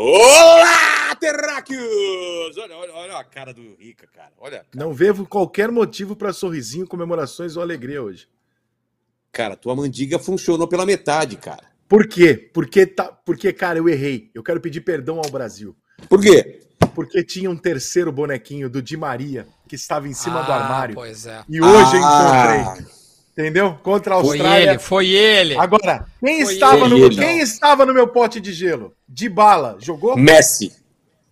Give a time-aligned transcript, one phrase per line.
[0.00, 2.56] Olá, terráqueos!
[2.56, 4.30] Olha, olha, olha a cara do Rica, cara.
[4.38, 4.58] Olha.
[4.58, 4.68] Cara.
[4.72, 8.28] Não vejo qualquer motivo para sorrisinho, comemorações ou alegria hoje.
[9.32, 11.64] Cara, tua mandiga funcionou pela metade, cara.
[11.88, 12.48] Por quê?
[12.54, 14.30] Porque, tá, porque, cara, eu errei.
[14.32, 15.76] Eu quero pedir perdão ao Brasil.
[16.08, 16.60] Por quê?
[16.94, 20.94] Porque tinha um terceiro bonequinho do Di Maria que estava em cima Ah, do armário.
[20.94, 21.42] Pois é.
[21.48, 22.66] E hoje eu Ah.
[22.68, 22.97] encontrei.
[23.38, 23.78] Entendeu?
[23.84, 24.70] Contra a Foi Austrália.
[24.70, 25.56] ele, foi ele.
[25.56, 26.88] Agora, quem Foi estava, ele.
[26.88, 27.14] no, Ele.
[27.16, 28.92] quem estava no meu pote de gelo?
[29.08, 29.76] De bala.
[29.78, 30.16] Jogou?
[30.16, 30.72] Messi.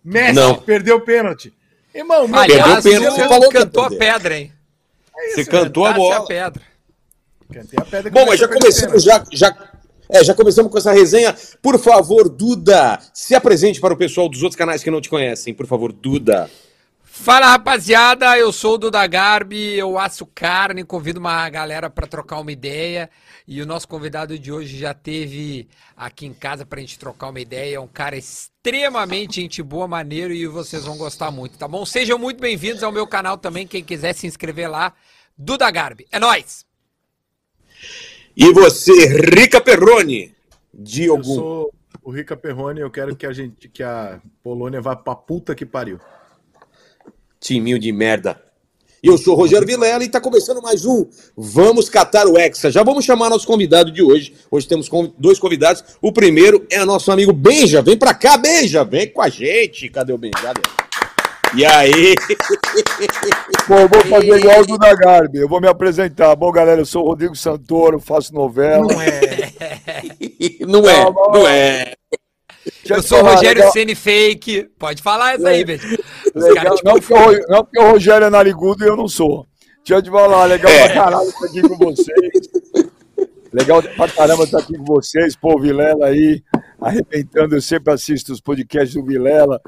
[0.01, 0.55] Messi Não.
[0.55, 1.51] perdeu o pênalti.
[1.93, 4.53] Irmão, meu Perdeu Aliás, o pênalti, você você falou cantou a pedra, hein?
[5.35, 6.25] Você cantou a bola.
[6.25, 6.61] pedra.
[7.51, 9.69] Cantei a pedra que Bom, mas já perdeu começamos, já, já,
[10.09, 11.35] é, já começamos com essa resenha.
[11.61, 15.53] Por favor, Duda, se apresente para o pessoal dos outros canais que não te conhecem.
[15.53, 16.49] Por favor, Duda.
[17.19, 22.39] Fala rapaziada, eu sou o Duda Garbi, eu asso carne, convido uma galera para trocar
[22.39, 23.09] uma ideia.
[23.45, 27.39] E o nosso convidado de hoje já teve aqui em casa pra gente trocar uma
[27.39, 27.77] ideia.
[27.77, 31.85] É um cara extremamente gente boa, maneiro e vocês vão gostar muito, tá bom?
[31.85, 33.67] Sejam muito bem-vindos ao meu canal também.
[33.67, 34.93] Quem quiser se inscrever lá,
[35.35, 36.05] Duda Garbi.
[36.11, 36.65] É nóis!
[38.37, 38.93] E você,
[39.35, 40.35] Rica Perrone.
[40.71, 41.23] Eu Diogo.
[41.23, 45.55] sou o Rica Perrone, eu quero que a gente, que a Polônia vá pra puta
[45.55, 45.99] que pariu.
[47.39, 48.41] Timinho de merda.
[49.03, 52.71] E eu sou o Rogério Vilela e está começando mais um Vamos Catar o Hexa.
[52.71, 54.33] Já vamos chamar nosso convidado de hoje.
[54.49, 55.83] Hoje temos dois convidados.
[56.01, 57.81] O primeiro é nosso amigo Benja.
[57.81, 58.83] Vem pra cá, Benja.
[58.83, 59.87] Vem com a gente.
[59.89, 60.41] Cadê o Benja?
[60.41, 60.61] Cadê?
[61.55, 62.15] E aí?
[63.67, 65.39] Bom, vou fazer igual o Duda Garbi.
[65.39, 66.35] Eu vou me apresentar.
[66.35, 68.85] Bom, galera, eu sou o Rodrigo Santoro, faço novela.
[68.85, 69.53] Não é.
[70.67, 71.31] Não é, Não, não.
[71.31, 71.93] não é.
[72.93, 74.69] Eu sou o falar, Rogério legal- Ceni Fake.
[74.79, 78.95] Pode falar isso aí, te não, porque não porque o Rogério é narigudo e eu
[78.97, 79.45] não sou.
[79.85, 80.85] Deixa eu te falar, legal É.
[80.85, 82.49] pra caralho estar aqui com vocês.
[83.53, 85.35] Legal pra caramba estar aqui com vocês.
[85.35, 86.41] Pô, o Vilela aí,
[86.81, 87.55] arrebentando.
[87.55, 89.61] Eu sempre assisto os podcasts do Vilela.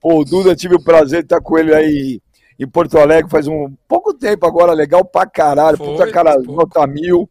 [0.00, 2.20] Pô, o Duda, tive o prazer de estar com ele aí
[2.58, 4.72] em Porto Alegre faz um pouco tempo agora.
[4.72, 5.76] Legal pra caralho.
[5.76, 6.52] Foi, Puta cara, pô.
[6.52, 7.28] nota mil.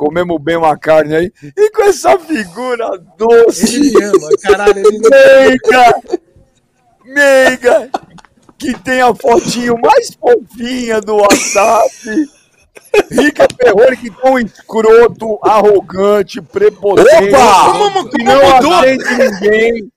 [0.00, 1.32] Comemos bem uma carne aí.
[1.54, 2.88] E com essa figura
[3.18, 3.76] doce.
[3.76, 4.78] Ele ama, caralho.
[4.78, 5.94] Ele meiga,
[7.04, 7.90] meiga,
[8.56, 11.90] que tem a fotinho mais fofinha do WhatsApp.
[13.10, 18.08] Rica Perrone, que tão escroto, arrogante, prepotente, Opa!
[18.10, 19.92] que não atende ninguém,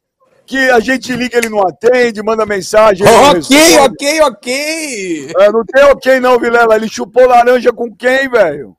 [0.46, 3.06] que a gente liga ele não atende, manda mensagem.
[3.08, 3.78] não Ok, responde.
[3.80, 5.32] ok, ok.
[5.40, 8.76] É, não tem ok não, Vilela, ele chupou laranja com quem, velho?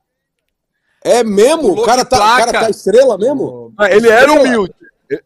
[1.05, 1.71] É mesmo?
[1.71, 3.71] O cara tá, o cara tá estrela mesmo?
[3.77, 4.41] Ah, Ele era Estrela.
[4.41, 4.73] humilde.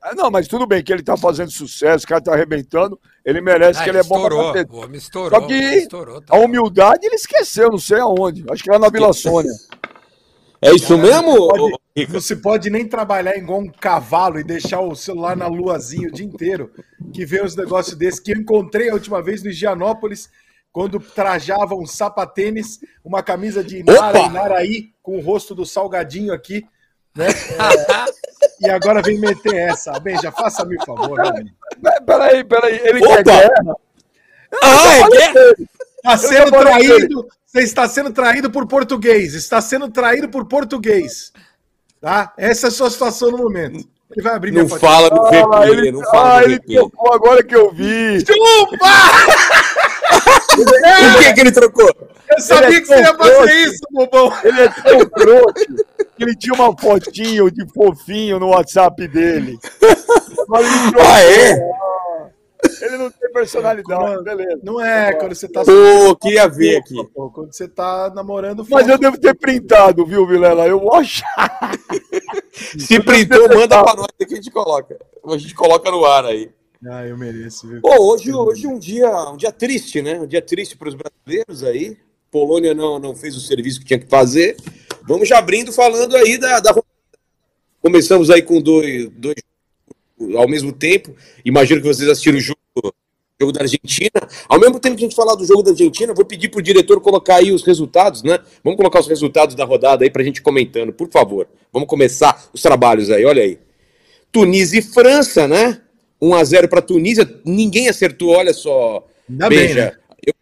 [0.01, 3.39] Ah, Não, mas tudo bem que ele tá fazendo sucesso, o cara tá arrebentando, ele
[3.39, 4.83] merece Ah, que ele é bom pra estourou.
[4.83, 5.39] homem estourou.
[5.41, 8.43] Só que estourou, tá A humildade ele esqueceu, não sei aonde.
[8.51, 9.51] Acho que era na Vila Sônia.
[10.61, 11.37] É isso mesmo?
[11.47, 12.11] Pode- ô, Rica?
[12.11, 16.11] Não se pode nem trabalhar igual um cavalo e deixar o celular na luazinha o
[16.11, 16.69] dia inteiro,
[17.13, 20.29] que vê os negócios desses, que eu encontrei a última vez no Higienópolis,
[20.69, 24.27] quando trajava um sapatênis, uma camisa de Inara Opa!
[24.27, 26.63] e Naraí, com o rosto do Salgadinho aqui,
[27.17, 27.25] né?
[28.61, 29.99] É, e agora vem meter essa.
[29.99, 31.45] Bem, já faça-me o favor, né,
[32.05, 32.79] Peraí, peraí.
[32.83, 33.15] Ele Opa!
[33.15, 33.75] quer guerra?
[34.61, 35.55] Ah, é guerra?
[35.97, 41.33] Está sendo traído, você está sendo traído por português, está sendo traído por português.
[41.99, 42.31] Tá?
[42.37, 43.89] Essa é a sua situação no momento.
[44.11, 46.55] Ele vai abrir Não minha fala do Ah, VP, ele, não fala ah, do ele
[46.57, 46.73] VP.
[46.75, 48.23] trocou agora que eu vi.
[50.65, 51.89] Por que que ele trocou?
[52.29, 54.31] Eu sabia é que você ia fazer isso, bobão.
[54.43, 55.65] Ele é tão trouxa
[56.15, 59.57] que ele tinha uma fotinho de fofinho no WhatsApp dele.
[60.99, 61.69] Ah, é?
[62.81, 64.59] Ele não tem personalidade, beleza.
[64.63, 65.63] Não é quando você tá.
[65.63, 66.95] Pô, queria ver aqui.
[67.13, 68.65] Pô, Quando você tá namorando.
[68.69, 68.91] Mas foto.
[68.91, 70.67] eu devo ter printado, viu, Vilela?
[70.67, 71.71] Eu vou achar.
[72.77, 74.97] Se printou, manda pra nós que a gente coloca.
[75.25, 76.51] A gente coloca no ar aí.
[76.87, 77.81] Ah, eu mereço, viu?
[77.81, 80.19] Pô, hoje, hoje um dia, um dia triste, né?
[80.19, 81.97] Um dia triste para os brasileiros aí.
[82.31, 84.55] Polônia não, não fez o serviço que tinha que fazer.
[85.03, 86.73] Vamos já abrindo falando aí da, da...
[87.81, 89.35] Começamos aí com dois, dois
[90.37, 91.13] ao mesmo tempo.
[91.43, 92.59] Imagino que vocês assistiram o jogo,
[93.39, 94.27] jogo da Argentina.
[94.47, 97.01] Ao mesmo tempo que a gente falar do jogo da Argentina, vou pedir pro diretor
[97.01, 98.39] colocar aí os resultados, né?
[98.63, 101.47] Vamos colocar os resultados da rodada aí pra gente comentando, por favor.
[101.73, 103.59] Vamos começar os trabalhos aí, olha aí.
[104.31, 105.81] Tunísia e França, né?
[106.21, 107.29] 1 a 0 para Tunísia.
[107.45, 109.05] Ninguém acertou, olha só.
[109.29, 109.91] Ainda bem, né?
[110.25, 110.33] eu,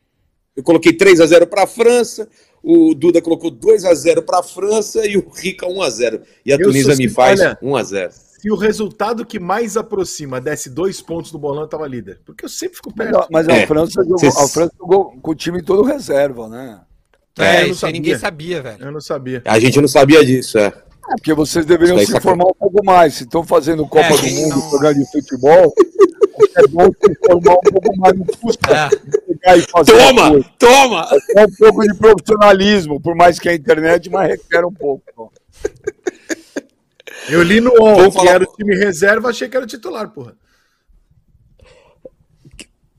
[0.56, 2.28] eu coloquei 3 a 0 para a França.
[2.64, 6.22] O Duda colocou 2 a 0 para a França e o Rica 1 a 0.
[6.46, 8.12] E a Eu Tunísia me faz olha, 1 a 0.
[8.12, 12.20] Se o resultado que mais aproxima desse dois pontos do bolão, eu tava líder.
[12.26, 13.18] Porque eu sempre fico perto.
[13.18, 13.66] a- mas a, É.
[13.68, 16.82] França jogou, Cês- a França jogou com o time todo reserva, né?
[17.40, 17.92] É, É, eu não isso aí sabia.
[17.94, 18.84] ninguém sabia, velho.
[18.86, 19.42] Eu não sabia.
[19.46, 20.74] A gente não sabia disso, é.
[21.10, 23.14] É porque vocês deveriam se informar um pouco mais.
[23.16, 25.74] Se estão fazendo Copa É, do Mundo, não- jogando de futebol,
[26.58, 28.74] é bom se formar um pouco mais no custo.
[28.74, 28.90] É.
[28.90, 30.46] Pegar e fazer uma Toma!
[30.60, 31.08] Toma!
[31.38, 35.32] É um pouco de profissionalismo, por mais que a internet, mas requer um pouco.
[37.30, 40.10] Eu li no UOL que falar- era o time reserva, achei que era o titular,
[40.10, 40.36] porra.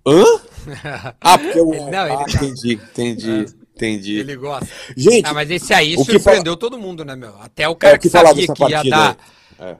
[0.06, 0.25] Hã?
[1.20, 1.70] Ah, porque o.
[1.90, 3.46] Não, ele ah, tá- entendi, entendi,
[3.78, 4.19] entendi.
[4.19, 4.69] Ele gosta.
[4.96, 7.34] Gente, Ah, mas esse aí o que surpreendeu todo mundo, né, meu?
[7.40, 9.16] Até o cara É, que, que sabia que ia partida dar.
[9.58, 9.69] aí.
[9.72, 9.76] É.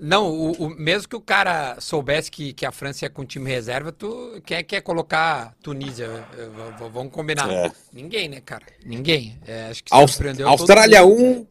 [0.00, 3.48] Não, o, o- mesmo que o cara soubesse que, que a França ia com time
[3.48, 6.08] reserva, tu quer, quer colocar Tunísia.
[6.08, 7.50] v- Vamos combinar.
[7.50, 7.70] É.
[7.92, 8.64] Ninguém, né, cara?
[8.84, 9.38] Ninguém.
[9.46, 11.46] É, acho que Aus- surpreendeu todo Austrália mundo.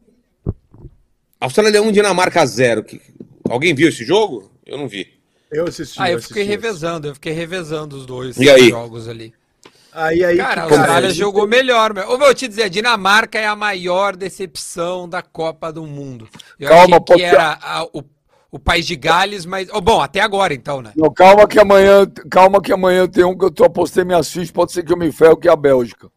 [0.46, 0.54] 1.
[1.40, 2.82] Austrália 1, Dinamarca 0.
[2.84, 3.00] Que-
[3.48, 4.50] Alguém viu esse jogo?
[4.64, 5.12] Eu não vi.
[5.50, 6.00] Eu assisti.
[6.00, 6.50] Ah, eu assisti fiquei esse.
[6.50, 8.70] revezando, eu fiquei revezando os dois E aí?
[8.70, 9.32] jogos ali.
[9.94, 12.08] Aí, aí, Cara, a que- Austrália jogou melhor, meu.
[12.10, 16.28] Ou vou te dizer, a Dinamarca é a maior decepção da Copa do Mundo.
[16.58, 18.02] Eu Calma, achei que era a- o,
[18.50, 19.68] o país de Gales, mas.
[19.72, 20.92] oh, bom, até agora então, né?
[20.96, 24.50] Não, calma que amanhã, calma que amanhã tem um que eu tô, apostei minhas fichas,
[24.50, 26.10] pode ser que eu me ferro, que é a Bélgica.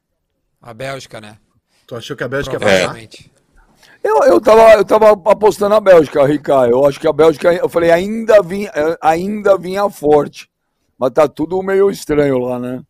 [0.60, 1.38] A Bélgica, né?
[1.86, 2.88] Tu achou que a Bélgica ia É.
[2.88, 3.00] passar?
[4.04, 6.72] Eu, eu, tava, eu tava apostando na Bélgica, Ricardo.
[6.72, 8.72] Eu acho que a Bélgica, eu falei, ainda vinha,
[9.02, 10.50] ainda vinha forte.
[10.98, 12.82] Mas tá tudo meio estranho lá, né?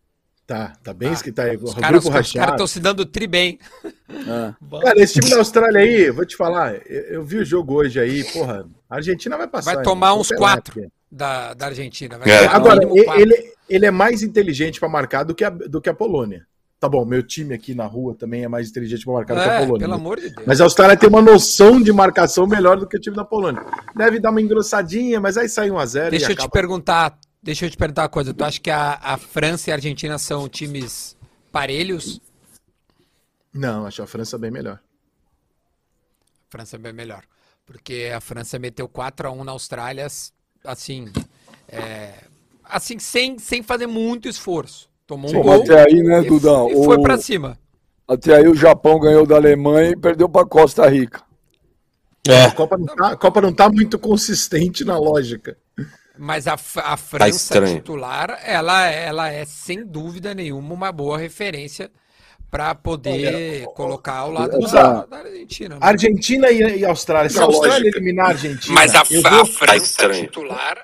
[0.48, 1.58] Tá, tá bem Ah, escrito tá aí.
[1.58, 3.60] Os caras estão se dando tri bem.
[4.10, 4.54] É.
[4.82, 8.00] Cara, esse time da Austrália aí, vou te falar, eu, eu vi o jogo hoje
[8.00, 9.72] aí, porra, a Argentina vai passar.
[9.74, 9.84] Vai hein?
[9.84, 10.90] tomar Vou uns quatro aqui.
[11.12, 12.18] da, da Argentina.
[12.18, 12.48] Vai É.
[12.48, 12.80] Agora,
[13.20, 16.48] ele, ele é mais inteligente pra marcar do que, a, do que a Polônia.
[16.80, 19.50] Tá bom, meu time aqui na rua também é mais inteligente pra marcar do que
[19.50, 19.80] a É, Polônia.
[19.86, 20.48] pelo amor de Deus.
[20.48, 23.62] Mas a Austrália tem uma noção de marcação melhor do que o time da Polônia.
[23.96, 26.50] Deve dar uma engrossadinha, mas aí sai 1x0 Deixa e eu te acaba.
[26.52, 28.34] perguntar, deixa eu te perguntar uma coisa.
[28.34, 31.16] Tu acha que a, a França e a Argentina são times
[31.52, 32.22] parelhos?
[33.54, 34.82] Não, acho a França bem melhor.
[36.48, 37.24] A França é bem melhor.
[37.66, 40.08] Porque a França meteu 4 a 1 na Austrália,
[40.64, 41.12] assim,
[41.68, 42.24] é,
[42.64, 44.90] assim sem, sem fazer muito esforço.
[45.06, 46.70] Tomou um Pô, gol até aí, né, e, Dudão?
[46.70, 47.60] e foi O- pra cima.
[48.08, 51.22] Até aí o Japão ganhou da Alemanha e perdeu pra Costa Rica.
[52.28, 52.46] É.
[52.46, 55.58] A Copa não tá, a Copa não tá muito consistente na lógica.
[56.18, 57.76] Mas a, a França estranho.
[57.78, 61.92] titular, ela, ela é sem dúvida nenhuma uma boa referência
[62.50, 65.76] para poder colocar ao lado da, da Argentina.
[65.76, 65.80] né?
[65.82, 67.30] Argentina e, e Austrália.
[67.30, 67.98] Se a Austrália lógica.
[67.98, 70.26] eliminar a Argentina, Mas a, eu, a vou- França estranho.
[70.26, 70.82] titular.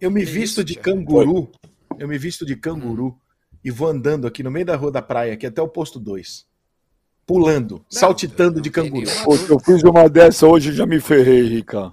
[0.00, 1.50] eu me Que visto isso, de canguru.
[1.98, 3.16] Eu me visto de canguru
[3.64, 6.44] e vou andando aqui no meio da rua da praia, aqui até o posto 2.
[7.24, 9.06] Pulando, saltitando de não tem canguru.
[9.24, 11.92] Pô, eu fiz uma dessa hoje, eu já me ferrei, Rica.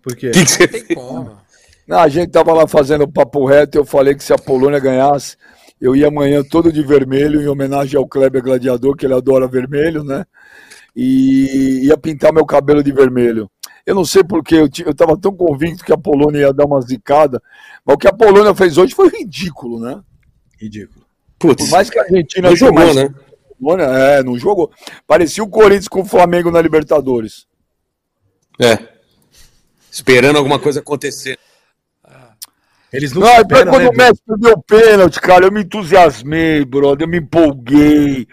[0.00, 0.30] Por quê?
[0.30, 1.40] Que, que você Não tem como.
[1.86, 5.36] Não, a gente tava lá fazendo papo reto, eu falei que se a Polônia ganhasse,
[5.80, 10.02] eu ia amanhã todo de vermelho, em homenagem ao Kleber Gladiador, que ele adora vermelho,
[10.02, 10.24] né?
[10.96, 13.50] E ia pintar meu cabelo de vermelho.
[13.84, 16.64] Eu não sei porque eu, ti- eu tava tão convicto que a Polônia ia dar
[16.64, 17.42] uma zicada,
[17.84, 20.00] mas o que a Polônia fez hoje foi ridículo, né?
[20.58, 21.04] Ridículo.
[21.38, 23.14] Putz, Por mais que a Argentina não jogou, mais- né?
[23.60, 24.70] Polônia, é, não jogou.
[25.06, 27.46] Parecia o Corinthians com o Flamengo na Libertadores.
[28.58, 28.78] É.
[29.90, 31.38] Esperando alguma coisa acontecer.
[32.94, 35.62] Eles não Não, e superam, quando né, o Messi perdeu o pênalti, cara, eu me
[35.62, 38.26] entusiasmei, brother, eu me empolguei.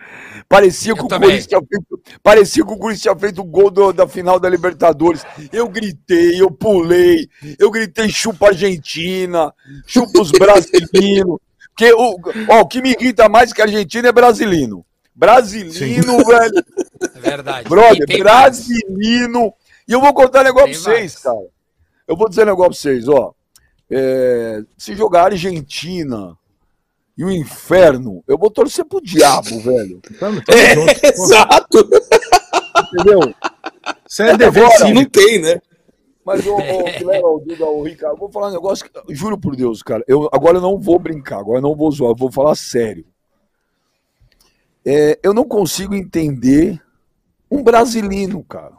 [0.48, 1.08] Parecia que, o.
[1.08, 4.50] Corinthians tinha feito, parecia que o Corinthians tinha feito o gol do- da final da
[4.50, 5.24] Libertadores.
[5.52, 7.28] Eu gritei, eu pulei,
[7.58, 9.54] eu gritei chupa Argentina,
[9.88, 11.38] chupa os brasileiros.
[11.74, 14.86] Porque o, ó, o que me irrita mais que a Argentina é brasileiro.
[15.16, 16.66] Brasileiro, velho.
[17.16, 17.70] É verdade.
[17.70, 19.54] Brother, tem brasileiro.
[19.88, 21.38] E eu vou contar um negócio Tem pra vocês, cara.
[22.08, 23.34] Eu vou dizer um negócio pra vocês, ó.
[23.92, 26.38] É, se jogar Argentina
[27.18, 30.00] e o inferno, eu vou torcer pro diabo, velho.
[30.20, 31.06] Tamo- tamo É, junto.
[31.06, 31.90] Exato.
[32.94, 33.20] Entendeu?
[34.10, 34.94] Isso é dever cívico.
[34.94, 35.62] Não tem, né?
[36.24, 37.24] Mas, ô, Guilherme,
[37.64, 40.04] ô, Ricardo, eu vou falar um negócio, que- juro por Deus, cara.
[40.08, 43.06] Eu, agora eu não vou brincar, agora eu não vou zoar, eu vou falar sério.
[44.86, 46.82] É, eu não consigo entender
[47.50, 48.74] um brasileiro, cara.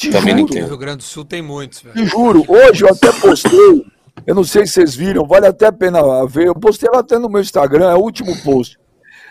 [0.00, 0.52] Te Também não juro.
[0.54, 0.68] No entendo.
[0.68, 1.94] Rio Grande do Sul tem muitos, velho.
[1.94, 3.84] Te juro, hoje eu até postei,
[4.26, 7.18] eu não sei se vocês viram, vale até a pena ver, eu postei lá até
[7.18, 8.78] no meu Instagram, é o último post.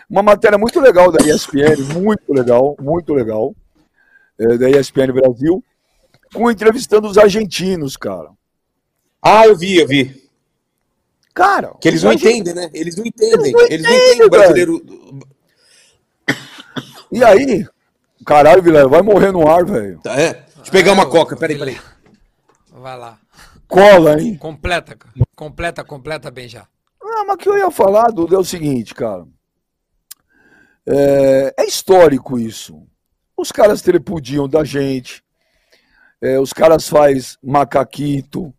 [0.08, 3.52] Uma matéria muito legal da ESPN, muito legal, muito legal,
[4.38, 5.60] é, da ESPN Brasil,
[6.32, 8.28] com entrevistando os argentinos, cara.
[9.20, 10.22] Ah, eu vi, eu vi.
[11.34, 12.70] Cara, Que eles não argentinos- entendem, né?
[12.72, 13.52] Eles não entendem.
[13.52, 14.80] não Eles não entendem o brasileiro.
[17.10, 17.66] E aí,
[18.24, 20.00] caralho, Vilela, vai morrer no ar, velho.
[20.06, 20.44] É.
[20.60, 21.80] Deixa eu pegar uma coca, peraí, peraí.
[22.70, 23.18] Vai lá.
[23.66, 24.36] Cola, hein?
[24.36, 24.96] Completa,
[25.34, 26.66] completa, completa bem já.
[27.02, 29.26] Ah, mas o que eu ia falar, Duda, é o seguinte, cara.
[30.86, 32.82] É, é histórico isso.
[33.36, 35.22] Os caras tripudiam da gente.
[36.20, 38.52] É, os caras faz macaquito.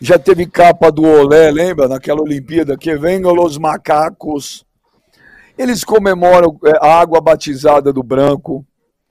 [0.00, 1.88] Já teve capa do Olé, lembra?
[1.88, 4.66] Naquela Olimpíada, que venham os macacos.
[5.56, 8.66] Eles comemoram é, a água batizada do branco,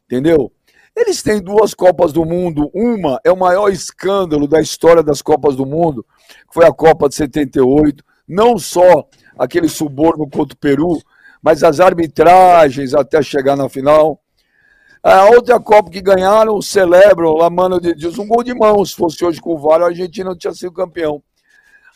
[0.06, 0.52] entendeu?
[0.96, 2.70] Eles têm duas Copas do Mundo.
[2.74, 6.06] Uma é o maior escândalo da história das Copas do Mundo,
[6.48, 8.04] que foi a Copa de 78.
[8.28, 9.08] Não só
[9.38, 11.02] aquele suborno contra o Peru,
[11.42, 14.22] mas as arbitragens até chegar na final.
[15.04, 18.86] A outra Copa que ganharam, celebram lá, mano de Deus, um gol de mão.
[18.86, 21.24] Se fosse hoje com o VAR, a Argentina não tinha sido campeão.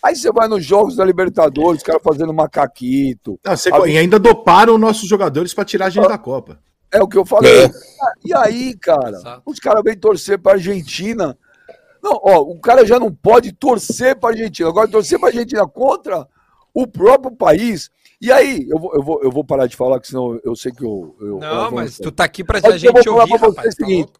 [0.03, 3.39] Aí você vai nos jogos da Libertadores, os caras fazendo macaquito.
[3.43, 3.73] Não, você...
[3.73, 3.87] a...
[3.87, 6.59] E ainda doparam nossos jogadores para tirar a gente ah, da Copa.
[6.95, 7.65] É o que eu falei.
[7.65, 7.69] É.
[8.23, 9.43] E aí, cara, Exato.
[9.45, 11.37] os caras vêm torcer para Argentina.
[12.01, 14.69] Não, ó, o cara já não pode torcer para Argentina.
[14.69, 16.27] Agora, torcer para Argentina contra
[16.73, 17.89] o próprio país.
[18.21, 20.71] E aí, eu vou, eu vou, eu vou parar de falar, que senão eu sei
[20.71, 21.15] que eu.
[21.19, 24.11] eu não, eu mas tu tá aqui pra mas gente ouvir, rapaz, você tá seguinte,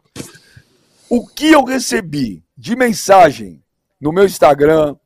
[1.08, 3.62] O que eu recebi de mensagem
[4.00, 4.96] no meu Instagram,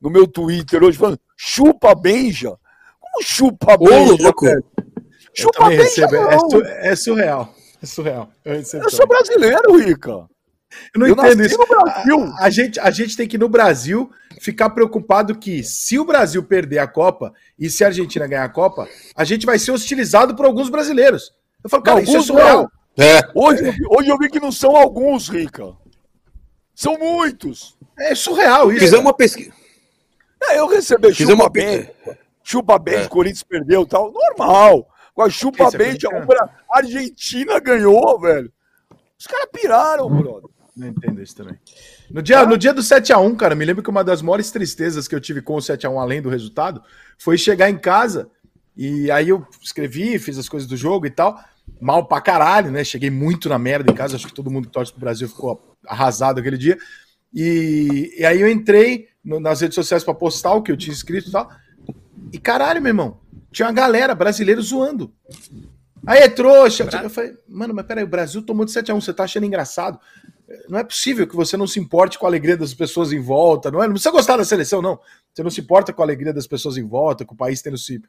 [0.00, 2.56] no meu Twitter hoje falando chupa Benja.
[3.00, 4.22] Como chupa Benja?
[4.22, 4.46] louco.
[5.34, 6.06] Chupa Benja.
[6.66, 7.54] É, é, surreal.
[7.82, 8.30] É surreal.
[8.44, 10.10] Eu, eu sou brasileiro, Rica.
[10.92, 11.58] Eu não eu entendo isso.
[11.58, 12.20] No Brasil.
[12.38, 14.10] A, a, gente, a gente tem que, no Brasil,
[14.40, 18.48] ficar preocupado que se o Brasil perder a Copa e se a Argentina ganhar a
[18.48, 21.32] Copa, a gente vai ser hostilizado por alguns brasileiros.
[21.62, 22.70] Eu falo, cara, isso é surreal.
[22.96, 23.20] É.
[23.34, 25.72] Hoje, hoje eu vi que não são alguns, Rica.
[26.74, 27.76] São muitos.
[27.98, 28.80] É surreal isso.
[28.80, 29.52] Fizemos uma pesquisa.
[30.42, 31.50] É, eu recebi Fizemos chupa uma...
[31.50, 31.90] bem,
[32.42, 33.08] chupa bem, é.
[33.08, 34.86] Corinthians perdeu e tal, normal.
[35.14, 35.96] Com a chupa bem,
[36.70, 38.52] a Argentina ganhou, velho.
[39.18, 40.50] Os caras piraram, brother.
[40.76, 41.56] Não entendo isso também.
[42.10, 42.46] No dia, ah.
[42.46, 45.40] no dia do 7x1, cara, me lembro que uma das maiores tristezas que eu tive
[45.40, 46.82] com o 7x1, além do resultado,
[47.16, 48.28] foi chegar em casa
[48.76, 51.38] e aí eu escrevi, fiz as coisas do jogo e tal.
[51.80, 52.82] Mal pra caralho, né?
[52.82, 55.76] Cheguei muito na merda em casa, acho que todo mundo que torce pro Brasil ficou
[55.86, 56.76] arrasado aquele dia.
[57.32, 60.92] E, e aí eu entrei no, nas redes sociais para postar o que eu tinha
[60.92, 61.48] escrito e tal.
[62.32, 63.20] E caralho, meu irmão,
[63.54, 65.14] tinha uma galera brasileira zoando.
[66.06, 66.88] Aí é trouxa.
[67.02, 69.98] Eu falei, mano, mas peraí, o Brasil tomou de 7x1, você tá achando engraçado?
[70.68, 73.70] Não é possível que você não se importe com a alegria das pessoas em volta,
[73.70, 73.86] não é?
[73.86, 74.98] Não precisa gostar da seleção, não.
[75.32, 77.78] Você não se importa com a alegria das pessoas em volta, com o país tendo
[77.78, 78.02] se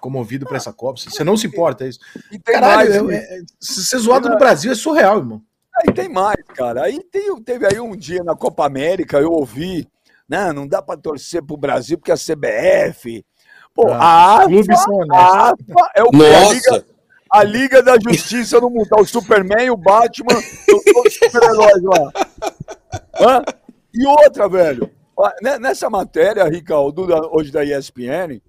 [0.00, 1.00] comovido para essa Copa.
[1.00, 1.98] Você não se importa, é isso.
[2.30, 5.42] E tem Caralho, mais, é, é, ser zoado no Brasil é surreal, irmão.
[5.76, 6.84] Aí tem mais, cara.
[6.84, 9.88] Aí tem, teve aí um dia na Copa América, eu ouvi,
[10.28, 10.52] né?
[10.52, 13.24] Não dá para torcer pro Brasil porque a CBF.
[13.74, 14.50] Pô, ah, a, AFA,
[15.12, 16.84] a AFA é o Nossa.
[17.30, 18.88] A Liga da Justiça no mundo.
[18.88, 22.12] Tá o Superman, o Batman, os super-heróis lá.
[23.20, 23.42] Hã?
[23.94, 24.90] E outra, velho.
[25.60, 28.40] Nessa matéria, Rica, hoje da ESPN,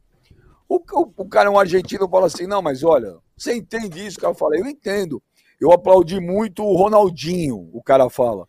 [0.68, 4.18] o, o, o, cara, um argentino, fala assim: não, mas olha, você entende isso?
[4.18, 5.22] O cara fala: eu entendo.
[5.60, 8.48] Eu aplaudi muito o Ronaldinho, o cara fala.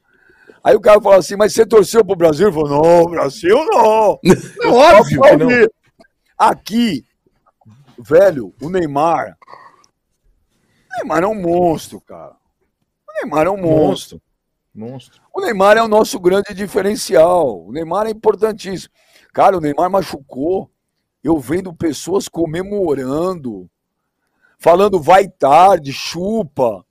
[0.64, 2.46] Aí o cara fala assim: mas você torceu pro Brasil?
[2.46, 4.18] Ele falou: não, Brasil não.
[4.62, 5.48] É óbvio que não.
[6.44, 7.04] Aqui,
[7.96, 9.38] velho, o Neymar,
[10.90, 12.34] o Neymar é um monstro, cara.
[13.08, 14.20] O Neymar é um monstro.
[14.74, 15.22] Monstro.
[15.32, 17.64] O Neymar é o nosso grande diferencial.
[17.64, 18.92] O Neymar é importantíssimo.
[19.32, 20.68] Cara, o Neymar machucou.
[21.22, 23.70] Eu vendo pessoas comemorando,
[24.58, 26.84] falando vai tarde, chupa.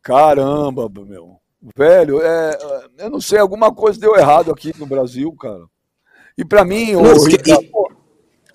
[0.00, 1.40] Caramba, meu.
[1.76, 2.56] Velho, é,
[2.98, 5.64] eu não sei, alguma coisa deu errado aqui no Brasil, cara.
[6.36, 7.68] E para mim, não, o, Ricardo,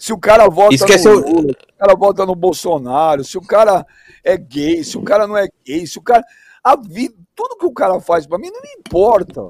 [0.08, 3.42] se o cara vota Esquece no Lula, se o cara vota no Bolsonaro, se o
[3.42, 3.86] cara
[4.24, 6.24] é gay, se o cara não é gay, se o cara.
[6.64, 9.42] A vida, tudo que o cara faz para mim não me importa.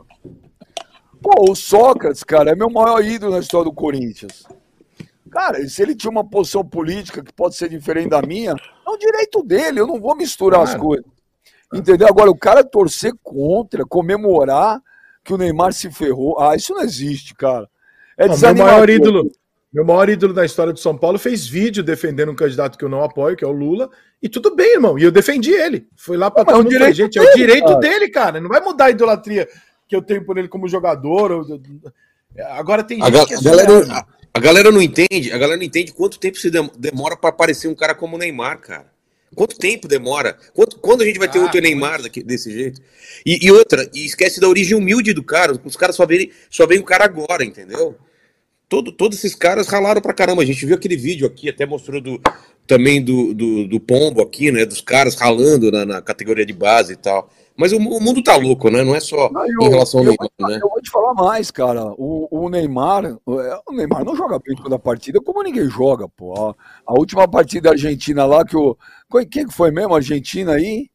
[1.22, 4.48] Pô, o Sócrates, cara, é meu maior ídolo na história do Corinthians.
[5.30, 8.98] Cara, se ele tinha uma posição política que pode ser diferente da minha, é um
[8.98, 11.06] direito dele, eu não vou misturar as coisas.
[11.72, 12.08] Entendeu?
[12.08, 14.82] Agora, o cara torcer contra, comemorar
[15.24, 17.70] que o Neymar se ferrou, ah, isso não existe, cara.
[18.18, 19.32] É não, meu maior ídolo,
[19.78, 22.90] meu maior ídolo da história do São Paulo fez vídeo defendendo um candidato que eu
[22.90, 24.98] não apoio, que é o Lula, e tudo bem, irmão.
[24.98, 25.88] E eu defendi ele.
[25.96, 26.94] Foi lá para todo é mundo.
[26.96, 27.80] Gente, dele, é o direito cara.
[27.80, 28.42] dele, cara.
[28.42, 29.48] Não vai mudar a idolatria
[29.88, 31.32] que eu tenho por ele como jogador.
[31.32, 31.62] Ou...
[32.54, 35.58] Agora tem gente a que é a galera, a, a, galera não entende, a galera
[35.58, 38.92] não entende quanto tempo se demora para aparecer um cara como o Neymar, cara.
[39.36, 40.40] Quanto tempo demora?
[40.56, 42.82] Quanto, quando a gente vai ter ah, outro Neymar daqui, desse jeito?
[43.24, 45.54] E, e, outra, e esquece da origem humilde do cara.
[45.64, 47.96] Os caras só veem, só veem o cara agora, entendeu?
[48.70, 50.42] Todo, todos esses caras ralaram pra caramba.
[50.42, 52.20] A gente viu aquele vídeo aqui, até mostrou do,
[52.66, 54.66] também do, do, do Pombo aqui, né?
[54.66, 57.30] Dos caras ralando na, na categoria de base e tal.
[57.56, 58.84] Mas o, o, mundo tá louco, né?
[58.84, 60.60] Não é só não, eu, em relação ao Neymar, eu, né?
[60.62, 61.86] Eu vou te falar mais, cara.
[61.98, 66.56] O, o Neymar, o Neymar não joga bem toda a partida, como ninguém joga, pô.
[66.86, 68.78] A última partida da Argentina lá, que o.
[69.32, 69.96] Quem que foi mesmo?
[69.96, 70.90] Argentina aí?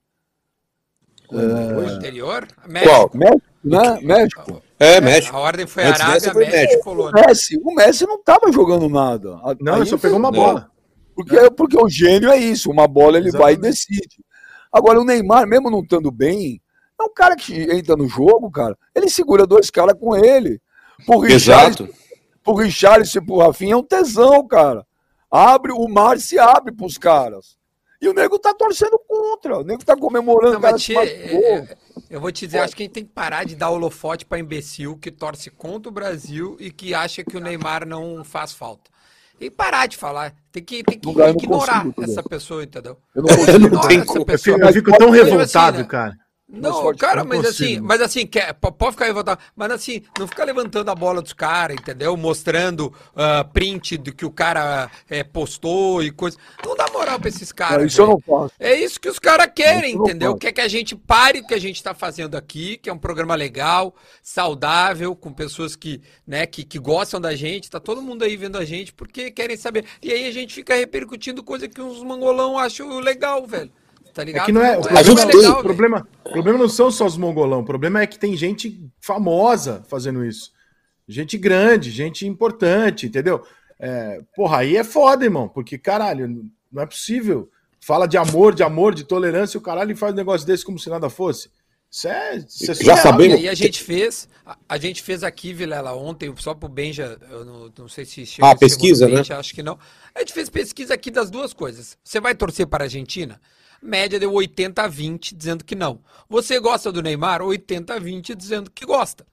[1.33, 1.87] O é...
[1.87, 2.47] anterior?
[2.69, 2.93] México.
[2.93, 3.11] Qual?
[3.15, 3.99] México, né?
[4.03, 4.63] México.
[4.83, 5.37] É, México.
[5.37, 6.77] A ordem foi Antes Arábia, foi México e.
[6.77, 7.27] O Polônia.
[7.27, 9.39] Messi, o Messi não tava jogando nada.
[9.61, 10.71] Não, Aí ele só pegou uma bola.
[11.15, 13.61] Porque, porque o gênio é isso, uma bola ele vai e Exatamente.
[13.61, 14.25] decide.
[14.73, 16.61] Agora, o Neymar, mesmo não estando bem,
[16.99, 20.61] é um cara que entra no jogo, cara, ele segura dois caras com ele.
[21.05, 21.95] Pro Richarlison, Exato.
[22.43, 24.87] pro Richarlison e pro Rafinha é um tesão, cara.
[25.31, 27.57] Abre, o mar se abre pros caras.
[28.03, 30.55] E o nego tá torcendo contra, o nego tá comemorando.
[30.55, 31.41] Não, o cara tchê, machucou.
[31.41, 31.77] é,
[32.11, 34.41] eu vou te dizer, acho que a gente tem que parar de dar holofote pra
[34.41, 38.91] imbecil que torce contra o Brasil e que acha que o Neymar não faz falta.
[39.41, 40.35] E parar de falar.
[40.51, 42.99] Tem que, tem que eu ignorar consigo, essa pessoa, entendeu?
[43.15, 43.69] Eu não consigo.
[43.71, 43.91] Não.
[44.17, 44.57] Eu pessoa.
[44.57, 45.89] fico, eu fico tão Mas, revoltado, assim, né?
[45.89, 46.19] cara.
[46.55, 50.45] Não, cara, mas assim, mas assim, quer, po- pode ficar revoltado, mas assim, não fica
[50.45, 52.15] levantando a bola dos caras, entendeu?
[52.15, 56.37] Mostrando ah, print do que o cara eh, postou e coisa.
[56.63, 57.79] Não dá moral pra esses caras.
[57.79, 58.53] Não, isso eu não faço.
[58.61, 60.37] É isso que os caras querem, Isso entendeu?
[60.37, 62.99] Quer que a gente pare o que a gente tá fazendo aqui, que é um
[62.99, 68.25] programa legal, saudável, com pessoas que, né, que, que gostam da gente, tá todo mundo
[68.25, 69.87] aí vendo a gente porque querem saber.
[70.03, 73.73] E aí a gente fica repercutindo coisa que uns mangolão acham legal, velho.
[74.13, 74.47] Tá É ligado?
[74.47, 75.63] que não é, o Não A gente problema, tem- o velho.
[75.63, 79.83] problema, o problema não são só os mongolão, o problema é que tem gente famosa
[79.89, 80.51] fazendo isso.
[81.09, 83.45] Gente grande, gente importante, entendeu?
[83.79, 87.51] É, porra, aí é foda, irmão, porque caralho, não é possível.
[87.81, 90.79] Fala de amor, de amor, de tolerância, e o caralho faz um negócio desse como
[90.79, 91.51] se nada fosse.
[91.91, 93.35] Isso é, isso é Já sabemos.
[93.35, 97.19] E aí a gente fez, a, a gente fez aqui, Vilela, ontem, só pro Benja,
[97.31, 99.17] eu não, não sei se chegou, Ah, pesquisa, né?
[99.17, 99.79] Benja, acho que não.
[100.15, 101.99] A gente fez pesquisa aqui das duas coisas.
[102.05, 103.41] Você vai torcer para a Argentina?
[103.83, 106.01] Média deu 80 a 20 dizendo que não.
[106.29, 107.43] Você gosta do Neymar?
[107.43, 109.27] 80 a 20 dizendo que gosta.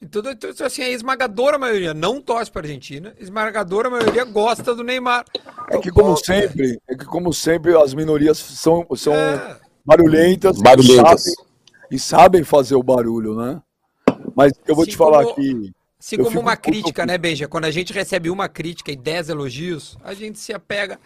[0.00, 4.72] Então, então, assim, a esmagadora maioria não torce para a Argentina, a esmagadora maioria gosta
[4.74, 5.24] do Neymar.
[5.70, 9.56] É que, como sempre, é que, como sempre, as minorias são, são É.
[9.84, 11.26] barulhentas, Barulhentas.
[11.26, 11.46] E, sabem,
[11.90, 13.60] e sabem fazer o barulho, né?
[14.36, 15.72] Mas eu vou Assim te falar como- aqui.
[16.00, 17.48] Assim Eu como uma crítica, né, Benja?
[17.48, 20.96] Quando a gente recebe uma crítica e 10 elogios, a gente se apega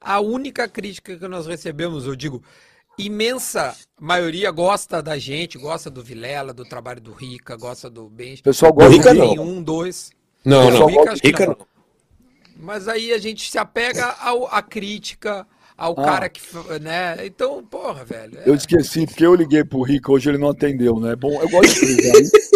[0.00, 2.06] à única crítica que nós recebemos.
[2.06, 2.42] Eu digo,
[2.98, 8.40] imensa maioria gosta da gente, gosta do Vilela, do trabalho do Rica, gosta do Benja.
[8.40, 9.44] O pessoal Do gosta Rica, de- não.
[9.44, 10.10] Um, dois.
[10.44, 10.86] Não, Não.
[10.86, 11.56] Rica, acho que Rica não.
[11.58, 11.66] não.
[12.60, 16.04] Mas aí a gente se apega ao, à crítica, ao Ah.
[16.04, 16.40] cara que,
[16.80, 17.16] né?
[17.24, 18.38] Então, porra, velho.
[18.38, 21.14] é- Eu esqueci, porque eu liguei pro Rico, hoje ele não atendeu, né?
[21.14, 22.32] Bom, eu gosto de frisar isso.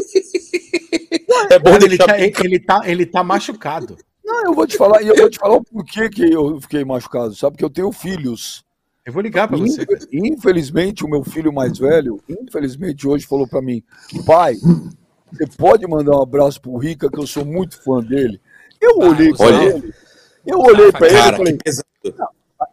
[1.50, 3.96] É bom Cara, ele, deixar tá, ele, tá, ele tá machucado.
[4.44, 7.34] Eu vou te falar, e eu vou te falar o porquê que eu fiquei machucado,
[7.34, 7.52] sabe?
[7.52, 8.64] Porque eu tenho filhos.
[9.04, 9.82] Eu vou ligar pra você.
[9.82, 13.82] Infe- Infelizmente, o meu filho mais velho, infelizmente, hoje falou pra mim:
[14.26, 14.54] pai,
[15.32, 18.40] você pode mandar um abraço pro Rica, que eu sou muito fã dele.
[18.80, 19.76] Eu Ah, olhei pra olha.
[19.76, 19.94] ele,
[20.46, 21.58] eu olhei pra ele e falei.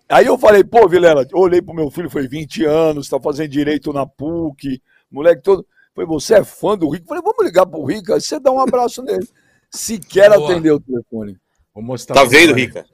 [0.08, 3.92] Aí eu falei, pô, Vilela, olhei pro meu filho, foi 20 anos, tá fazendo direito
[3.94, 5.66] na PUC, moleque todo.
[5.96, 7.06] Falei, você é fã do Rica?
[7.08, 9.28] Falei, vamos ligar pro Rica, você dá um abraço nele.
[9.72, 10.52] Sequer Boa.
[10.52, 11.38] atendeu o telefone.
[11.74, 12.60] Vou mostrar Tá vendo, você.
[12.62, 12.86] Rica?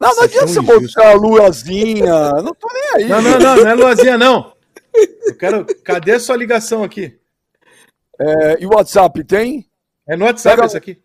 [0.00, 0.96] Não, não Isso é adianta você injusto.
[0.96, 3.08] botar a luazinha, não tô nem aí.
[3.08, 4.52] Não, não, não, não é Luazinha, não.
[5.26, 5.64] Eu quero.
[5.84, 7.18] Cadê a sua ligação aqui?
[8.20, 9.68] É, e o WhatsApp tem?
[10.08, 11.00] É no WhatsApp Pega- essa aqui.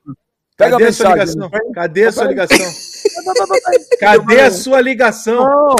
[0.58, 1.36] Pega Cadê a a sua mensagem.
[1.36, 1.40] ligação?
[1.40, 1.72] não tem?
[1.72, 2.58] Cadê a sua ligação?
[4.00, 5.44] Cadê a sua ligação?
[5.44, 5.76] Não,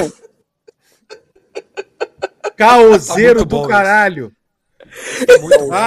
[2.56, 4.32] Caoseiro Tá do caralho.
[5.40, 5.86] Muito Ah,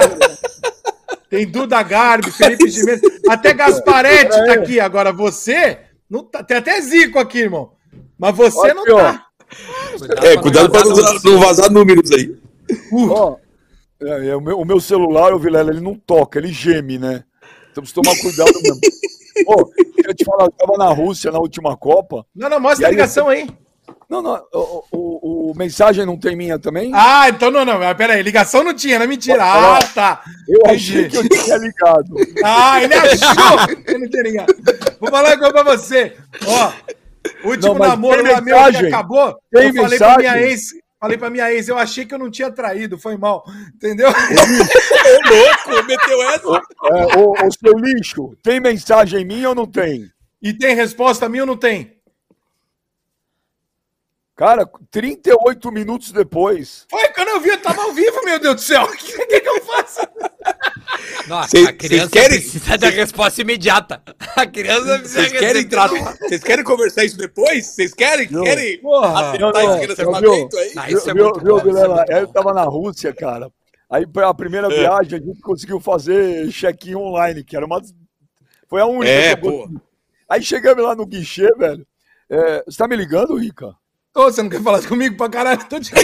[1.32, 4.78] tem Duda Garbi, Felipe Gimenez, até Gasparetti tá aqui.
[4.78, 7.72] Agora você, não tá, tem até Zico aqui, irmão.
[8.18, 8.98] Mas você não Aqui, ó.
[8.98, 9.26] tá.
[10.22, 12.36] É, cuidado pra não vazar, não vazar números aí.
[13.08, 13.36] ó,
[14.02, 17.24] é, é, o, meu, o meu celular, o Vilela, ele não toca, ele geme, né?
[17.70, 18.80] Então precisa tomar cuidado mesmo.
[19.48, 22.26] Ô, deixa eu te falar, eu tava na Rússia na última Copa.
[22.36, 23.48] Não, não, mostra a aí, ligação aí.
[24.12, 26.90] Não, não, o, o, o- mensagem não tem minha também?
[26.94, 27.78] Ah, então não, não.
[27.78, 29.38] mas Pera aí, ligação não tinha, não é mentira.
[29.42, 30.22] Ah, tá.
[30.46, 30.74] eu entendi.
[30.76, 32.14] achei que eu tinha ligado.
[32.44, 34.54] Ah, ele achou que não tinha ligado.
[35.00, 36.16] Vou falar uma coisa pra você.
[36.46, 36.72] Ó,
[37.48, 38.88] último Não, namoro lá meu que mensagem?
[38.88, 39.38] acabou.
[39.50, 40.18] Tem eu falei pra mensagem?
[40.18, 40.60] minha ex,
[41.00, 43.44] falei pra minha ex, eu achei que eu não tinha traído, foi mal.
[43.74, 44.10] Entendeu?
[44.12, 46.62] Ô, louco, meteu essa.
[46.92, 50.04] É, ô, ô, seu lixo, tem mensagem minha ou não tem?
[50.42, 51.96] E tem resposta minha ou não tem?
[54.34, 56.86] Cara, 38 minutos depois.
[56.90, 58.82] Foi quando eu vi, eu tava ao vivo, meu Deus do céu.
[58.90, 60.00] O que, que, que eu faço?
[61.28, 64.02] Nossa, Cês- a criança querem- precisa da resposta imediata.
[64.36, 67.66] A criança precisa Vocês querem, tratar- vocês querem conversar isso depois?
[67.66, 68.28] Vocês querem?
[68.30, 68.42] Não.
[68.42, 69.28] Querem Porra.
[69.28, 70.72] acertar não, isso não, armamento aí?
[70.76, 73.50] Ah, isso é viu, muito viu, bom, é Eu tava na Rússia, cara.
[73.90, 74.78] Aí, a primeira É.
[74.80, 77.80] viagem, a gente conseguiu fazer check-in online, que era uma.
[78.66, 79.10] Foi a única.
[79.12, 79.68] É, pô.
[80.28, 81.86] Aí chegamos lá no guichê, velho.
[82.30, 83.74] É, você tá me ligando, Rica?
[84.14, 85.64] Ô, você não quer falar comigo pra caralho?
[85.68, 85.90] Tô te.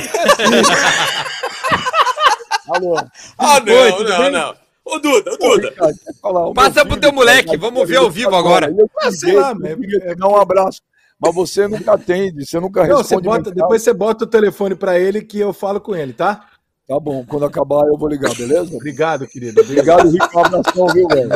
[2.70, 2.96] Alô?
[3.38, 4.30] Ah, Oi, não, tudo não, bem?
[4.30, 4.54] não.
[4.84, 5.68] Ô, Duda, ô, Duda.
[5.68, 8.70] Ricardo, quer falar, o Passa pro filho, teu moleque, cara, vamos ver ao vivo agora.
[8.76, 10.80] Eu, Ah, sei lá, queria é- dar um abraço.
[11.20, 13.24] Mas você nunca atende, você nunca Não, responde.
[13.24, 16.46] você bota, depois você bota o telefone pra ele que eu falo com ele, tá?
[16.86, 18.74] Tá bom, quando acabar eu vou ligar, beleza?
[18.74, 19.60] Obrigado, querido.
[19.60, 20.08] Obrigado.
[20.08, 20.38] Rico.
[20.38, 21.28] Um abração, viu, velho?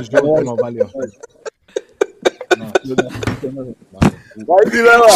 [0.56, 0.88] Valeu.
[4.46, 5.06] Vai, Vilela.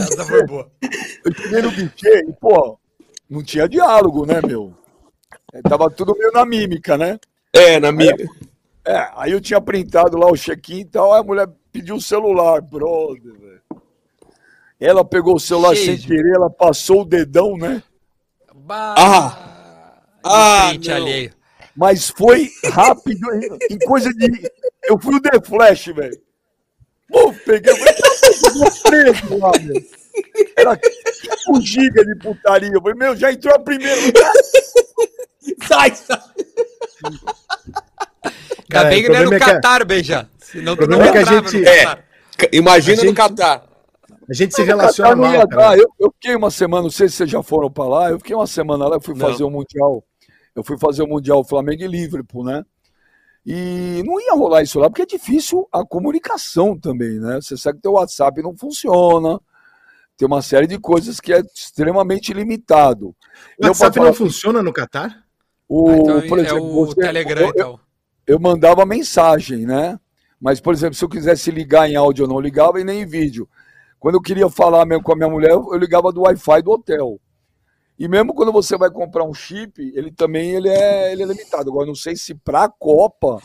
[0.00, 0.70] Essa foi boa.
[1.24, 2.78] Eu cheguei no guichê e, pô,
[3.28, 4.72] não tinha diálogo, né, meu?
[5.52, 7.18] É, Tava tudo meio na mímica, né?
[7.52, 8.14] É, na minha.
[8.86, 12.00] É, aí eu tinha printado lá o check-in e tal, aí a mulher pediu o
[12.00, 13.62] celular, brother, velho.
[14.78, 17.82] Ela pegou o celular Cheio sem querer, ela passou o dedão, né?
[18.54, 20.00] Bah, Ah!
[20.22, 20.96] Ah, print não.
[20.96, 21.32] alheio.
[21.76, 23.26] Mas foi rápido,
[23.70, 24.50] em- coisa de.
[24.84, 26.18] Eu fui o The Flash, velho.
[27.08, 28.08] Pô, peguei, eu falei, "Tá,
[28.46, 29.82] eu vou preso lá, meu.
[30.56, 30.78] Era
[31.12, 32.70] 5 gigas de putaria.
[32.72, 34.00] Eu falei, meu, já entrou a primeira.
[35.66, 36.20] Sai, sai.
[38.72, 40.28] Ainda bem que não é no problema é Catar, Beija.
[40.38, 41.84] Senão problema é que a entrava gente- no É.
[41.84, 42.04] Catar.
[42.52, 43.64] Imagina A no gente- Catar.
[44.28, 45.10] A gente se Não, relaciona
[45.40, 45.76] Catar mal.
[45.76, 48.34] Eu, eu fiquei uma semana, não sei se vocês já foram pra lá, eu fiquei
[48.34, 49.28] uma semana lá, eu fui Não.
[49.28, 50.02] fazer o Mundial.
[50.54, 52.64] Eu fui fazer o Mundial Flamengo e Liverpool, né?
[53.46, 57.40] E não ia rolar isso lá, porque é difícil a comunicação também, né?
[57.40, 59.38] Você sabe que teu WhatsApp não funciona,
[60.16, 63.08] tem uma série de coisas que é extremamente limitado.
[63.08, 63.14] O
[63.66, 65.24] Eu, WhatsApp falar- não funciona no Catar?
[65.68, 67.80] o, Ah, então por é exemplo, o você- Telegram, eu- então.
[68.26, 69.98] eu mandava mensagem, né?
[70.40, 73.06] Mas, por exemplo, se eu quisesse ligar em áudio, eu não ligava e nem em
[73.06, 73.48] vídeo.
[73.98, 77.18] Quando eu queria falar mesmo com a minha mulher, eu ligava do Wi-Fi do hotel.
[77.98, 81.70] E mesmo quando você vai comprar um chip, ele também ele é, ele é limitado.
[81.70, 83.40] Agora, não sei se para a Copa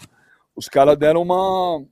[0.56, 1.84] os caras deram uma.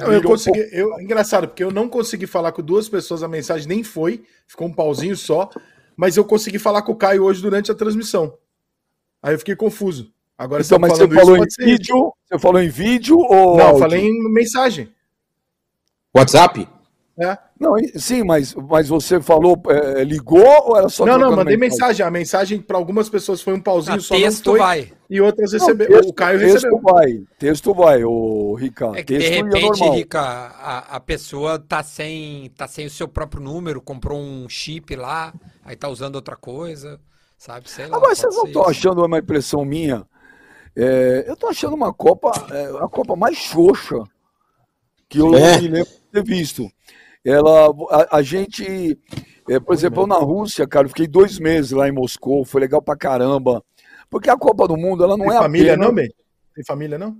[0.00, 0.68] Não, eu um consegui.
[0.72, 4.66] Eu, engraçado, porque eu não consegui falar com duas pessoas, a mensagem nem foi, ficou
[4.66, 5.50] um pauzinho só,
[5.96, 8.38] mas eu consegui falar com o Caio hoje durante a transmissão.
[9.22, 10.12] Aí eu fiquei confuso.
[10.36, 11.56] Agora Então, mas você falando falou em isso.
[11.58, 12.12] vídeo?
[12.26, 13.56] Você falou em vídeo ou.
[13.56, 13.80] Não, eu áudio?
[13.80, 14.92] falei em mensagem.
[16.14, 16.68] WhatsApp?
[17.18, 17.38] É.
[17.58, 22.04] Não, sim, mas, mas você falou, é, ligou ou era só não, não, mandei mensagem.
[22.04, 24.58] A mensagem para algumas pessoas foi um pauzinho Ah, só, texto não foi.
[24.58, 24.92] vai.
[25.08, 26.80] E outras texto- o Caio texto recebeu.
[26.82, 28.96] vai, texto vai, o Ricardo.
[28.96, 29.94] É que de texto ia repente, normal.
[29.94, 34.96] Rica, a, a pessoa tá sem, tá sem o seu próprio número, comprou um chip
[34.96, 35.32] lá,
[35.64, 37.00] aí tá usando outra coisa,
[37.38, 37.70] sabe?
[37.70, 37.96] Sei lá.
[37.96, 40.04] Agora, vocês não estão achando uma impressão minha?
[40.76, 44.02] É, eu tô achando uma Copa, é, a Copa mais xoxa
[45.08, 45.60] que eu É.
[45.60, 46.68] me lembro de ter visto.
[47.24, 48.98] Ela, a, a gente,
[49.48, 52.60] é, por exemplo, eu na Rússia, cara, eu fiquei dois meses lá em Moscou, foi
[52.60, 53.64] legal pra caramba.
[54.10, 55.86] Porque a Copa do Mundo, ela não Tem é família, apenas...
[55.88, 56.08] não, Ben?
[56.54, 57.16] Tem família, não?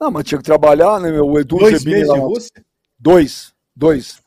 [0.00, 1.26] Não, mas tinha que trabalhar, né, meu?
[1.26, 2.14] O Edu Dois Zebini meses lá.
[2.14, 2.64] de Rússia?
[2.98, 4.20] Dois, dois.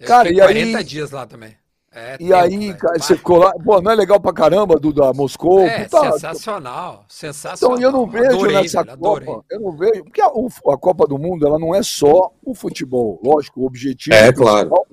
[0.00, 1.56] Eu Cara, fiquei e 40 aí- dias lá também.
[1.98, 3.52] É E aí, cara, você ficou lá.
[3.64, 5.12] Pô, não é legal pra caramba, Duda?
[5.12, 5.60] Moscou?
[5.60, 7.76] É, Puta, sensacional, sensacional.
[7.76, 9.26] Então, eu não vejo Adorei, nessa velho, adorei.
[9.26, 12.54] Copa, eu não vejo, porque a, a Copa do Mundo, ela não é só o
[12.54, 14.86] futebol, lógico, o objetivo É, principal, claro.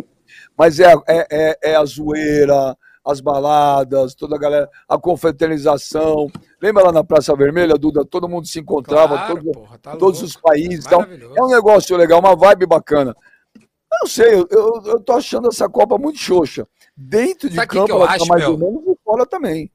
[0.58, 6.28] mas é, a- é, é, é a zoeira, as baladas, toda a galera, a confraternização.
[6.62, 8.04] Lembra lá na Praça Vermelha, Duda?
[8.04, 10.26] Todo mundo se encontrava, Claro, todo- porra, tá todos louco.
[10.26, 10.86] os países.
[10.86, 11.36] Então, Maravilhoso.
[11.38, 13.16] é um negócio legal, uma vibe bacana.
[13.56, 16.68] Eu não sei, eu, eu, eu tô achando essa Copa muito xoxa.
[16.98, 18.52] Dentro de Sabe o que campo, que eu acho, mais meu?
[18.54, 19.72] ou menos, e fora também.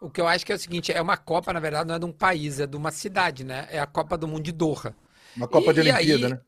[0.00, 1.98] O que eu acho que é o seguinte, é uma Copa, na verdade, não é
[1.98, 3.66] de um país, é de uma cidade, né?
[3.70, 4.94] É a Copa do Mundo de Doha.
[5.36, 6.40] Uma Copa E- de Olimpíada, aí- né?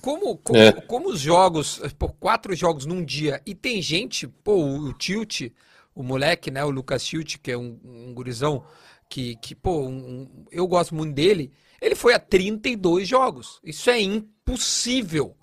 [0.00, 0.72] Como, como, É.
[0.72, 5.52] como os jogos, por quatro jogos num dia, e tem gente, pô, o, o Tilt,
[5.94, 8.64] o moleque, né, o Lucas Tilt, que é um, um gurizão,
[9.08, 9.88] que, que pô, um-
[10.22, 13.60] um- eu gosto muito dele, ele foi a 32 jogos.
[13.62, 15.36] Isso é impossível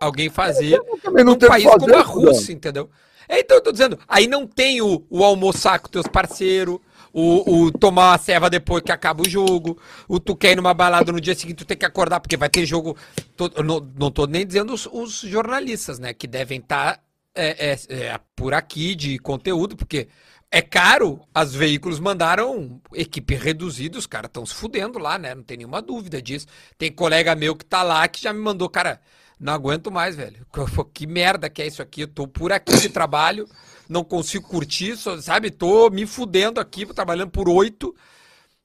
[0.00, 0.78] alguém fazer
[1.14, 2.02] não num país fazer, como a.
[2.02, 2.90] Rússia, entendeu?
[3.28, 6.78] É, Então eu tô dizendo, aí não tem o, o almoçar com teus parceiros,
[7.12, 10.74] o, o tomar uma ceva depois que acaba o jogo, o tu quer ir numa
[10.74, 12.96] balada no dia seguinte, tu tem que acordar, porque vai ter jogo.
[13.36, 16.12] tô- não, não tô nem dizendo os, os jornalistas, né?
[16.12, 17.00] Que devem estar
[18.34, 20.08] por aqui de conteúdo, porque
[20.50, 25.34] é caro, os veículos mandaram equipe reduzida, os caras estão se fudendo lá, né?
[25.34, 26.46] Não tem nenhuma dúvida disso.
[26.78, 29.00] Tem colega meu que tá lá que já me mandou, cara,
[29.38, 30.46] não aguento mais, velho.
[30.92, 32.02] Que merda que é isso aqui?
[32.02, 33.48] Eu tô por aqui de trabalho,
[33.88, 35.50] não consigo curtir, só, sabe?
[35.50, 37.94] Tô me fudendo aqui, trabalhando por oito.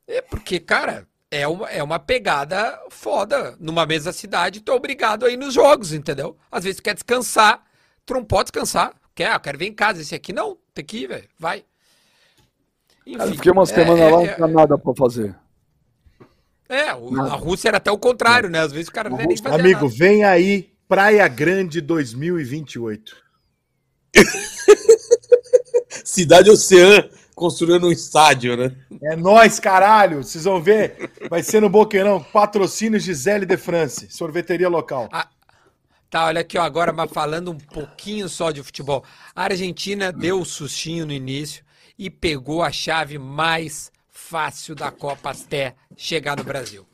[0.07, 3.55] É porque, cara, é uma, é uma pegada foda.
[3.59, 6.37] Numa mesma cidade, tu é obrigado a ir nos jogos, entendeu?
[6.51, 7.63] Às vezes tu quer descansar,
[8.05, 8.93] tu não pode descansar.
[9.13, 10.31] Quer, ah, eu quero ver em casa esse aqui.
[10.33, 11.27] Não, tem que ir, velho.
[11.37, 11.65] Vai.
[13.05, 15.35] Enfim, Cara, eu fiquei uma é- semana é- lá, não é- tinha nada pra fazer.
[16.71, 18.59] É, o- a Rússia era até o contrário, né?
[18.59, 19.93] Às vezes o cara não nem fazer Amigo, nada.
[19.97, 23.15] vem aí Praia Grande 2028.
[26.03, 28.75] Cidade Oceã construindo um estádio, né?
[29.03, 30.23] É nós, caralho.
[30.23, 31.11] Vocês vão ver.
[31.29, 32.23] Vai ser no Boqueirão.
[32.23, 34.09] Patrocínio Gisele de France.
[34.09, 35.09] Sorveteria local.
[35.11, 35.27] Ah,
[36.09, 39.03] tá, olha aqui, ó, agora, mas falando um pouquinho só de futebol.
[39.35, 41.63] A Argentina deu o sustinho no início
[41.97, 43.90] e pegou a chave mais
[44.31, 46.87] fácil da Copa até chegar no Brasil.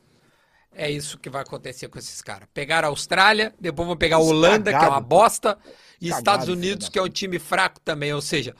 [0.74, 2.48] É isso que vai acontecer com esses caras.
[2.52, 5.56] Pegaram a Austrália, depois vão pegar a Holanda, que é uma bosta,
[6.00, 8.12] e Cagado, Estados Unidos, que é um time fraco também.
[8.12, 8.56] Ou seja,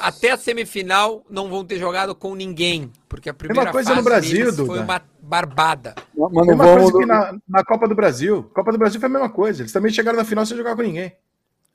[0.00, 4.04] até a semifinal não vão ter jogado com ninguém, porque a primeira coisa fase no
[4.04, 5.96] Brasil, foi uma barbada.
[6.16, 8.44] Mas não Mesma coisa que na, na Copa do Brasil.
[8.54, 9.62] Copa do Brasil foi a mesma coisa.
[9.62, 11.12] Eles também chegaram na final sem jogar com ninguém.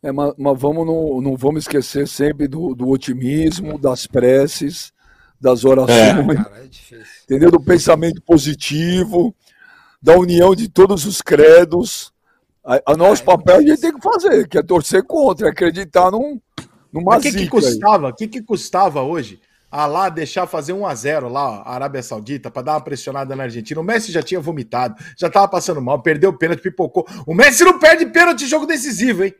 [0.01, 4.93] é, mas, mas vamos não, não vamos esquecer sempre do, do otimismo, das preces,
[5.39, 5.95] das orações,
[6.37, 7.05] Cara, é difícil.
[7.23, 7.51] entendeu?
[7.51, 9.33] Do pensamento positivo,
[10.01, 12.11] da união de todos os credos.
[12.65, 15.47] A, a nosso Ah, é papel a gente tem que fazer, que é torcer contra,
[15.47, 16.39] é acreditar num,
[16.91, 17.61] numa Mas o que, que zica aí.
[17.63, 18.07] custava?
[18.09, 19.39] O que, que custava hoje?
[19.71, 23.35] A lá deixar fazer 1 a 0 lá, a Arábia Saudita, para dar uma pressionada
[23.35, 23.79] na Argentina.
[23.79, 27.05] O Messi já tinha vomitado, já tava passando mal, perdeu o pênalti, pipocou.
[27.25, 29.33] O Messi não perde pênalti em jogo decisivo, hein?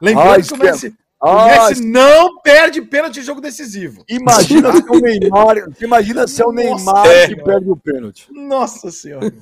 [0.00, 0.94] Lembrando Ah, que o esquece.
[1.24, 4.04] Messi, o Messi não perde pênalti em jogo decisivo.
[4.08, 7.28] Imagina se o Neymar, imagina se é o Neymar é.
[7.28, 8.26] que perde o pênalti.
[8.30, 9.32] Nossa senhora.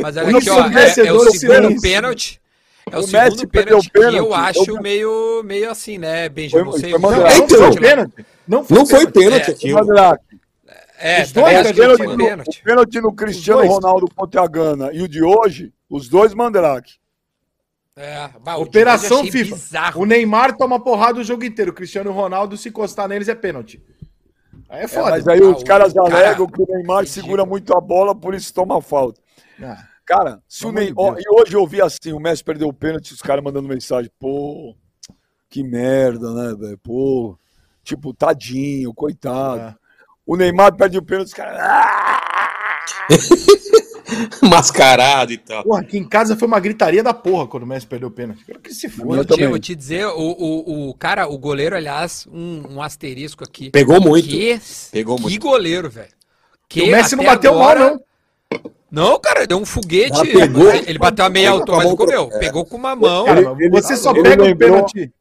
[0.00, 2.40] Mas O olha aqui, ó, é, é o vencedor segundo pênalti.
[2.90, 5.70] É o, O segundo Messi perdeu pênalti o que pênalti, eu acho eu- meio, meio
[5.70, 6.64] assim, né, Benjamin?
[6.70, 8.26] Foi- Vocês foi Não, É, foi pênalti.
[8.48, 9.52] Não foi Não foi pênalti.
[9.54, 10.28] pênalti
[10.98, 12.60] É, É, Os dois o pênalti foi pênalti, no- pênalti.
[12.60, 13.66] o pênalti no Cristiano.
[13.66, 16.92] Ronaldo contra a Gana e o de hoje, os dois Mandrake.
[17.96, 19.54] É, bah, Operação FIFA.
[19.54, 20.02] bizarro.
[20.02, 21.72] O Neymar toma porrada o jogo inteiro.
[21.72, 23.82] O Cristiano Ronaldo, se encostar neles, é pênalti.
[24.68, 25.10] Aí é É, foda.
[25.10, 27.06] mas aí Ah, os caras cara- alegam que o Neymar ridículo.
[27.24, 29.20] segura muito a bola, por isso toma falta.
[29.62, 31.14] Ah, Cara, se o Neymar.
[31.18, 34.74] E hoje eu vi assim, o Messi perdeu o pênalti, os caras mandando mensagem, pô,
[35.48, 36.78] que merda, né, velho?
[36.78, 37.38] Pô,
[37.84, 39.60] tipo, tadinho, coitado.
[39.60, 39.74] É.
[40.26, 41.56] O Neymar perde o pênalti, os caras.
[41.60, 42.20] "Ah!"
[44.42, 45.62] Mascarado e tal.
[45.64, 48.44] Porra, aqui em casa foi uma gritaria da porra quando o Messi perdeu o pênalti.
[48.44, 49.20] Quero que se foda.
[49.20, 49.46] Eu, também.
[49.46, 53.70] te, vou te dizer, o, o, o cara, o goleiro, aliás, um, um asterisco aqui.
[53.70, 54.28] Pegou muito.
[54.28, 55.40] Que, Pegou que muito.
[55.42, 56.12] goleiro, velho.
[56.68, 58.00] Que O Messi não bateu agora- mal, não.
[58.90, 60.20] Não, cara, deu um foguete.
[60.20, 60.70] Ah, pegou.
[60.70, 62.30] ele bateu a meia Pegou altura, com a mas mão comeu.
[62.32, 62.38] é.
[62.38, 63.26] Pegou com uma mão.
[63.28, 65.12] Ele- ele- você só ele pega o lembrou- pênalti.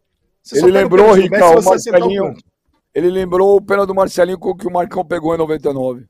[0.44, 2.22] Você só ele lembrou, pênalti Ricardo, o Marcelinho.
[2.24, 2.46] pênalti.
[2.94, 6.04] Ele lembrou o pênalti do Marcelinho com o que o Marcão pegou em 99.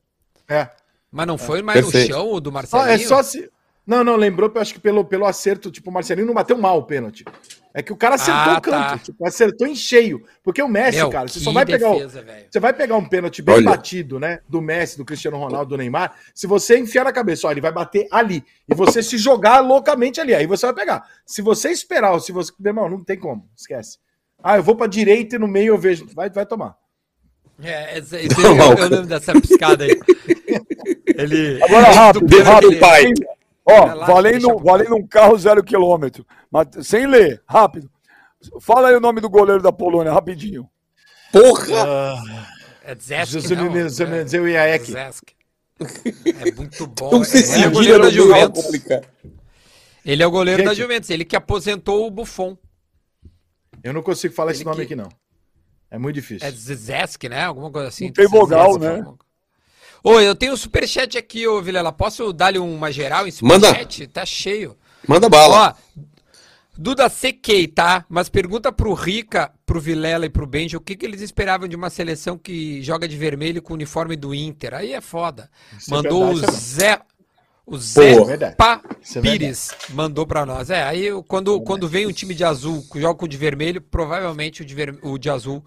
[0.49, 0.69] É.
[1.11, 2.09] Mas não foi mais Perfeito.
[2.09, 2.89] no chão o do Só, Marcelinho?
[2.89, 3.49] é só se.
[3.85, 6.77] Não, não, lembrou, eu acho que pelo, pelo acerto, tipo, o Marcelinho não bateu mal
[6.77, 7.25] o pênalti.
[7.73, 8.97] É que o cara acertou Ah, o canto, tá.
[8.99, 10.23] tipo, acertou em cheio.
[10.43, 12.45] Porque o Messi, Meu, cara, você só vai pegar o, defesa, velho.
[12.49, 13.65] Você vai pegar um pênalti bem Olha.
[13.65, 14.39] batido, né?
[14.47, 16.13] Do Messi, do Cristiano Ronaldo, do Neymar.
[16.35, 18.43] Se você enfiar na cabeça, ó, ele vai bater ali.
[18.69, 20.35] E você se jogar loucamente ali.
[20.35, 21.03] Aí você vai pegar.
[21.25, 22.51] Se você esperar, ou se você.
[22.59, 23.49] Meu irmão, não tem como.
[23.57, 23.97] Esquece.
[24.43, 26.05] Ah, eu vou pra direita e no meio eu vejo.
[26.13, 26.75] Vai, vai tomar.
[27.63, 29.91] É, esse- esse- eu, eu lembro dessa piscada aí.
[31.17, 31.61] Ele.
[31.63, 33.13] Agora rápido, pênalti, rápido, ele- pai.
[33.65, 36.25] Ó, Relaxa, valendo, eu- valendo um carro zero quilômetro.
[36.49, 37.89] Mas sem ler, rápido.
[38.59, 40.67] Fala aí o nome do goleiro da Polônia, rapidinho.
[41.31, 42.17] Porra!
[42.83, 44.05] É Zesk, não, Nunes, é
[44.49, 44.91] e a Ek.
[44.91, 45.23] Zesk.
[46.43, 47.11] É muito bom.
[47.11, 48.65] Não se ele é gira goleiro da é Juventus.
[50.03, 50.67] Ele é o goleiro Gente.
[50.69, 51.09] da Juventus.
[51.11, 52.57] Ele que aposentou o Buffon.
[53.83, 55.09] Eu não consigo falar esse Ele nome que- aqui, não.
[55.91, 56.47] É muito difícil.
[56.47, 57.43] É Zesk, né?
[57.43, 58.05] Alguma coisa assim.
[58.05, 59.05] Não tem vogal, né?
[60.03, 61.91] Ô, eu tenho um superchat aqui, ô Vilela.
[61.91, 63.67] Posso dar-lhe uma geral em Manda.
[63.67, 64.07] superchat?
[64.07, 64.75] Tá cheio.
[65.07, 65.75] Manda bala.
[65.77, 66.01] Ó,
[66.77, 68.05] Duda sequei, tá?
[68.09, 71.75] Mas pergunta pro Rica, pro Vilela e pro Benji o que, que eles esperavam de
[71.75, 74.73] uma seleção que joga de vermelho com o uniforme do Inter.
[74.73, 75.49] Aí é foda.
[75.77, 77.01] Isso é Mandou verdade, o Zé.
[77.65, 78.25] O Zé Pô.
[78.25, 78.55] Verdade.
[78.55, 80.69] Pa Isso é Pires mandou pra nós.
[80.69, 83.79] É, aí quando, quando vem um time de azul que joga com o de vermelho,
[83.81, 85.63] provavelmente o de, ver- o de azul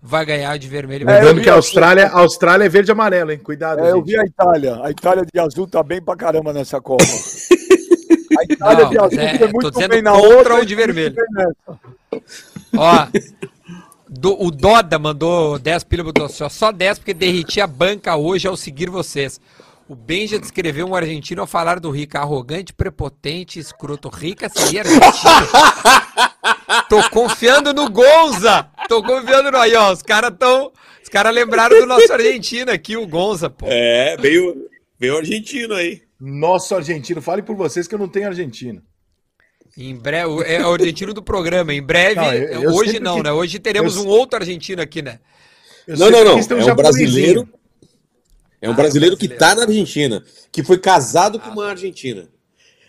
[0.00, 1.08] vai ganhar o de vermelho.
[1.08, 1.54] É, Lembrando que a.
[1.54, 3.38] Austrália, a Austrália é verde e amarelo, hein?
[3.38, 4.78] Cuidado, É, eu vi a Itália.
[4.84, 7.02] A Itália de azul tá bem pra caramba nessa Copa.
[8.38, 10.54] A Itália Não, de azul é, foi tô muito bem na outra.
[10.60, 11.16] o de vermelho.
[12.76, 13.06] Ó,
[14.08, 18.14] do- o Doda mandou 10 pila, botou assim, ó, só 10 porque derreti a banca
[18.16, 19.40] hoje ao seguir vocês.
[19.88, 24.08] O Benja descreveu um argentino ao falar do Rica, arrogante, prepotente, escroto.
[24.10, 25.08] Rica seria argentino?
[26.90, 28.68] Tô confiando no Gonza!
[28.88, 29.58] Tô confiando no...
[29.58, 30.72] Aí, ó, os caras tão...
[31.02, 33.66] Os caras lembraram do nosso argentino aqui, o Gonza, pô.
[33.68, 36.02] É, veio, veio o argentino aí.
[36.20, 37.22] Nosso argentino.
[37.22, 38.82] Fale por vocês que eu não tenho argentino.
[39.76, 41.72] Em breve, é o argentino do programa.
[41.72, 43.32] Em breve, Não, eu- eu hoje não, que- né?
[43.32, 45.18] Hoje teremos eu- um outro argentino aqui, né?
[45.86, 46.36] Eu Não, não, não.
[46.36, 46.54] quis ter
[48.60, 48.70] É um japonesinho.
[48.70, 48.70] brasileiro.
[48.70, 49.38] É um Ah, brasileiro que brasileiro.
[49.38, 52.28] tá na Argentina, que foi casado com uma argentina.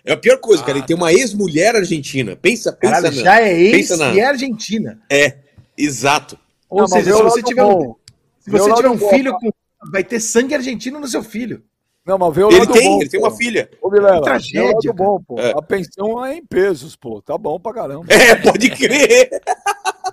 [0.05, 0.75] É a pior coisa, cara.
[0.75, 2.35] Ah, Ele tem uma ex-mulher argentina.
[2.35, 4.99] Pensa, pensa Caralho, na- já é ex na- e é argentina.
[5.09, 5.37] É,
[5.77, 6.37] exato.
[6.69, 7.95] Ou Não, seja, se você tiver um, bom.
[8.39, 9.49] se Vê o você tiver um bom, filho com.
[9.91, 11.63] Vai ter sangue argentino no seu filho.
[12.05, 13.27] Não, mas vê o Ele lado tem, bom, ele tem pô.
[13.27, 13.69] uma filha.
[13.81, 14.93] Ô, Vilela, Tragédia, lado cara.
[14.93, 15.39] bom, pô.
[15.39, 15.51] É.
[15.51, 17.21] A pensão é em pesos, pô.
[17.21, 18.05] Tá bom pra caramba.
[18.11, 19.29] É, pode crer.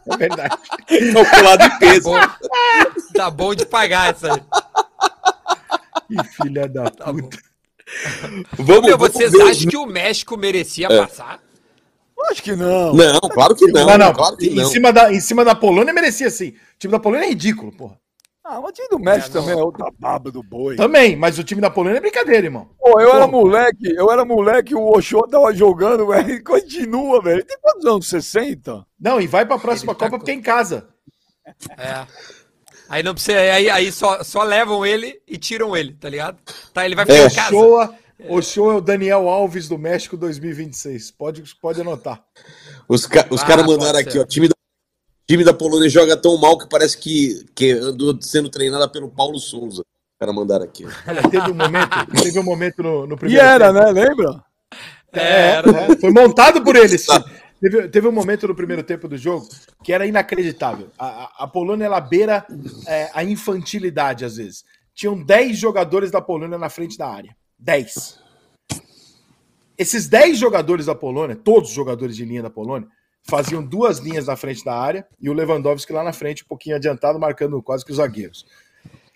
[0.09, 0.57] É verdade.
[1.13, 2.03] Calculado em peso.
[2.11, 2.19] Bom,
[3.15, 4.43] tá bom de pagar essa aí.
[6.09, 7.39] Que filha da Tá puta.
[8.59, 10.99] Vamos, Meu, vamos vocês ver os- acham que o México merecia É.
[11.07, 11.41] passar?
[12.31, 12.93] Acho que não.
[12.93, 13.87] Não, claro que não.
[13.87, 14.13] Não, não.
[14.13, 14.65] Claro que em, não.
[14.65, 16.49] Cima da, em cima da Polônia merecia sim.
[16.49, 17.97] O time da Polônia é ridículo, porra.
[18.43, 20.75] Ah, mas o time do México É, também é outra baba do boi.
[20.77, 22.69] Também, mas o time da Polônia é brincadeira, irmão.
[22.81, 23.29] Pô, eu era Porra.
[23.29, 27.45] moleque, eu era moleque, o Oxô tava jogando, velho, e continua, velho.
[27.45, 28.09] Tem quantos anos?
[28.09, 28.85] 60?
[28.99, 30.89] Não, e vai pra próxima Ele tá Copa com- porque é em casa.
[31.79, 32.07] É.
[32.89, 33.39] Aí não precisa.
[33.39, 36.39] Aí, aí só, só levam ele e tiram ele, tá ligado?
[36.73, 37.27] Tá, ele vai ficar É.
[37.27, 37.57] em casa.
[37.57, 37.95] Ochoa,
[38.29, 41.11] Ochoa é o Daniel Alves do México 2026.
[41.11, 42.23] Pode, pode anotar.
[42.89, 44.09] Os, ca- os Ah, caras mandaram ser.
[44.09, 44.25] aqui, ó.
[44.25, 44.55] Time da,
[45.29, 49.39] time da Polônia joga tão mal que parece que, que andou sendo treinada pelo Paulo
[49.39, 49.83] Souza.
[49.83, 50.87] Os caras mandaram aqui.
[50.87, 51.11] ó.
[51.11, 53.85] Olha, teve um momento, teve um momento no, no E primeiro era, tempo.
[53.85, 53.91] né?
[54.07, 54.45] Lembra?
[55.13, 55.57] É,
[55.93, 56.97] é, foi montado por ele.
[57.61, 59.49] Teve, teve um momento no primeiro tempo do jogo
[59.83, 60.91] que era inacreditável.
[60.99, 62.47] A, a- a Polônia ela beira
[62.87, 64.65] é, a infantilidade às vezes.
[64.95, 67.35] Tinham 10 jogadores da Polônia na frente da área.
[67.59, 68.21] 10.
[69.79, 72.89] Esses 10 jogadores da Polônia, todos os jogadores de linha da Polônia,
[73.23, 76.77] faziam duas linhas na frente da área e o Lewandowski lá na frente, um pouquinho
[76.77, 78.47] adiantado, marcando quase que os zagueiros.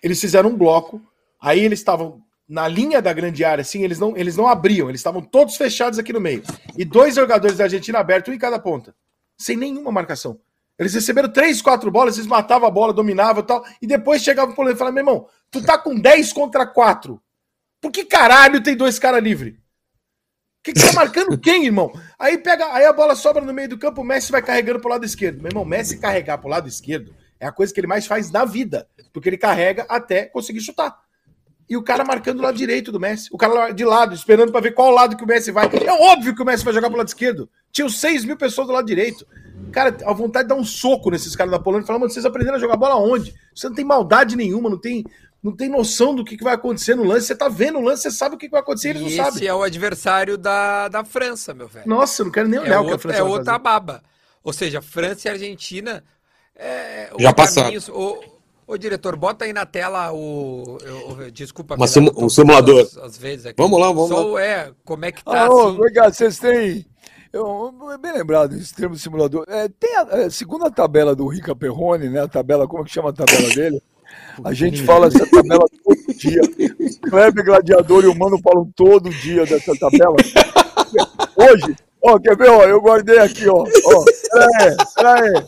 [0.03, 1.01] Eles fizeram um bloco,
[1.39, 4.99] aí eles estavam na linha da grande área, assim, eles não, eles não abriam, eles
[4.99, 6.43] estavam todos fechados aqui no meio.
[6.77, 8.93] E dois jogadores da Argentina abertos, um em cada ponta,
[9.39, 10.37] sem nenhuma marcação.
[10.77, 14.51] Eles receberam três, quatro bolas, eles matavam a bola, dominavam e tal, e depois chegava
[14.51, 17.21] o Polônia e falava: meu irmão, tu tá com 10 contra 4.
[17.79, 19.55] Por que caralho tem dois caras livres?
[20.61, 21.89] Que que tá marcando quem, irmão?
[22.19, 24.89] Aí pega, aí a bola sobra no meio do campo, o Messi vai carregando pro
[24.89, 25.41] lado esquerdo.
[25.41, 28.43] Meu irmão, Messi carregar pro lado esquerdo é a coisa que ele mais faz na
[28.43, 30.99] vida, porque ele carrega até conseguir chutar.
[31.71, 34.51] E o cara marcando o lado direito do Messi, o cara lá de lado, esperando
[34.51, 35.67] pra ver qual lado que o Messi vai.
[35.67, 37.49] É óbvio que o Messi vai jogar pro lado esquerdo.
[37.71, 39.25] Tinham 6 mil pessoas do lado direito.
[39.71, 42.25] Cara, a vontade de dar um soco nesses caras da Polônia e falar, mano, vocês
[42.25, 43.33] aprenderam a jogar bola onde?
[43.55, 45.05] Você não tem maldade nenhuma, não tem,
[45.41, 47.27] não tem noção do que, que vai acontecer no lance.
[47.27, 49.09] Você tá vendo o lance, você sabe o que, que vai acontecer, eles E não
[49.11, 49.47] esse sabem.
[49.47, 51.87] é o adversário da, da França, meu velho.
[51.87, 53.59] Nossa, eu não quero nem É, olhar o que a França é outra fazer.
[53.63, 54.03] baba.
[54.43, 56.03] Ou seja, França e Argentina.
[56.53, 57.71] É, Já o passaram.
[57.71, 58.40] caminho-
[58.73, 60.77] ô, diretor, bota aí na tela o.
[60.83, 62.81] eu- eu- desculpa, simu- tô um simulador.
[62.81, 63.55] às- Às vezes aqui.
[63.61, 64.25] Vamos lá, vamos Só lá.
[64.25, 65.93] o- É, como é que tá Ah, assim.
[65.93, 66.85] cá, vocês têm.
[67.33, 69.45] Eu, é bem lembrado esse termo simulador.
[69.47, 72.21] É, tem a, é, segundo a tabela do Rica Perrone, né?
[72.21, 73.81] A tabela, como é que chama a tabela dele?
[74.43, 76.41] A gente fala essa tabela todo dia.
[77.09, 80.15] Kleber Gladiador e o Mano falam todo dia dessa tabela.
[81.37, 82.49] Hoje, ó, quer ver?
[82.49, 83.63] Ó, eu guardei aqui, ó.
[83.63, 84.03] ó
[84.33, 85.45] pera aí, pera aí.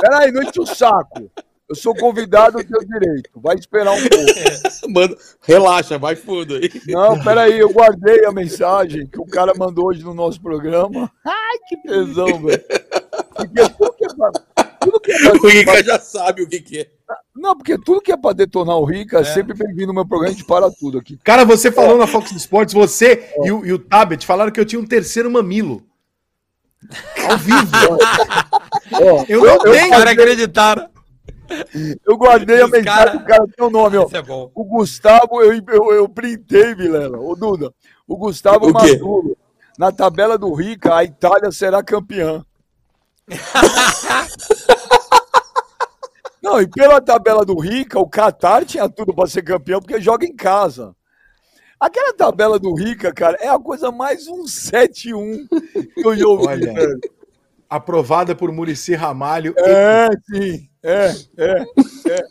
[0.00, 1.30] Pera aí, não enche o saco.
[1.72, 3.30] Eu sou convidado, eu tenho direito.
[3.36, 4.26] Vai esperar um pouco.
[4.92, 6.70] Manda, relaxa, vai fundo aí.
[6.88, 11.10] Não, peraí, eu guardei a mensagem que o cara mandou hoje no nosso programa.
[11.24, 12.62] Ai, que tesão, velho.
[13.34, 14.30] Porque tudo que é pra,
[14.80, 16.86] tudo que é pra- O Rica já sabe o que, que é.
[17.34, 20.30] Não, porque tudo que é pra detonar o Rica é sempre bem-vindo no meu programa,
[20.34, 21.18] a gente para tudo aqui.
[21.24, 24.66] Cara, você falou na Fox Sports, você e o, e o Tabet falaram que eu
[24.66, 25.82] tinha um terceiro mamilo.
[27.30, 27.70] Ao vivo.
[28.92, 29.90] Ó, Eu não Os tenho.
[29.90, 30.91] caras acreditaram.
[32.06, 34.08] Eu guardei a mensagem cara- do cara, tem o nome, ó.
[34.12, 34.50] É bom.
[34.54, 37.18] O Gustavo, eu, eu, eu printei, Vilela.
[37.18, 37.72] Ô, Duda.
[38.06, 38.72] O Gustavo O?
[38.72, 39.36] Mazulo.
[39.78, 42.44] Na tabela do Rica, a Itália será campeã.
[46.42, 50.26] Não, e pela tabela do Rica, o Qatar tinha tudo para ser campeão, porque joga
[50.26, 50.94] em casa.
[51.78, 55.46] Aquela tabela do Rica, cara, é a coisa mais um 7-1
[55.94, 56.74] que eu já ouvi, Olha.
[57.76, 59.54] Aprovada por Murici Ramalho.
[59.56, 60.68] É, sim.
[60.82, 61.64] É, é,
[62.10, 62.24] é.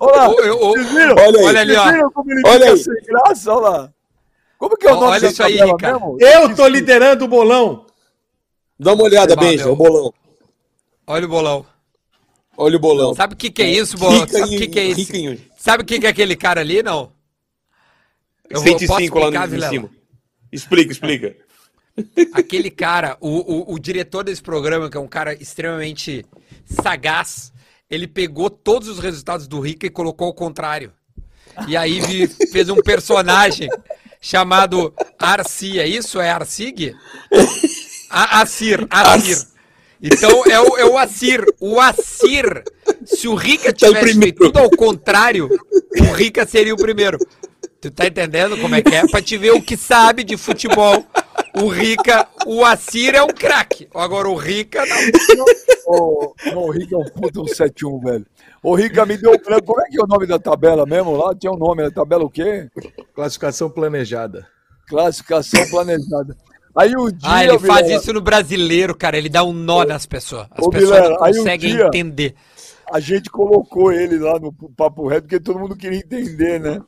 [0.00, 1.14] Olha lá, Ô, eu- ô, vocês viram?
[1.16, 1.44] Olha aí.
[1.44, 2.10] Olha ali, ó.
[2.10, 2.76] como ele Olha aí.
[2.78, 3.52] sem graça?
[3.52, 3.92] Olha lá.
[4.58, 6.00] Como que é o nome Olha isso aí, Ricardo.
[6.00, 6.16] mesmo?
[6.20, 7.86] Eu tô liderando o bolão.
[8.78, 9.74] Dá uma olhada, Benja, meu.
[9.74, 10.12] o bolão.
[11.06, 11.66] Olha o bolão.
[12.56, 13.14] Olha o bolão.
[13.14, 14.20] Sabe o que, que é isso, bolão?
[14.20, 15.12] Rica Sabe o que, que é isso?
[15.56, 17.12] Sabe o que, que é aquele cara ali, não?
[18.50, 19.90] Eu vou- 105 posso lá no, em cima.
[20.50, 21.36] Explica, explica.
[22.32, 26.24] Aquele cara, o, o, o diretor desse programa, que é um cara extremamente
[26.82, 27.52] sagaz,
[27.90, 30.92] ele pegou todos os resultados do Rica e colocou ao contrário.
[31.68, 33.68] E aí vi- fez um personagem
[34.20, 36.20] chamado Arci, é isso?
[36.20, 36.94] É Arcig?
[38.10, 39.46] A, Acir, Acir.
[40.02, 41.44] Então é o, é o Acir.
[41.60, 42.64] O Acir,
[43.04, 44.20] se o Rica tivesse primeiro.
[44.22, 45.48] feito tudo ao contrário,
[46.00, 47.18] o Rica seria o primeiro.
[47.80, 49.06] Tu tá entendendo como é que é?
[49.06, 51.06] Pra te ver o que sabe de futebol.
[51.56, 53.88] O Rica, o Assir é um craque.
[53.94, 55.44] Agora o Rica não.
[55.86, 58.26] Ô, o Rica é um puta um 7-1, velho.
[58.62, 59.66] O Rica me deu branco.
[59.66, 61.34] Como é que é o nome da tabela mesmo lá?
[61.34, 62.68] Tinha um nome, a tabela o quê?
[63.14, 64.46] Classificação planejada.
[64.88, 66.36] Classificação planejada.
[66.76, 67.28] Aí o dia.
[67.30, 69.16] Ah, ele faz isso no brasileiro, cara.
[69.16, 70.46] Ele dá um nó nas pessoas.
[70.50, 72.34] As pessoas Vilela, não conseguem dia- entender.
[72.92, 76.82] A gente colocou ele lá no Papo Reto porque todo mundo queria entender, né?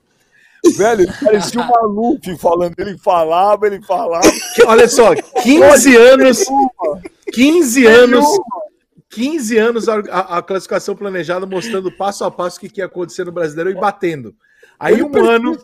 [0.77, 2.75] Velho, ele parecia um Maluf falando.
[2.79, 4.27] Ele falava, ele falava.
[4.67, 7.01] Olha só, 15 anos, Uma,
[7.33, 8.67] 15 anos, uma.
[9.11, 12.87] 15 anos a, a- a classificação planejada mostrando passo a passo o que, que ia
[12.87, 14.35] acontecer no brasileiro e batendo.
[14.79, 15.57] Aí um ano,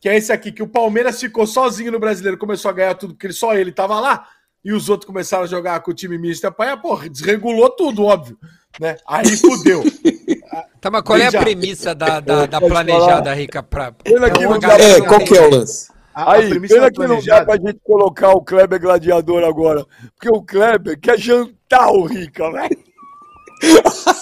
[0.00, 3.14] que é esse aqui, que o Palmeiras ficou sozinho no brasileiro, começou a ganhar tudo,
[3.14, 4.26] porque só ele tava lá,
[4.64, 8.04] e os outros começaram a jogar com o time misto e apanhar, porra, desregulou tudo,
[8.04, 8.38] óbvio.
[8.78, 8.96] Né?
[9.08, 9.82] Aí fudeu.
[10.82, 13.62] Tá, mas qual é a premissa da, da, da planejada, Rica?
[13.62, 13.92] Pra...
[13.92, 15.88] Pena que É não dá É, qual que é o lance?
[16.12, 19.86] A, a Aí, premissa pena que não dá pra gente colocar o Kleber Gladiador agora.
[20.16, 22.78] Porque o Kleber quer jantar o Rica, velho.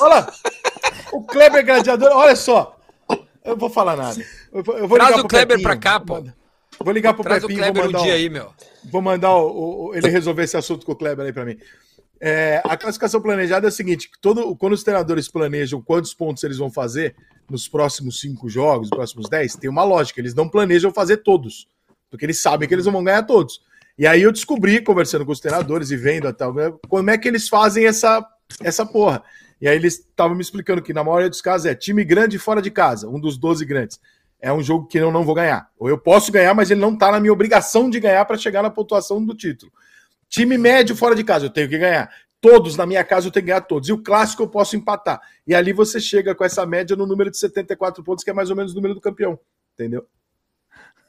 [0.01, 0.27] Olha,
[1.13, 2.77] o Kleber Gladiador, olha só.
[3.43, 4.23] Eu vou falar nada.
[4.53, 5.63] Eu vou, eu vou Traz ligar o pro Kleber Pepinho.
[5.69, 6.23] pra cá, pô.
[6.85, 8.49] Vou ligar pro Traz o Pepinho, vou Kleber um mandar, dia o- aí, meu.
[8.93, 11.57] vou mandar o- o- ele resolver esse assunto com o Kleber aí pra mim.
[12.21, 16.59] É, a classificação planejada é a seguinte: todo, quando os treinadores planejam quantos pontos eles
[16.59, 17.17] vão fazer
[17.49, 20.21] nos próximos cinco jogos, nos próximos dez, tem uma lógica.
[20.21, 21.67] Eles não planejam fazer todos,
[22.11, 23.63] porque eles sabem que eles não vão ganhar todos.
[23.99, 26.45] E aí eu descobri, conversando com os treinadores e vendo até
[26.89, 28.27] como é que eles fazem essa,
[28.63, 29.23] essa porra.
[29.61, 32.63] E aí eles estavam me explicando que na maioria dos casos é time grande fora
[32.63, 34.01] de casa, um dos 12 grandes.
[34.41, 35.69] É um jogo que eu não vou ganhar.
[35.79, 38.63] Ou eu posso ganhar, mas ele não tá na minha obrigação de ganhar para chegar
[38.63, 39.71] na pontuação do título.
[40.31, 42.11] Time médio fora de casa, eu tenho que ganhar.
[42.41, 43.89] Todos na minha casa eu tenho que ganhar todos.
[43.89, 45.21] E o clássico eu posso empatar.
[45.47, 48.49] E ali você chega com essa média no número de 74 pontos, que é mais
[48.49, 49.39] ou menos o número do campeão.
[49.75, 50.07] Entendeu?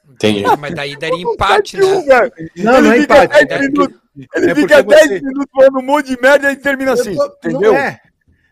[0.10, 0.44] Entendi.
[0.60, 1.84] Mas daí daria empate, né?
[1.86, 3.46] Não, ele não é fica empate.
[3.46, 4.00] 10 É minutos,
[4.36, 7.16] ele é fica porque 10 você- minutos falando um monte de merda e termina assim.
[7.16, 7.74] Tô- entendeu?
[7.74, 8.02] Não é.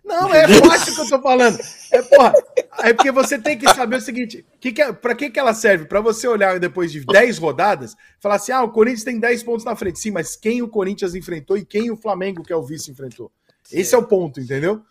[0.09, 1.59] Não, é fácil que eu tô falando.
[1.91, 2.33] É, porra,
[2.79, 5.53] é porque você tem que saber o seguinte: que que é, pra que, que ela
[5.53, 5.85] serve?
[5.85, 9.63] Pra você olhar depois de 10 rodadas, falar assim: ah, o Corinthians tem 10 pontos
[9.63, 9.99] na frente.
[9.99, 13.31] Sim, mas quem o Corinthians enfrentou e quem o Flamengo, que é o vice, enfrentou?
[13.71, 14.81] Esse é o ponto, entendeu?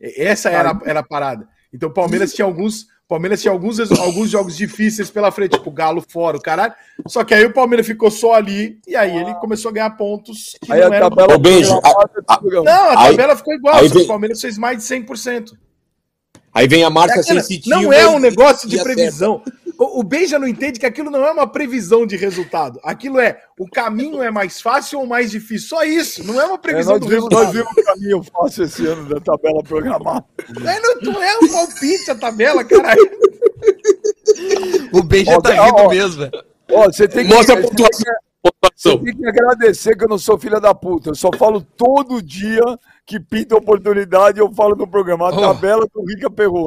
[0.00, 1.46] Essa era, era a parada.
[1.70, 2.86] Então o Palmeiras tinha alguns.
[3.10, 6.72] Palmeiras tinha alguns, alguns jogos difíceis pela frente, tipo Galo fora, o caralho.
[7.08, 10.56] Só que aí o Palmeiras ficou só ali e aí ele começou a ganhar pontos
[10.62, 13.74] que Aí não a eram tabela Ô, Benji, a- Não, a Aí- tabela ficou igual,
[13.74, 15.52] aí só que vem- o Palmeiras fez mais de 100%.
[16.54, 17.76] Aí vem a marca É aquela- sensitiva.
[17.76, 19.02] não é um negócio de e acerta.
[19.82, 22.78] O, o Benja não entende que aquilo não é uma previsão de resultado.
[22.84, 25.68] Aquilo é o caminho é mais fácil ou mais difícil.
[25.70, 26.22] Só isso.
[26.22, 27.44] Não é uma É, previsão nós, do vimos, resultado.
[27.44, 30.24] nós vimos o caminho fácil esse ano da tabela programada.
[30.66, 33.10] É, não, não é um palpite a tabela, caralho.
[34.92, 35.88] O Benja Ó, tá ó, rindo ó.
[35.88, 36.20] mesmo.
[36.20, 36.44] velho.
[36.72, 38.12] Ó, você tem que, Mostra a pontuação.
[38.76, 41.10] Você tem que agradecer que eu não sou filha da puta.
[41.10, 42.62] Eu só falo todo dia
[43.06, 45.26] que pinta oportunidade, eu falo no programa.
[45.28, 45.40] A Oh.
[45.40, 46.66] tabela do Rica Perrone.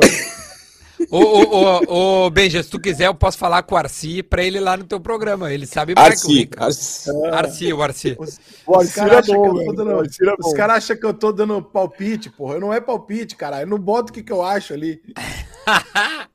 [1.09, 4.43] Ô, ô, ô, ô, Benja, se tu quiser, eu posso falar com o Arci pra
[4.43, 5.51] ele ir lá no teu programa.
[5.53, 6.67] Ele sabe mais que o Arci.
[7.09, 7.09] Arci.
[7.31, 8.15] Arci, o Arci.
[8.19, 10.53] Os, O os caras é acham bom, que eu tô dando, os bom.
[10.53, 12.55] caras acham que eu tô dando palpite, porra.
[12.55, 13.63] Eu não é palpite, caralho.
[13.63, 15.01] Eu não boto o que, que eu acho ali.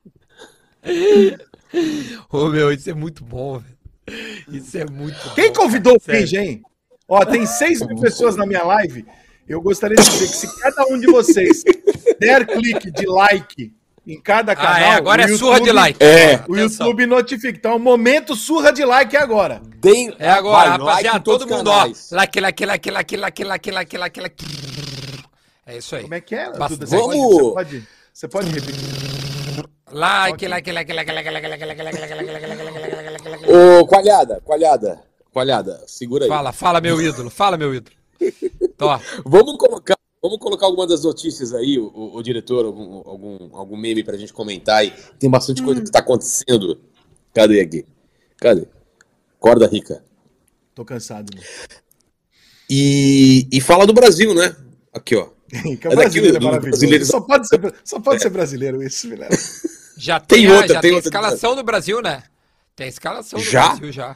[2.31, 3.77] Ô, meu, isso é muito bom, velho.
[4.51, 5.61] Isso é muito Quem bom.
[5.63, 6.01] convidou o.
[6.05, 6.61] Benja, hein?
[7.07, 9.05] Ó, tem 6 mil pessoas na minha live.
[9.47, 11.63] Eu gostaria de dizer que se cada um de vocês
[12.19, 13.73] der clique de like
[14.13, 14.73] em cada canal.
[14.73, 16.03] Ah, é, agora o é surra de YouTube- like.
[16.03, 16.35] É.
[16.47, 16.87] O Atenção.
[16.87, 17.57] YouTube notifica.
[17.57, 19.61] Então, o momento surra de like é agora.
[19.77, 21.79] Deem- É agora, Vai, like rapaziada, todos todo mundo, ó.
[21.79, 22.09] canais.
[22.11, 24.45] Like, like, like, like, like, like, like, like, like.
[25.65, 26.01] É isso aí.
[26.03, 26.51] Como é que é?
[26.51, 26.67] Duda?
[26.67, 29.69] Você Vamos- pode- Você pode, você pode repetir.
[29.91, 33.11] Like, like, like, like, like, like, like, like, like, like, like, like, like, like, like,
[33.11, 33.51] like, like.
[33.51, 34.99] Ô, Coalhada, Coalhada,
[35.33, 36.29] Coalhada, segura aí.
[36.29, 37.29] Fala, fala, meu ídolo.
[37.29, 37.95] Fala, meu ídolo.
[38.77, 38.99] Tó.
[39.25, 43.77] Vamos colocar, vamos colocar alguma das notícias aí, o, o- o diretor, algum, algum, algum
[43.77, 44.93] meme pra gente comentar aí.
[45.19, 46.79] Tem bastante coisa que tá acontecendo.
[47.33, 47.85] Cadê aqui?
[48.37, 48.67] Cadê?
[49.39, 50.03] Corda rica.
[50.75, 51.31] Tô cansado.
[51.33, 51.45] Mano.
[52.69, 54.55] E, e fala do Brasil, né?
[54.93, 55.29] Aqui, ó.
[55.49, 56.69] Que é É brasileiro é daqui do- do maravilhoso.
[56.79, 57.05] brasileiro.
[57.05, 59.31] Só pode ser, só pode ser brasileiro isso, Vilela.
[59.97, 61.09] Já Tem tem, a- outra, já tem tem outra.
[61.09, 62.23] escalação do Brasil, né?
[62.73, 63.67] Tem a escalação do Já?
[63.69, 64.15] Brasil já.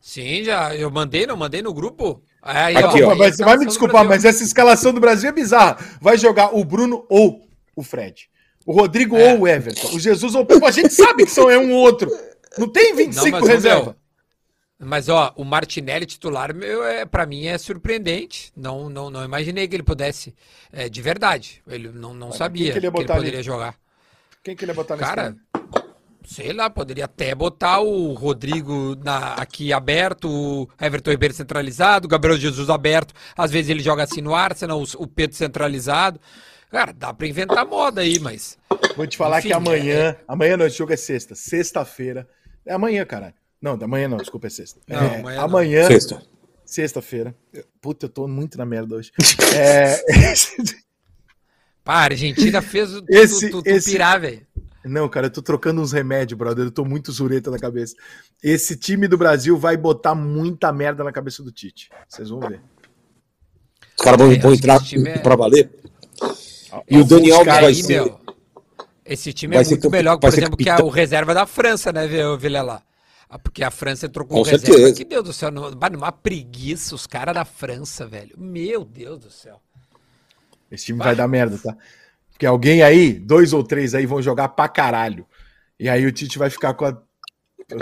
[0.00, 0.74] Sim, já.
[0.74, 2.22] Eu mandei, não mandei no grupo?
[2.42, 3.14] Aí, Aqui, ó.
[3.14, 5.78] Mas você vai me desculpar, mas essa escalação do Brasil é bizarra.
[6.00, 8.28] Vai jogar o Bruno ou o Fred.
[8.66, 9.32] O Rodrigo É.
[9.34, 9.88] ou o Everton.
[9.94, 12.10] O Jesus ou o A gente sabe que são é um ou outro.
[12.58, 13.84] Não tem 25 Não, mas, reserva.
[13.84, 13.96] meu,
[14.88, 18.50] Mas, ó, o Martinelli titular, meu, é, pra mim é surpreendente.
[18.56, 20.34] Não, não, não imaginei que ele pudesse.
[20.72, 21.62] É, de verdade.
[21.68, 23.22] Ele não, não sabia que ele ia que ele botar ali?
[23.24, 23.74] poderia jogar.
[24.42, 25.59] Quem que ele ia botar nesse Cara, time?
[26.26, 32.08] Sei lá, poderia até botar o Rodrigo na, aqui aberto, o Everton Ribeiro centralizado, o
[32.08, 33.14] Gabriel Jesus aberto.
[33.36, 36.20] Às vezes ele joga assim no Arsenal, o, o Pedro centralizado.
[36.70, 38.56] Cara, dá pra inventar moda aí, mas.
[38.96, 40.10] Vou te falar Enfim, que amanhã.
[40.10, 41.34] é- Amanhã não, esse jogo é sexta.
[41.34, 42.28] Sexta-feira.
[42.64, 43.34] É amanhã, caralho.
[43.60, 44.78] Não, da manhã não, desculpa, é sexta.
[44.86, 45.44] Não, É, amanhã não.
[45.44, 46.22] amanhã, Sexta.
[46.64, 47.34] sexta-feira.
[47.80, 49.10] Puta, eu tô muito na merda hoje.
[49.56, 49.96] É,
[51.82, 54.46] Pá, a Argentina fez o- tu, Esse- tu, tu esse- pirar, velho.
[54.84, 56.64] Não, cara, eu tô trocando uns remédios, brother.
[56.64, 57.94] Eu tô muito zureta na cabeça.
[58.42, 61.90] Esse time do Brasil vai botar muita merda na cabeça do Tite.
[62.08, 62.60] Vocês vão ver.
[63.98, 65.70] Os caras vão, É, vão entrar é- pra valer.
[66.88, 68.02] E o Dani Alguns Alves caras vai Aí, ser.
[68.02, 68.20] meu,
[69.04, 70.88] esse time vai é ser muito campe- melhor, por vai ser exemplo, que a, o
[70.88, 72.82] reserva da França, né, Vil- Vilela?
[73.28, 74.66] Ah, Porque a França entrou com, Com reserva.
[74.66, 74.94] certeza.
[74.94, 78.34] Que Deus do céu, numa, preguiça, os caras da França, velho.
[78.38, 79.60] Meu Deus do céu.
[80.70, 81.76] Esse time vai dar merda, tá?
[82.40, 85.26] Porque alguém aí, dois ou três aí, vão jogar pra caralho.
[85.78, 86.92] E aí o Tite vai ficar com a.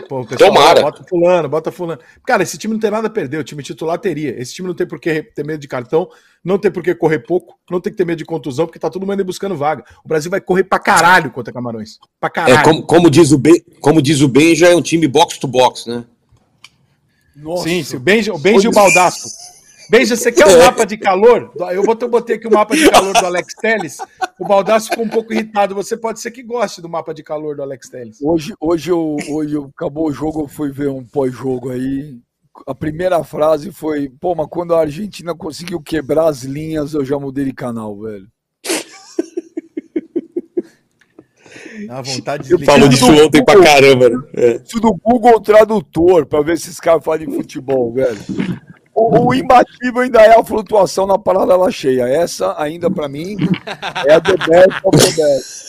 [0.09, 0.83] Pô, o pessoal, Tomara.
[0.83, 2.01] Bota fulano, bota fulano.
[2.27, 3.39] Cara, esse time não tem nada a perder.
[3.39, 4.31] O time titular teria.
[4.37, 6.09] Esse time não tem por que ter medo de cartão,
[6.45, 8.91] não tem por que correr pouco, não tem que ter medo de contusão, porque tá
[8.91, 9.85] todo mundo aí buscando vaga.
[10.05, 12.01] O Brasil vai correr pra caralho contra Camarões.
[12.19, 12.59] Pra caralho.
[12.59, 15.39] É, como, como, diz o ben, como diz o Ben, já é um time box
[15.39, 16.05] to box, né?
[17.37, 17.63] Nossa.
[17.63, 19.29] Sim, sim, o Benji, o Benji e o Baldasco.
[19.91, 21.51] Benji, você quer um mapa de calor?
[21.72, 23.97] Eu botei, aqui o mapa de calor do Alex Telles.
[24.39, 25.74] O Baldasco ficou um pouco irritado.
[25.74, 28.18] Você pode ser que goste do mapa de calor do Alex Telles.
[28.22, 32.18] Hoje, hoje, eu, hoje eu- acabou o jogo, eu fui ver um pós-jogo aí.
[32.66, 37.18] A primeira frase foi: pô, mas quando a Argentina conseguiu quebrar as linhas, eu já
[37.18, 38.26] mudei de canal, velho.
[41.86, 42.76] Dá vontade de Eu desligar.
[42.78, 44.11] falo disso ontem pra caramba.
[44.11, 44.16] né?
[44.34, 44.57] É.
[44.62, 48.18] Isso do Google Tradutor, pra ver se esses caras falam de futebol, velho.
[49.01, 52.09] O, o imbatível ainda é a flutuação na paralela cheia.
[52.09, 53.36] Essa, ainda pra mim,
[54.07, 55.68] é a the best of the best.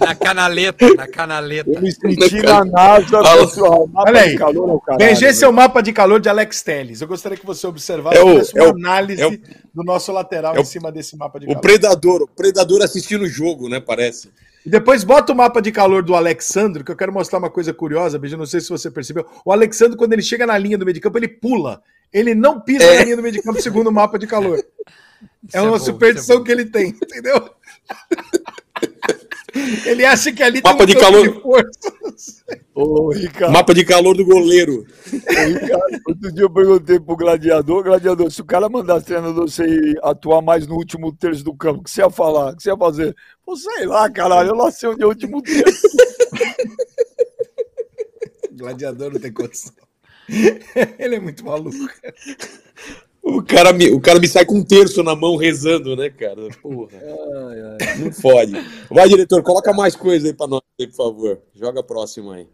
[0.00, 1.70] Na canaleta, na canaleta.
[1.70, 3.08] Eu me senti na NASA.
[3.22, 3.46] Fala.
[3.46, 4.30] pessoal, mapa Olha aí.
[4.32, 5.48] de calor é o caralho, é velho.
[5.48, 7.00] o mapa de calor de Alex Telles.
[7.00, 9.38] Eu gostaria que você observasse É o- uma é o- análise é o-
[9.74, 11.60] do nosso lateral é o- em cima desse mapa de O calor.
[11.60, 13.80] Predador, o Predador assistindo o jogo, né?
[13.80, 14.30] Parece.
[14.66, 17.72] E depois bota o mapa de calor do Alexandro, que eu quero mostrar uma coisa
[17.72, 19.24] curiosa, Benji, não sei se você percebeu.
[19.44, 21.82] O Alexandro, quando ele chega na linha do meio de campo, ele pula.
[22.12, 22.98] Ele não pisa É.
[22.98, 24.58] na linha do meio de campo, segundo o mapa de calor.
[25.46, 27.50] Isso É uma bom, superstição isso é que ele tem, entendeu?
[29.84, 31.42] Ele acha que ali Mapa de campo calor.
[31.42, 32.44] força.
[32.74, 34.86] Ô, Ricardo, Mapa de calor do goleiro.
[35.12, 39.94] ô, Ricardo, outro dia eu perguntei pro gladiador, gladiador, se o cara mandasse treinador você
[40.02, 42.52] atuar mais no último terço do campo, o que você ia falar?
[42.52, 43.16] O que você ia fazer?
[43.44, 45.88] Pô, sei lá, caralho, eu não sei onde é o último terço.
[48.52, 49.72] Gladiador não tem condição.
[50.98, 51.76] ele é muito maluco.
[53.30, 56.48] O cara, me, o cara me sai com um terço na mão rezando, né, cara?
[56.62, 56.98] Porra.
[57.98, 58.52] Não fode.
[58.90, 61.42] Vai, diretor, coloca mais coisa aí pra nós, aí, por favor.
[61.54, 62.48] Joga a próxima aí.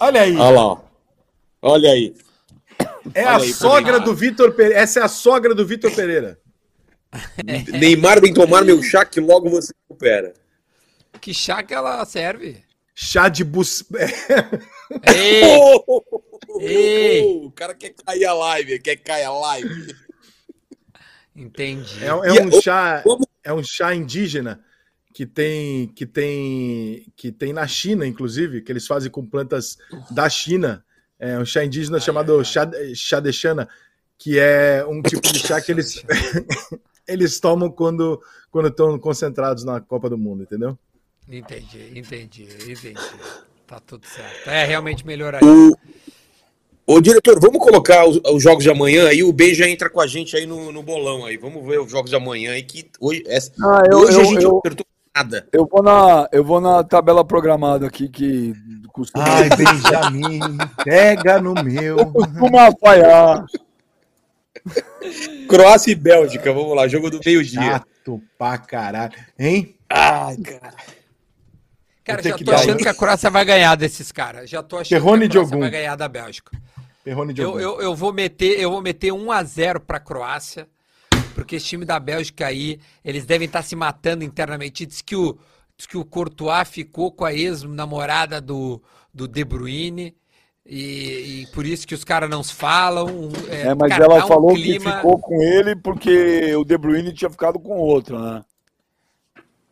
[0.00, 0.78] Olha aí, Olha lá, ó.
[1.62, 2.14] Olha aí.
[3.14, 4.80] é olha a aí, sogra do Vitor Pereira.
[4.80, 6.40] Essa é a sogra do Vitor Pereira.
[7.78, 10.34] Neymar vem tomar meu chá que logo você recupera.
[11.20, 12.60] Que chá que ela serve?
[12.92, 13.84] Chá de bus...
[15.06, 15.42] Ei,
[16.48, 17.22] Oh, Ei.
[17.44, 19.94] o cara quer cair a live, quer cair a live.
[21.34, 22.02] entendi.
[22.02, 23.02] É, é E- um chá,
[23.44, 24.62] é um chá indígena
[25.12, 29.76] que tem que tem que tem na China, inclusive, que eles fazem com plantas
[30.10, 30.84] da China.
[31.18, 33.68] É um chá indígena chamado chá, chá de chana,
[34.18, 36.02] que é um tipo de chá que eles
[37.08, 38.20] eles tomam quando
[38.50, 40.78] quando estão concentrados na Copa do Mundo, entendeu?
[41.28, 42.94] Entendi, entendi, entendi.
[43.66, 44.48] Tá tudo certo.
[44.48, 45.48] É realmente melhoraria.
[45.48, 45.76] O,
[46.86, 49.22] ô, diretor, vamos colocar os, os jogos de amanhã aí.
[49.24, 51.36] O Ben já entra com a gente aí no, no bolão aí.
[51.36, 52.62] Vamos ver os jogos de amanhã aí.
[52.62, 54.86] Que hoje, essa- Ah, eu, hoje a eu, gente eu, não acertou
[55.16, 55.48] nada.
[55.52, 58.52] eu vou na, eu vou na tabela programada aqui que
[58.92, 60.38] costuma, Ai, Benjamin,
[60.84, 61.96] pega no meu.
[62.12, 63.44] costuma falhar.
[65.48, 66.88] Croácia e Bélgica, vamos lá.
[66.88, 67.60] Jogo do meio-dia.
[67.62, 69.12] Chato pra caralho.
[69.38, 69.76] Hein?
[69.88, 70.74] Ai, cara.
[72.06, 74.48] Cara, já tô achando que a Croácia vai ganhar desses caras.
[74.48, 76.56] Já tô achando Perrone que a Croácia vai ganhar da Bélgica.
[77.02, 80.00] Perrone de Eu, eu, eu vou meter, eu vou meter 1 a 0 para a
[80.00, 80.68] Croácia,
[81.34, 84.86] porque esse time da Bélgica aí, eles devem estar se matando internamente.
[84.86, 85.36] Diz que o
[85.76, 88.80] diz que o Courtois ficou com a ex-namorada do,
[89.12, 90.14] do De Bruyne.
[90.68, 93.06] E, e por isso que os caras não se falam.
[93.06, 96.64] um, É, mas cara, ela tá um falou clima- que ficou com ele porque o
[96.64, 98.44] De Bruyne tinha ficado com outro, né?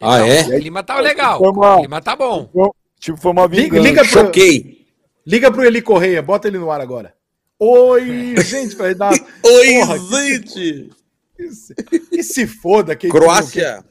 [0.00, 0.56] Ah, Então, é?
[0.56, 1.40] O clima tá legal.
[1.42, 2.50] Uma- O clima tá bom.
[2.98, 3.82] Tipo, foi uma Liga, vingança.
[3.88, 4.86] liga pro, Choquei.
[5.26, 7.14] liga pro Eli Correia, bota ele no ar agora.
[7.58, 9.12] Oi, gente, vai dar.
[9.44, 10.90] Oi, Porra, gente.
[11.36, 12.94] Que se, que se foda.
[12.96, 13.84] Que Croácia.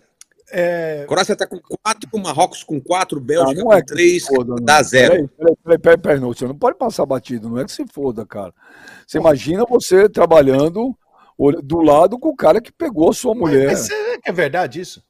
[0.51, 4.23] é, Croácia tá com quatro, Marrocos com quatro, Bélgica Ah, não é com que três,
[4.25, 4.63] se foda, não.
[4.63, 5.13] dá zero.
[5.13, 7.85] Peraí, peraí, peraí, peraí, peraí, não, você não pode passar batido, não é que se
[7.91, 8.53] foda, cara.
[9.05, 10.95] Você imagina você trabalhando
[11.63, 13.67] do lado com o cara que pegou a sua mulher.
[13.67, 15.03] mas será que é verdade isso?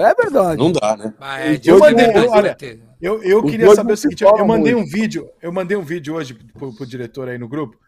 [0.00, 0.58] É verdade.
[0.58, 1.14] Não dá, né?
[1.18, 2.56] Mas Eu de mandei- certeza, olha.
[3.00, 4.86] Eu, eu queria saber o se seguinte, eu mandei muito.
[4.88, 7.78] um vídeo, eu mandei um vídeo hoje pro, pro diretor aí no grupo,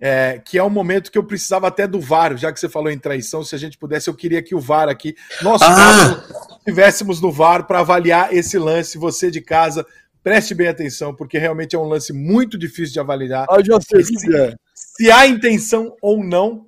[0.00, 2.90] é, que é um momento que eu precisava até do VAR, já que você falou
[2.90, 6.24] em traição, se a gente pudesse, eu queria que o VAR aqui, nós Ah!
[6.58, 9.86] estivéssemos no VAR para avaliar esse lance, você de casa,
[10.22, 13.80] preste bem atenção, porque realmente é um lance muito difícil de avaliar, Ah, eu já
[13.80, 14.54] sei que é.
[14.74, 16.66] se há intenção ou não,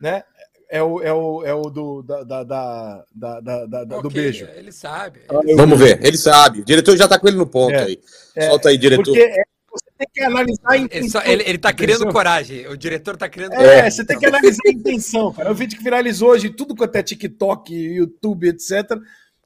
[0.00, 0.22] né?
[0.74, 4.48] É o, é o, é o do, da, da, da, da- da- da- do beijo.
[4.56, 5.20] Ele sabe.
[5.28, 6.60] Ah, eu- Vamos ver, ele sabe.
[6.60, 8.00] O diretor já tá com ele no ponto É, aí.
[8.34, 9.04] é, Solta aí, diretor.
[9.04, 11.20] Porque é- você tem que analisar a Ele, intenção.
[11.20, 12.66] só- ele, ele tá criando coragem.
[12.68, 15.50] O diretor tá criando É, você tem que analisar a intenção, cara.
[15.50, 18.98] É um vídeo que viralizou hoje, tudo quanto é TikTok, YouTube, etc.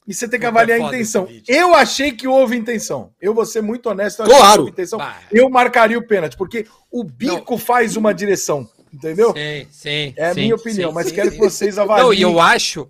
[0.06, 1.28] E você tem que É avaliar a intenção.
[1.48, 3.10] Eu achei que houve intenção.
[3.20, 4.52] Eu vou ser muito honesto, eu achei Claro.
[4.54, 5.00] que houve intenção.
[5.32, 9.32] Eu marcaria o pênalti, porque o bico faz uma direção, entendeu?
[9.32, 10.14] Sim, sim.
[10.16, 12.18] É a sim, minha opinião, sim, mas sim, quero que vocês Não, avaliem.
[12.18, 12.88] e eu acho.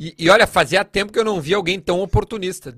[0.00, 2.72] E, e olha, fazia tempo que eu não vi alguém tão oportunista.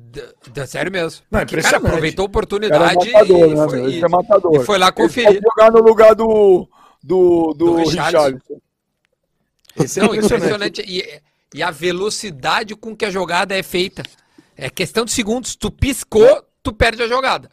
[0.66, 1.22] Sério mesmo.
[1.30, 3.68] Não, Porque, cara, aproveitou a O cara é oportunidade matador, e, né?
[3.68, 4.54] foi, e- é matador.
[4.54, 5.26] e foi lá Ele conferir.
[5.34, 6.66] pode jogar no lugar do,
[7.02, 7.74] do, do, Do.
[7.74, 8.38] Richarlison.
[9.76, 10.80] Esse é Não, impressionante.
[10.80, 10.82] impressionante.
[10.86, 11.20] E,
[11.54, 14.02] e a velocidade com que a jogada é feita.
[14.56, 15.54] É questão de segundos.
[15.56, 17.50] Tu piscou, tu perde a jogada.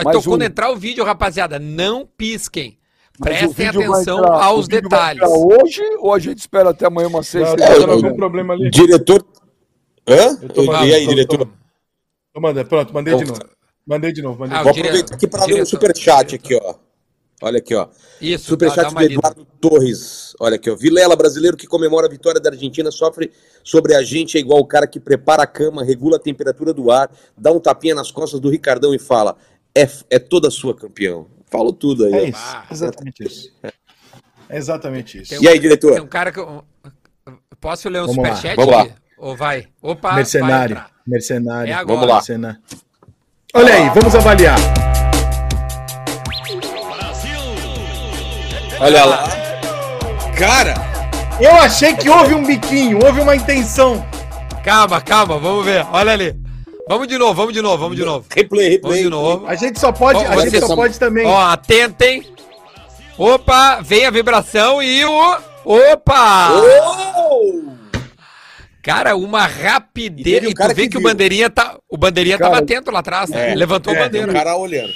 [0.00, 2.78] Então, quando entrar o vídeo, rapaziada, não pisquem.
[3.18, 5.22] O Prestem atenção entrar- aos o detalhes.
[5.22, 7.48] hoje ou a gente espera até amanhã umas seis?
[7.48, 8.68] Não, É, eu- algum problema ali.
[8.70, 9.24] Diretor.
[10.08, 10.38] Hã?
[10.42, 11.38] Eu tô E aí, tô- diretor?
[11.38, 11.48] tô-
[12.34, 13.40] Tô mandando, pronto, mandei de novo.
[13.86, 14.74] Mandei de novo, mandei Ah, de Vou novo.
[14.82, 16.74] dire- aproveitar aqui para ler um diretor- superchat aqui, ó.
[17.42, 17.88] Olha aqui, ó.
[18.20, 19.14] Isso, Superchat dá do uma lida.
[19.14, 20.34] Eduardo Torres.
[20.40, 20.74] Olha aqui, ó.
[20.74, 23.30] Vilela, brasileiro que comemora a vitória da Argentina, sofre
[23.62, 26.90] sobre a gente, é igual o cara que prepara a cama, regula a temperatura do
[26.90, 29.36] ar, dá um tapinha nas costas do Ricardão e fala:
[29.76, 31.26] é, é toda sua, campeão.
[31.54, 32.12] Falou tudo aí.
[32.14, 32.64] É isso, Ah.
[32.68, 33.52] exatamente isso.
[34.48, 35.30] É exatamente isso.
[35.30, 36.00] Tem E aí, Tem diretor?
[36.00, 36.40] um cara que.
[36.40, 36.64] eu-
[37.60, 38.56] Posso ler um Vamos lá, superchat?
[38.56, 38.86] vamos lá.
[39.16, 39.68] Ou vai?
[39.80, 40.90] Opa, vai Mercenário, entrar.
[41.06, 41.72] mercenário.
[41.72, 41.84] É.
[41.84, 42.14] Vamos lá.
[42.16, 42.58] Mercenário.
[43.54, 44.56] Olha aí, vamos avaliar.
[48.80, 49.24] Olha lá.
[50.36, 50.74] Cara,
[51.40, 54.04] Eu achei que houve um biquinho, houve uma intenção.
[54.64, 55.84] Calma, calma, vamos ver.
[55.92, 56.43] Olha ali.
[56.86, 58.26] Vamos de novo, vamos de novo, vamos de novo.
[58.30, 59.02] replay, Vamos replay.
[59.04, 59.46] de novo.
[59.46, 61.26] A gente só pode, Ó, a gente só pode também.
[61.26, 62.26] Ó, atentem.
[63.16, 65.38] Opa, vem a vibração e o.
[65.64, 66.50] Opa!
[66.60, 67.62] Oh!
[68.82, 70.44] Cara, uma E rapidez.
[70.44, 71.78] E, cara tu vê que que, o bandeirinha tá.
[71.88, 73.52] O bandeirinha Cara, tava atento lá atrás, né?
[73.52, 74.32] é, Levantou é, a O bandeira.
[74.32, 74.92] cara olhando.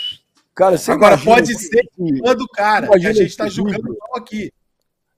[0.54, 3.48] Cara, você Agora imagina pode ser vídeo- fã do cara, que Imagina a gente tá
[3.48, 4.52] julgando aqui.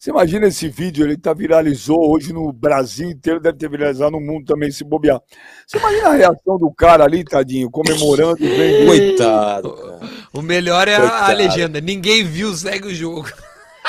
[0.01, 4.19] Você imagina esse vídeo, ele tá viralizou hoje no Brasil inteiro, deve ter viralizado no
[4.19, 5.21] mundo também, se bobear.
[5.67, 8.87] Você imagina a reação do cara ali, tadinho, comemorando, vendo.
[8.87, 10.01] Coitado, cara.
[10.33, 11.37] O melhor é a, a Coitado.
[11.37, 11.81] legenda.
[11.83, 13.29] Ninguém viu, segue o jogo.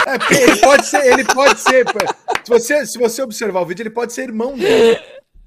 [0.05, 1.85] É, porque ele pode ser, ele pode ser.
[2.43, 4.99] Se você, se você observar o vídeo, ele pode ser irmão dela.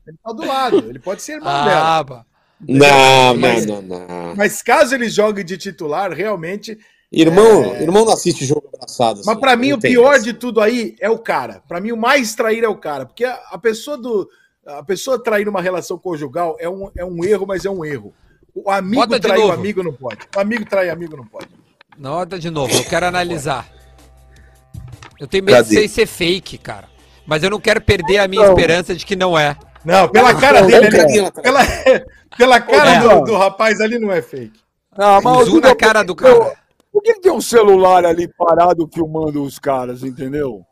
[0.06, 1.98] Ele tá do lado, ele pode ser irmão dela.
[1.98, 2.24] Ah, pá.
[2.66, 4.34] Não, Mas- não, não, não.
[4.34, 6.78] Mas caso ele jogue de titular, realmente.
[7.16, 9.18] Irmão, irmão não assiste jogo abraçado.
[9.18, 10.24] Mas assim, pra mim não o pior essa.
[10.24, 11.62] de tudo aí é o cara.
[11.68, 14.28] Pra mim o mais trair é o cara, porque a, a pessoa do
[14.66, 18.12] a pessoa trair uma relação conjugal é um, é um erro, mas é um erro.
[18.54, 20.20] O amigo Bota de trair o amigo não pode.
[20.34, 21.48] O amigo trair amigo não pode.
[21.98, 23.68] Nota de novo, eu quero analisar.
[25.20, 25.88] Eu tenho medo de Cadê?
[25.88, 26.88] ser fake, cara.
[27.26, 28.52] Mas eu não quero perder a minha Não.
[28.52, 29.56] esperança de que não é.
[29.84, 31.60] Não, pela cara Não, dele, Olha o carinha ali, pela,
[32.36, 33.00] pela cara É.
[33.00, 34.58] do, do rapaz ali não é fake.
[34.96, 36.52] Não, Zoom Duda, na cara do cara.
[36.94, 40.64] Por que tem um celular ali parado filmando os caras, entendeu?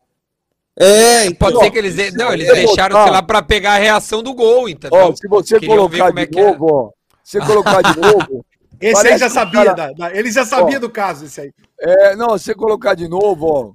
[0.79, 1.51] É, então.
[1.51, 2.15] Pode ser que eles.
[2.15, 4.99] Não, eles é deixaram, botar- sei lá, pra pegar a reação do gol, entendeu?
[5.09, 6.45] Ó, se você Queriam ver colocar é de é.
[6.45, 6.91] novo, ó.
[7.25, 8.47] Se você colocar de novo.
[8.81, 10.81] Esse aí já sabia, cara- da- da- ele já sabia Ó.
[10.81, 11.53] do caso, esse aí.
[11.81, 13.73] É, não, se você colocar de novo, ó.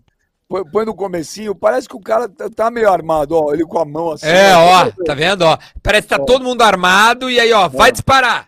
[0.49, 3.53] Põe, põe no comecinho, parece que o cara tá, tá meio armado, ó.
[3.53, 4.25] Ele com a mão assim.
[4.25, 4.87] É, ó.
[4.87, 5.57] ó, tá vendo, ó?
[5.83, 8.47] Parece que tá todo mundo armado e aí, ó, vai disparar.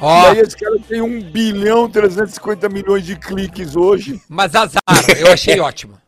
[0.00, 4.20] E Ó, aí esse cara tem 1 bilhão 350 milhões de cliques hoje.
[4.28, 4.80] mas azar,
[5.18, 5.98] eu achei ótimo.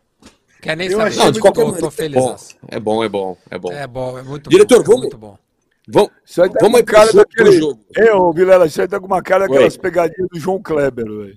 [0.62, 1.08] Quer nem Eu saber.
[1.08, 2.36] achei Não, de qualquer tô, maneira.
[2.70, 3.72] É é bom, é bom, é bom.
[3.72, 4.82] É bom, é muito Diretor, bom.
[4.82, 5.38] é vamos- muito bom.
[5.88, 7.52] Vamos, Isso aí tá vamos com cara jogo, daquele.
[7.58, 7.80] jogo.
[7.96, 9.80] É, ô Vilela, isso aí tá com uma cara daquelas Oi.
[9.80, 11.36] pegadinhas do João Kleber, velho.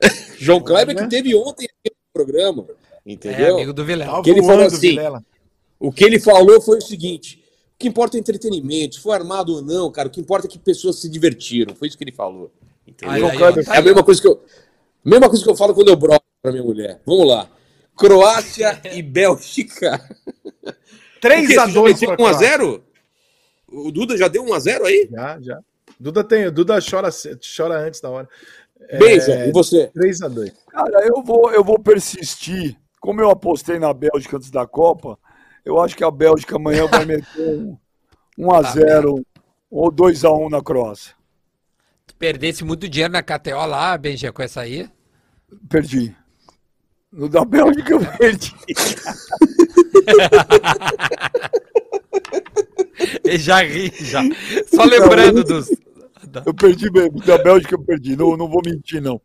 [0.38, 2.66] João Kleber que teve ontem aqui no programa,
[3.06, 3.54] É, entendeu?
[3.54, 4.10] amigo do Vilela.
[4.16, 5.24] Tá Que ele falou assim, Vilela.
[5.78, 7.40] O que ele falou foi o seguinte:
[7.76, 10.50] o que importa é entretenimento, se foi armado ou não, cara, o que importa é
[10.50, 11.74] que pessoas se divertiram.
[11.74, 12.50] Foi isso que ele falou.
[12.96, 14.42] Kleber, ó, tá é a mesma coisa que eu.
[15.04, 17.02] Mesma coisa que eu falo quando eu broco pra minha mulher.
[17.04, 17.50] Vamos lá.
[17.94, 20.00] Croácia e Bélgica.
[21.20, 22.82] 3x2 1x0?
[23.68, 25.08] O Duda já deu 1x0 aí?
[25.10, 25.60] Já, já.
[26.00, 27.10] Duda tem, o Duda chora,
[27.56, 28.28] chora antes da hora.
[28.98, 29.90] Beija, é, e você?
[29.94, 30.50] 3x2.
[30.68, 32.78] Cara, eu vou, eu vou persistir.
[33.00, 35.18] Como eu apostei na Bélgica antes da Copa,
[35.66, 37.76] eu acho que a Bélgica amanhã vai meter um
[38.38, 39.22] 1x0
[39.68, 41.14] ou 2x1 na Croácia.
[42.06, 44.88] Tu perdesse muito dinheiro na KTO lá, Benja, com essa aí?
[45.68, 46.16] Perdi.
[47.12, 48.54] No da Bélgica eu perdi.
[53.38, 54.22] Já ri, já.
[54.66, 55.68] Só lembrando dos.
[56.44, 57.20] Eu perdi mesmo.
[57.20, 58.16] Da Bélgica eu perdi.
[58.16, 59.20] Não, não vou mentir, não.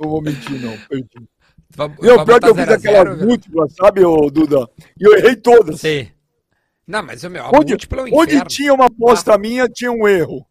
[0.00, 0.76] Não vou mentir, não.
[0.88, 1.28] Perdi.
[1.76, 4.66] Vamos, e o pior que eu fiz aquelas múltiplas, sabe, ô, Duda?
[4.98, 5.78] E eu errei todas.
[5.78, 6.08] Sim.
[6.86, 9.38] Não, mas o meu, a onde, múltipla é um Onde tinha uma aposta ah.
[9.38, 10.46] minha, tinha um erro.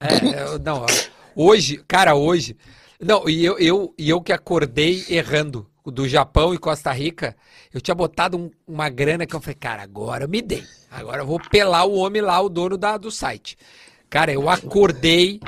[0.00, 0.86] É, não,
[1.36, 2.56] hoje, cara, hoje.
[2.98, 7.36] Não, e eu, eu, e eu que acordei errando do Japão e Costa Rica,
[7.72, 10.64] eu tinha botado um, uma grana que eu falei, cara, agora eu me dei.
[10.90, 13.58] Agora eu vou pelar o homem lá, o dono da, do site.
[14.08, 15.38] Cara, eu acordei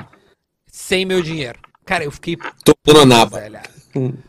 [0.67, 1.59] sem meu dinheiro.
[1.83, 2.37] Cara, eu fiquei.
[2.63, 2.75] Tô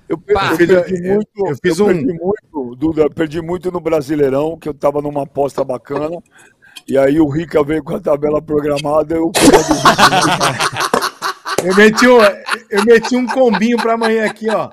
[0.09, 1.89] Eu, perdi, eu perdi muito, eu, fiz eu um...
[1.89, 6.23] perdi muito, Duda, perdi muito no Brasileirão, que eu tava numa aposta bacana.
[6.87, 9.31] E aí o Rica veio com a tabela programada, eu
[11.65, 12.19] Eu meti um,
[12.71, 14.71] eu meti um combinho para amanhã aqui, ó.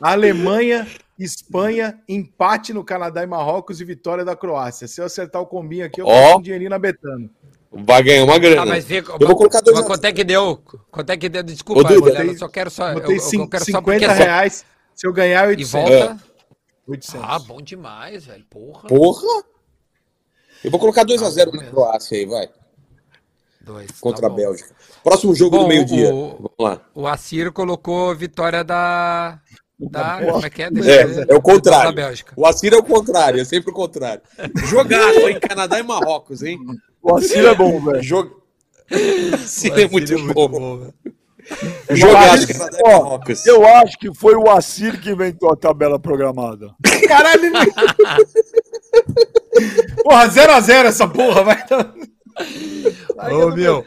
[0.00, 0.86] Alemanha,
[1.18, 4.86] Espanha, empate no Canadá e Marrocos e vitória da Croácia.
[4.86, 7.28] Se eu acertar o combinho aqui, eu vou um dinheirinho na Betano.
[7.72, 8.62] Vai ganhar uma grana.
[8.62, 9.78] Ah, mas vê, eu vou colocar dois.
[9.78, 10.62] Mas quanto é que deu?
[10.90, 11.42] Quanto é que deu?
[11.42, 12.92] Desculpa, Ô, Duda, eu só quero só.
[12.92, 14.64] Botei eu, eu quero 50 só reais.
[14.94, 15.68] Se eu ganhar, 800.
[15.68, 16.20] E volta.
[16.28, 16.90] É.
[16.90, 17.26] 800.
[17.26, 18.44] Ah, bom demais, velho.
[18.50, 18.88] Porra.
[18.88, 19.44] Porra.
[20.62, 22.48] Eu vou colocar 2x0 ah, na Croácia aí, vai.
[23.60, 24.74] Dois, Contra tá a Bélgica.
[25.02, 26.10] Próximo jogo bom, do meio-dia.
[26.10, 26.80] Vamos lá.
[26.94, 29.40] O Assir colocou vitória da.
[29.78, 30.66] Da, como é que é?
[30.66, 31.92] É, é o contrário.
[32.36, 34.22] O Assir é o contrário, é sempre o contrário.
[34.66, 36.58] Jogaço em Canadá e Marrocos, hein?
[37.02, 38.02] O Assir é bom, velho.
[38.02, 38.30] Jog...
[39.46, 40.48] Sim, é muito, é muito bom.
[40.48, 40.92] bom
[41.90, 43.46] Jogaço Canadá e Marrocos.
[43.46, 46.74] Eu acho que foi o Assir que inventou a tabela programada.
[47.08, 47.52] Caralho!
[50.04, 51.64] porra, 0x0 essa porra, vai.
[53.32, 53.84] Ô, meu.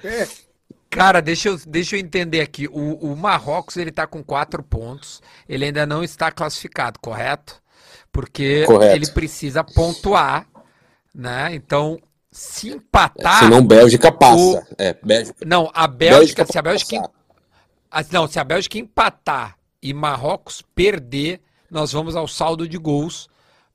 [0.90, 2.68] Cara, deixa eu, deixa eu entender aqui.
[2.68, 5.22] O, o Marrocos ele tá com quatro pontos.
[5.48, 7.62] Ele ainda não está classificado, correto?
[8.12, 8.96] Porque correto.
[8.96, 10.48] ele precisa pontuar,
[11.14, 11.54] né?
[11.54, 12.00] Então,
[12.36, 13.46] se empatar.
[13.46, 14.38] Se não, Bélgica passa.
[14.38, 14.64] O...
[14.78, 15.46] É, Bélgica.
[15.46, 17.10] Não, a Bélgica, Bélgica se a Bélgica.
[18.12, 21.40] Não, se a Bélgica empatar e Marrocos perder,
[21.72, 23.30] nós vamos ao saldo de gols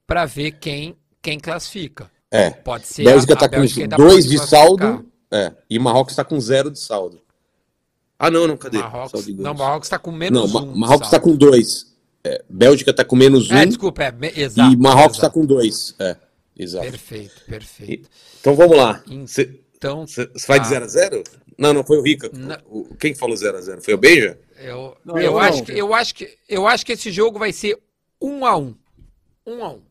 [0.06, 2.10] para ver quem, quem classifica.
[2.30, 2.50] É.
[2.50, 3.04] Pode ser.
[3.04, 3.64] Bélgica está com
[3.96, 7.18] dois de saldo é, e Marrocos está com zero de saldo.
[8.18, 8.76] Ah, não, não, cadê?
[8.76, 10.76] Marrocos, não, Marrocos está com menos não, um.
[10.76, 11.86] Marrocos está com dois.
[12.22, 13.58] É, Bélgica está com menos é, um.
[13.58, 14.70] É, desculpa, é, exato.
[14.70, 15.94] E Marrocos está com dois.
[15.98, 16.14] É,
[16.62, 16.84] exato.
[16.84, 18.08] Perfeito, perfeito.
[18.40, 19.02] Então vamos lá.
[19.08, 20.84] Então, você vai de 0 tá.
[20.84, 21.24] a 0
[21.56, 22.30] Não, não foi o Rica.
[22.66, 24.38] O, quem falou 0 a 0 Foi o Beija?
[24.58, 27.52] Eu, não, eu, eu, acho que, eu, acho que, eu acho que esse jogo vai
[27.52, 27.78] ser
[28.20, 28.74] 1 a 1
[29.46, 29.82] 1 a 1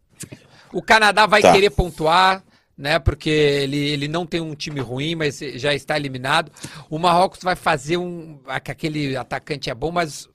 [0.73, 1.51] O Canadá vai tá.
[1.51, 2.43] querer pontuar
[2.79, 2.97] né?
[2.97, 6.49] Porque ele, ele não tem um time ruim, mas já está eliminado.
[6.89, 8.39] O Marrocos vai fazer um.
[8.47, 10.29] Aquele atacante é bom, mas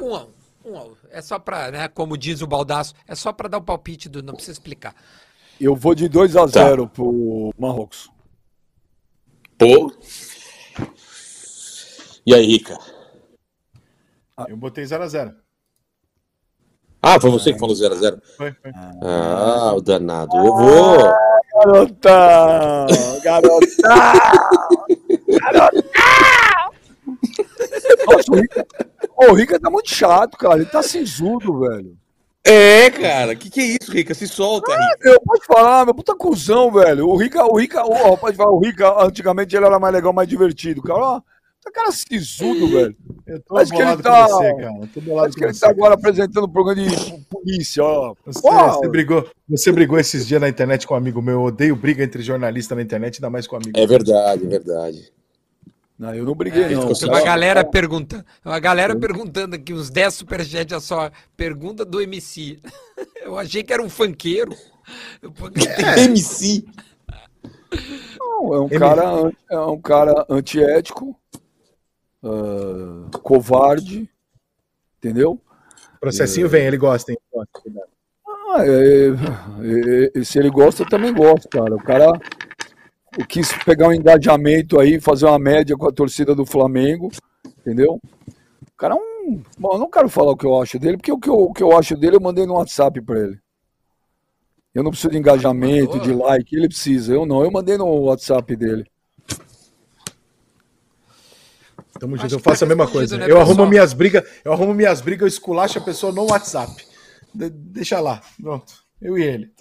[0.00, 0.32] um a um.
[0.64, 0.94] um, a um.
[1.10, 1.88] É só para, né?
[1.88, 4.22] Como diz o Baldaço, é só para dar o palpite do.
[4.22, 4.94] Não precisa explicar.
[5.60, 6.92] Eu vou de 2 a 0 tá.
[6.94, 8.10] pro Marrocos.
[9.58, 9.92] Pô.
[12.24, 12.78] E aí, Rica?
[14.48, 15.34] Eu botei 0 a 0
[17.02, 18.72] Ah, foi você que falou 0 a 0 Foi, foi.
[19.02, 20.34] Ah, o danado.
[20.34, 20.96] Eu vou
[21.52, 22.86] garotão!
[23.22, 23.58] Garotão!
[25.42, 26.70] Garotão!
[28.06, 28.66] Nossa, o Rica,
[29.14, 30.56] o Rica tá muito chato, cara.
[30.56, 31.99] Ele tá cinzudo, velho.
[32.44, 33.36] É, cara.
[33.36, 34.14] Que que é isso, Rica?
[34.14, 35.08] Se solta, ah, Rica.
[35.08, 37.08] Eu posso falar, meu puta cuzão, velho.
[37.08, 40.28] O Rica, o Rica, o, pode falar, o Rica, antigamente ele era mais legal, mais
[40.28, 41.00] divertido, cara.
[41.00, 41.20] Ó,
[41.62, 42.96] Tá cara sisudo, velho.
[43.26, 44.26] Eu tô acho que ele tá.
[44.26, 44.78] Você, cara.
[44.80, 48.14] Eu tô bolado acho que ele tá agora apresentando um programa de polícia, ó.
[48.24, 51.34] Você, você, brigou, você brigou esses dias na internet com um amigo meu.
[51.34, 53.78] Eu odeio briga entre jornalistas na internet, ainda mais com um amigo.
[53.78, 55.12] É verdade, é verdade.
[56.00, 56.94] Não, eu não briguei, é, não.
[56.94, 61.10] Tem uma galera pergunta, uma galera perguntando aqui, uns 10 superchats, olha só.
[61.36, 62.58] Pergunta do MC.
[63.22, 64.56] Eu achei que era um funkeiro.
[65.94, 66.00] É.
[66.08, 66.64] MC.
[68.18, 71.14] Não, é um cara, é um cara antiético
[72.22, 74.08] uh, covarde,
[74.96, 75.38] entendeu?
[76.00, 76.48] Processinho é...
[76.48, 77.18] vem, ele gosta, hein?
[78.48, 81.74] Ah, é, é, se ele gosta, eu também gosto, cara.
[81.74, 82.10] O cara
[83.28, 87.10] quis pegar um engajamento aí, fazer uma média com a torcida do Flamengo,
[87.58, 88.00] entendeu?
[88.62, 89.42] O cara é um.
[89.58, 91.52] Bom, eu não quero falar o que eu acho dele, porque o que eu, o
[91.52, 93.38] que eu acho dele eu mandei no WhatsApp pra ele.
[94.74, 97.12] Eu não preciso de engajamento, de like, ele precisa.
[97.12, 97.42] Eu não.
[97.42, 98.86] Eu mandei no WhatsApp dele.
[101.98, 103.18] Tamo junto, eu faço a mesma coisa.
[103.18, 103.42] Né, eu pessoal?
[103.42, 106.72] arrumo minhas brigas, eu arrumo minhas brigas, eu esculacho a pessoa no WhatsApp.
[107.34, 108.72] De deixa lá, pronto.
[109.02, 109.52] Eu e ele.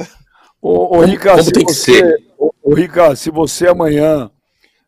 [0.62, 4.30] Ô, ô Rica, se você, ô, ô, Rica, se você amanhã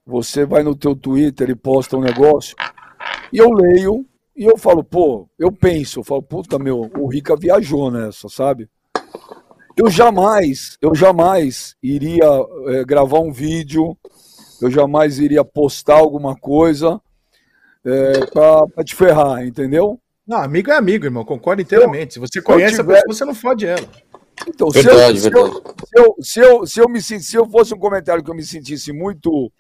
[0.06, 2.56] você vai no teu Twitter e posta um negócio,
[3.34, 4.06] e eu leio,
[4.36, 8.70] e eu falo, pô, eu penso, eu falo, puta meu, o Rica viajou nessa, sabe?
[9.76, 12.30] Eu jamais, eu jamais iria
[12.68, 13.98] é, gravar um vídeo,
[14.62, 17.02] eu jamais iria postar alguma coisa
[17.84, 20.00] é, para te ferrar, entendeu?
[20.28, 22.14] Não, amigo é amigo, irmão, concordo inteiramente.
[22.14, 22.84] Se você conhece tiver...
[22.84, 23.90] a pessoa, você não fode ela.
[24.48, 25.62] Então, verdade, se, eu, verdade.
[25.86, 28.44] Se, eu, se, eu, se, eu, me, se eu fosse um comentário que eu me
[28.44, 29.52] sentisse muito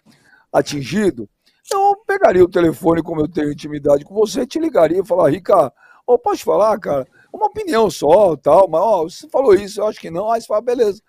[0.51, 1.29] atingido,
[1.71, 5.71] eu pegaria o telefone, como eu tenho intimidade com você, te ligaria e falar, Rica,
[6.05, 7.07] oh, posso falar, cara?
[7.31, 10.47] Uma opinião só, tal, mas ó, você falou isso, eu acho que não, aí você
[10.47, 11.01] fala, beleza.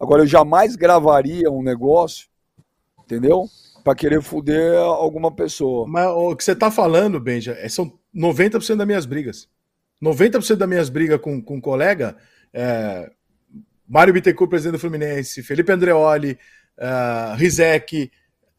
[0.00, 2.28] Agora, eu jamais gravaria um negócio,
[3.04, 3.48] entendeu?
[3.86, 5.86] para querer fuder alguma pessoa.
[5.86, 9.48] Mas o que você está falando, Benja, é, são 90% das minhas brigas.
[10.02, 12.16] 90% das minhas brigas com, com um colega,
[12.52, 13.08] é,
[13.88, 16.38] Mário Bittencourt, presidente do Fluminense, Felipe Andreoli,
[16.78, 18.10] uh, Rizek,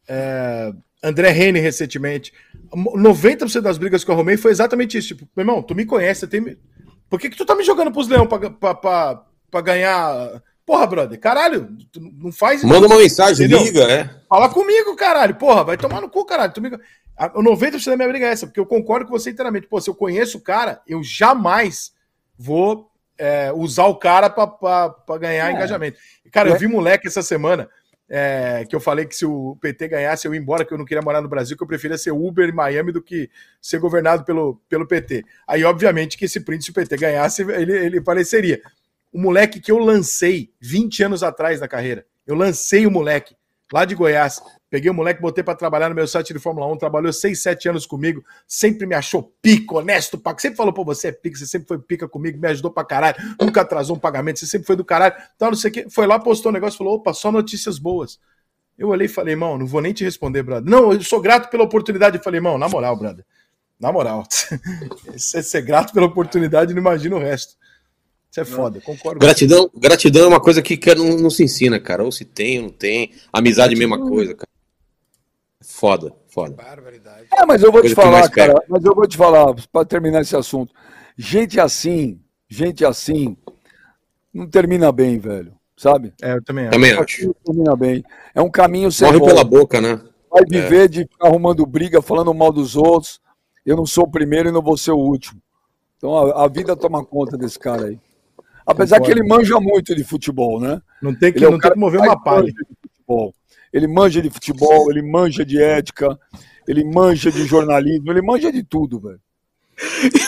[0.08, 2.32] uh, André Rene recentemente.
[2.72, 5.08] 90% das brigas que eu arrumei foi exatamente isso.
[5.08, 6.56] Tipo, meu irmão, tu me conhece, tem...
[7.08, 10.86] por que, que tu tá me jogando pros leão pra, pra, pra, pra ganhar Porra,
[10.86, 12.62] brother, caralho, tu não faz.
[12.62, 13.64] Manda uma mensagem, entendeu?
[13.64, 14.10] liga, é.
[14.28, 15.34] Fala comigo, caralho.
[15.34, 16.52] Porra, vai tomar no cu, caralho.
[16.52, 16.68] Tu me...
[17.34, 19.66] O 90% da minha briga é essa, porque eu concordo com você inteiramente.
[19.66, 21.92] Pô, se eu conheço o cara, eu jamais
[22.36, 25.52] vou é, usar o cara pra, ganhar é.
[25.52, 25.98] engajamento.
[26.30, 26.58] Cara, eu é.
[26.58, 27.68] vi moleque essa semana
[28.08, 30.84] é, que eu falei que se o PT ganhasse, eu ia embora, que eu não
[30.84, 33.28] queria morar no Brasil, que eu preferia ser Uber em Miami do que
[33.60, 35.24] ser governado pelo, pelo PT.
[35.46, 38.62] Aí, obviamente, que esse print, se o PT ganhasse, ele, ele apareceria
[39.12, 42.06] o moleque que eu lancei 20 anos atrás na carreira.
[42.26, 43.36] Eu lancei o moleque
[43.72, 44.40] lá de Goiás.
[44.70, 47.70] Peguei o moleque, botei para trabalhar no meu site de Fórmula 1, trabalhou 6, 7
[47.70, 50.42] anos comigo, sempre me achou pico, honesto, paco.
[50.42, 53.16] Sempre falou, pô, você é pica, você sempre foi pica comigo, me ajudou pra caralho,
[53.40, 55.14] nunca atrasou um pagamento, você sempre foi do caralho.
[55.34, 55.90] Então, não sei o que.
[55.90, 58.20] Foi lá, postou um negócio, falou, opa, só notícias boas.
[58.78, 60.70] Eu olhei e falei, irmão, não vou nem te responder, brother.
[60.70, 62.18] Não, eu sou grato pela oportunidade.
[62.18, 63.24] Eu falei, irmão, na moral, brother.
[63.80, 64.24] Na moral.
[65.10, 67.56] Você ser grato pela oportunidade, não imagina o resto.
[68.30, 69.18] Isso é foda, concordo.
[69.18, 72.04] Gratidão, gratidão é uma coisa que, que não, não, se ensina, cara.
[72.04, 73.12] Ou se tem ou não tem.
[73.32, 74.57] Amizade é a mesma coisa, cara.
[75.60, 76.54] Foda, foda.
[76.54, 77.26] Barbaridade.
[77.36, 78.54] É, mas eu vou coisa te falar, cara.
[78.68, 80.72] Mas eu vou te falar, para terminar esse assunto.
[81.16, 83.36] Gente assim, gente assim,
[84.32, 85.52] não termina bem, velho.
[85.76, 86.12] Sabe?
[86.22, 86.72] É, eu também acho.
[86.72, 87.26] Também acho.
[87.26, 88.04] Não termina bem.
[88.34, 89.34] É um caminho sem Morre volta.
[89.34, 90.00] pela boca, né?
[90.30, 90.88] Vai viver é.
[90.88, 93.20] de ficar arrumando briga, falando mal dos outros.
[93.64, 95.40] Eu não sou o primeiro e não vou ser o último.
[95.96, 98.00] Então a, a vida toma conta desse cara aí.
[98.66, 99.14] Apesar Concordo.
[99.14, 100.80] que ele manja muito de futebol, né?
[101.00, 102.52] Não tem que, é não tem que mover uma palha.
[103.72, 106.18] Ele manja de futebol, ele manja de ética,
[106.66, 109.20] ele manja de jornalismo, ele manja de tudo, velho.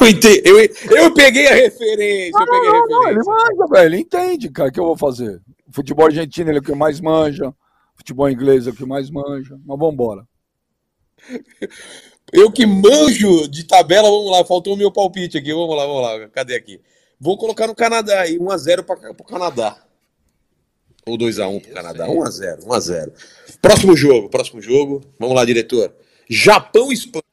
[0.00, 0.58] Eu, entendi, eu,
[0.96, 2.32] eu peguei a referência.
[2.32, 2.96] Não, eu peguei não, a referência.
[2.96, 3.86] Não, ele manja, velho.
[3.86, 4.68] Ele entende, cara.
[4.68, 5.40] O que eu vou fazer?
[5.72, 7.52] Futebol argentino ele é o que mais manja.
[7.96, 9.58] Futebol inglês é o que mais manja.
[9.66, 10.24] Mas vamos embora.
[12.32, 14.44] Eu que manjo de tabela, vamos lá.
[14.44, 15.52] Faltou o meu palpite aqui.
[15.52, 16.28] Vamos lá, vamos lá.
[16.28, 16.80] Cadê aqui?
[17.18, 19.76] Vou colocar no Canadá aí, 1x0 para o Canadá.
[21.10, 22.06] Ou 2x1 para o Canadá.
[22.06, 23.12] 1x0, 1x0.
[23.60, 25.02] Próximo jogo, próximo jogo.
[25.18, 25.92] Vamos lá, diretor.
[26.28, 27.24] Japão e Espanha.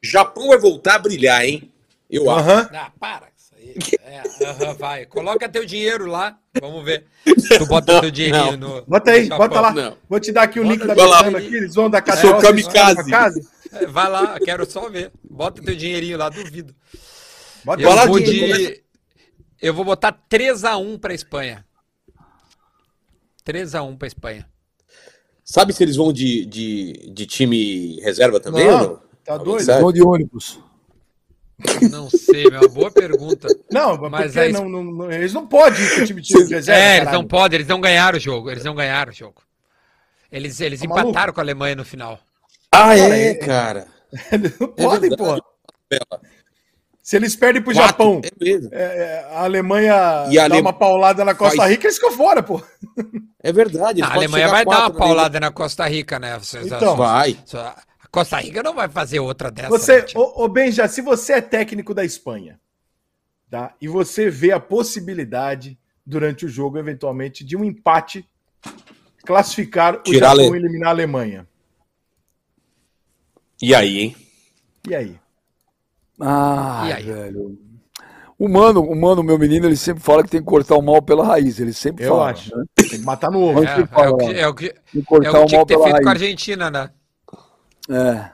[0.00, 1.72] Japão vai voltar a brilhar, hein?
[2.08, 2.48] Eu acho.
[2.48, 2.68] Uhum.
[2.72, 3.28] Ah, para.
[3.36, 3.74] Isso aí.
[4.04, 5.06] É, vai.
[5.06, 6.38] Coloca teu dinheiro lá.
[6.60, 7.06] Vamos ver.
[7.24, 8.82] Tu bota teu dinheirinho no.
[8.86, 9.72] Bota aí, no bota lá.
[9.72, 9.96] Não.
[10.08, 11.56] Vou te dar aqui o link da minha aqui.
[11.56, 12.20] Eles vão da casa.
[12.20, 13.10] Sou kamikaze.
[13.72, 15.10] É, vai lá, quero só ver.
[15.28, 16.72] Bota teu dinheirinho lá, duvido.
[17.64, 18.82] Bota eu lá, vou de...
[19.60, 21.64] Eu vou botar 3x1 para Espanha.
[23.46, 24.48] 3x1 para Espanha.
[25.44, 28.66] Sabe se eles vão de, de, de time reserva também?
[28.66, 29.00] Não, não?
[29.24, 29.66] tá doido.
[29.66, 30.58] Vão de ônibus.
[31.90, 33.46] Não sei, é uma boa pergunta.
[33.70, 34.48] Não, mas é...
[34.48, 36.72] não, não, não, eles não podem ir com o time de reserva.
[36.72, 38.50] É, eles não podem, eles não ganharam o jogo.
[38.50, 39.42] Eles não ganharam o jogo.
[40.32, 41.34] Eles, eles tá empataram maluco?
[41.34, 42.18] com a Alemanha no final.
[42.72, 43.86] Ah, é, cara.
[44.32, 45.40] Eles não podem, é pô.
[47.04, 48.22] Se eles perdem pro Quatro, Japão,
[48.72, 50.62] é, é a Alemanha e a dá Ale...
[50.62, 51.70] uma paulada na Costa Faz...
[51.70, 52.62] Rica, eles ficam fora, pô.
[53.42, 54.00] É verdade.
[54.00, 56.38] a Alemanha vai dar uma paulada na Costa Rica, né?
[56.38, 57.36] Vocês então, vai.
[57.52, 59.68] A Costa Rica não vai fazer outra dessa.
[59.68, 62.58] Você, né, ô, ô Benja, se você é técnico da Espanha,
[63.50, 63.74] tá?
[63.78, 68.26] E você vê a possibilidade durante o jogo, eventualmente, de um empate
[69.26, 71.46] classificar o Tirar Japão e eliminar a Alemanha.
[73.60, 74.16] E aí, hein?
[74.88, 75.23] E aí?
[76.20, 77.58] Ah, velho.
[78.38, 81.00] O mano, o mano, meu menino, ele sempre fala que tem que cortar o mal
[81.00, 81.58] pela raiz.
[81.60, 82.30] Ele sempre Eu fala.
[82.30, 82.56] acho.
[82.56, 82.64] né?
[82.74, 83.62] Tem que matar no ovo.
[83.64, 85.20] É, que é fala, o que, é o que, Tem que é o que o
[85.20, 86.22] tinha mal que ter pela feito com a raiz.
[86.22, 86.90] Argentina, né?
[87.88, 88.30] É.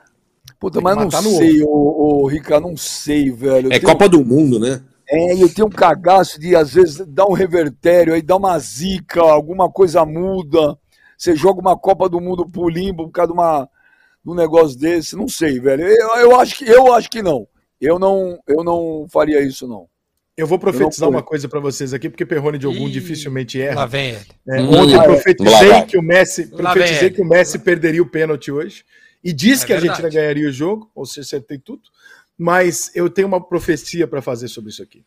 [0.59, 1.69] Puta, mas não sei, ô,
[2.23, 3.69] ô, Rica, não sei, velho.
[3.69, 4.83] Eu É tenho- Copa do Mundo, né?
[5.09, 9.21] É, eu tenho um cagaço de, às vezes, dar um revertério, aí dá uma zica,
[9.23, 10.79] alguma coisa muda.
[11.17, 13.69] Você joga uma Copa do Mundo pro limbo por causa de, uma,
[14.25, 15.17] de um negócio desse.
[15.17, 15.83] Não sei, velho.
[15.83, 17.47] Eu, eu, acho, que, eu acho que não.
[17.81, 19.89] Eu não, eu não faria isso, não.
[20.37, 23.59] Eu vou profetizar Eu uma coisa pra vocês aqui, porque Perrone de algum Ih, dificilmente
[23.59, 23.87] Lá erra.
[23.87, 24.27] vem ele.
[24.49, 28.07] É, Hum, ontem lá profetizei que o Messi, Lá profetizei que o Messi perderia o
[28.07, 28.85] pênalti hoje
[29.23, 29.77] e disse É que a.
[29.77, 31.83] Argentina ganharia o jogo, ou seja, acertei tudo.
[32.39, 35.05] Mas eu tenho uma profecia para fazer sobre isso aqui.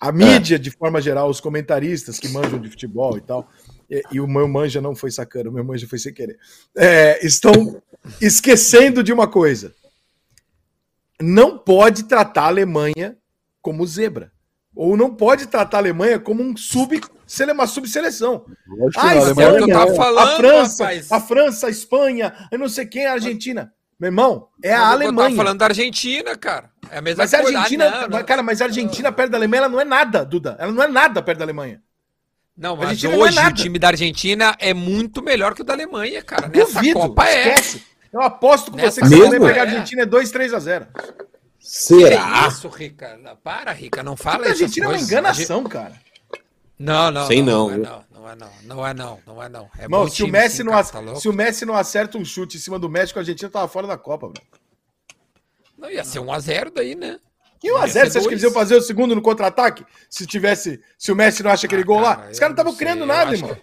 [0.00, 3.48] A mídia, de forma geral, os comentaristas que manjam de futebol e tal,
[3.88, 6.36] e, e o meu manja não foi sacando, o meu manja foi sem querer,
[6.76, 7.80] é, estão
[8.20, 9.72] esquecendo de uma coisa.
[11.20, 13.16] Não pode tratar a Alemanha
[13.62, 14.32] como zebra.
[14.74, 17.00] Ou não pode tratar a Alemanha como um sub,
[17.52, 18.44] uma subseleção.
[18.96, 21.12] Ah, a isso é o que eu Alemanha tava é- falando, a França, rapaz.
[21.12, 23.72] a França, a Espanha, eu não sei quem, a Argentina.
[24.00, 25.28] Meu irmão, é a Alemanha.
[25.28, 26.70] tava falando da Argentina, cara.
[26.90, 27.56] É a mesma Mas a coisa.
[27.58, 28.24] Argentina, Ah, não, não.
[28.24, 30.56] cara, mas a Argentina perto da Alemanha, ela não é nada, Duda.
[30.58, 31.80] Ela não é nada perto da Alemanha.
[32.56, 35.62] Não, A mas Argentina não é hoje o time da Argentina é muito melhor que
[35.62, 36.48] o da Alemanha, cara.
[36.48, 37.54] Nessa Duvido, Copa é.
[38.14, 39.70] Eu aposto com Nessa você que se a Copa Alemanha pegar a é.
[39.74, 40.86] Argentina é 2, 3 a 0.
[41.58, 42.42] Será?
[42.44, 43.16] Que isso, Rica?
[43.16, 44.62] Não, Para, Rica, não fala A isso.
[44.62, 45.94] Argentina é uma enganação, cara.
[46.78, 47.26] Não, não.
[47.26, 47.84] Sei não, não, não, é viu?
[47.84, 48.04] não.
[48.14, 48.50] Não é não.
[48.62, 49.20] Não é não.
[49.26, 49.70] Não é não.
[49.76, 52.24] É bom se o, Messi sim, não, cara, tá se o Messi não acerta um
[52.24, 54.42] chute em cima do México, a Argentina tava fora da Copa, bro.
[55.76, 57.18] Não, ia ser 1x0 daí, né?
[57.64, 58.32] E 1 a Ia 0 ser você acha que dois.
[58.32, 59.84] eles iam fazer o segundo no contra-ataque?
[60.08, 62.14] Se tivesse, se o Messi não acha aquele gol lá?
[62.16, 63.56] Cara, Os caras não estavam criando nada, irmão.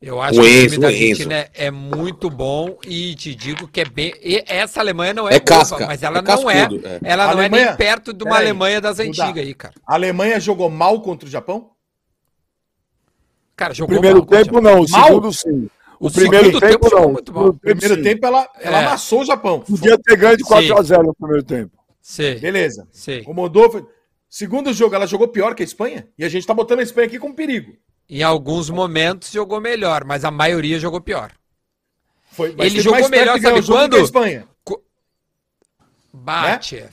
[0.00, 1.02] Eu acho O que o Enzo, time da o Enzo.
[1.02, 4.12] Argentina é, é muito bom e te digo que é bem.
[4.22, 6.62] e essa Alemanha não é, É casca, mas ela é não é.
[6.64, 7.00] cascudo, é.
[7.02, 9.74] Ela não é Alemanha- nem perto de uma Alemanha das antigas aí, cara.
[9.86, 11.70] A Alemanha jogou mal contra o Japão?
[13.56, 14.60] Cara, O jogou primeiro mal, tempo Japão.
[14.60, 15.04] não, o Mal?
[15.06, 15.70] segundo sim.
[15.98, 17.12] O O primeiro segundo tempo, tempo jogou não.
[17.14, 18.02] muito O Primeiro sim.
[18.02, 18.84] tempo ela, ela É.
[18.84, 19.60] amassou o Japão.
[19.60, 21.72] Podia ter ganho de 4x0 no primeiro tempo.
[22.02, 22.86] Sim, Beleza.
[22.92, 23.22] sim.
[23.24, 23.86] Foi...
[24.28, 26.06] Segundo jogo, ela jogou pior que a Espanha.
[26.18, 27.72] E a gente tá botando a Espanha aqui com perigo.
[28.08, 31.32] Em alguns momentos jogou melhor, mas a maioria jogou pior.
[32.30, 33.96] Foi, Ele jogou melhor, sabe quando?
[33.96, 34.46] Espanha.
[36.12, 36.84] Bate.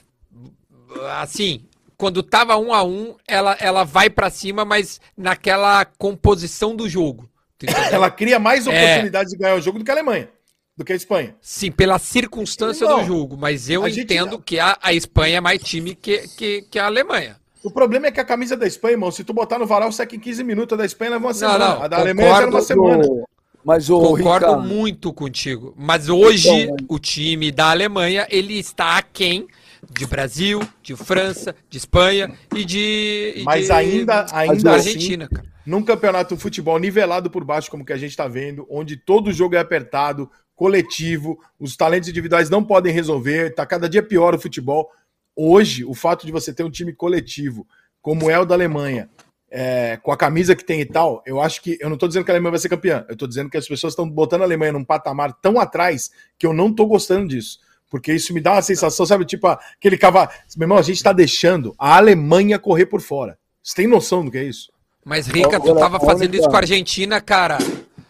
[1.20, 1.64] Assim,
[1.96, 7.28] quando tava um a um, ela, ela vai pra cima, mas naquela composição do jogo.
[7.90, 8.70] Ela cria mais É.
[8.70, 10.28] oportunidades de ganhar o jogo do que a Alemanha.
[10.76, 11.34] Do que a Espanha.
[11.40, 13.00] Sim, pela circunstância Não.
[13.00, 16.28] do jogo, mas eu A gente- entendo que a, a Espanha é mais time que,
[16.36, 17.36] que, que a Alemanha.
[17.64, 20.14] O problema é que a camisa da Espanha, irmão, se tu botar no varal, seca
[20.14, 20.74] em 15 minutos.
[20.74, 21.58] A da Espanha leva uma semana.
[21.76, 23.04] não, a da Alemanha era uma semana.
[23.06, 23.24] O-
[23.64, 25.72] Mas o Concordo Ricardo, muito contigo.
[25.76, 29.46] Mas hoje Então, o time da Alemanha ele está aquém
[29.90, 33.32] de Brasil, de França, de Espanha e de.
[33.36, 35.46] e Mas de- ainda, ainda da assim, Argentina, cara.
[35.64, 39.32] num campeonato de futebol nivelado por baixo, como que a gente tá vendo, onde todo
[39.32, 44.38] jogo é apertado, coletivo, os talentos individuais não podem resolver, tá cada dia pior o
[44.38, 44.90] futebol.
[45.36, 47.66] Hoje, o fato de você ter um time coletivo,
[48.00, 49.08] como é o da Alemanha,
[49.50, 51.78] é, com a camisa que tem e tal, eu acho que.
[51.80, 53.68] Eu não tô dizendo que a Alemanha vai ser campeã, eu tô dizendo que as
[53.68, 57.60] pessoas estão botando a Alemanha num patamar tão atrás que eu não tô gostando disso.
[57.90, 60.28] Porque isso me dá uma sensação, sabe, tipo, aquele cavalo.
[60.56, 63.38] Meu irmão, a gente tá deixando a Alemanha correr por fora.
[63.62, 64.72] Você tem noção do que é isso?
[65.04, 67.58] Mas, Rica, tu Olha, tava olha, fazendo isso com a Argentina, cara.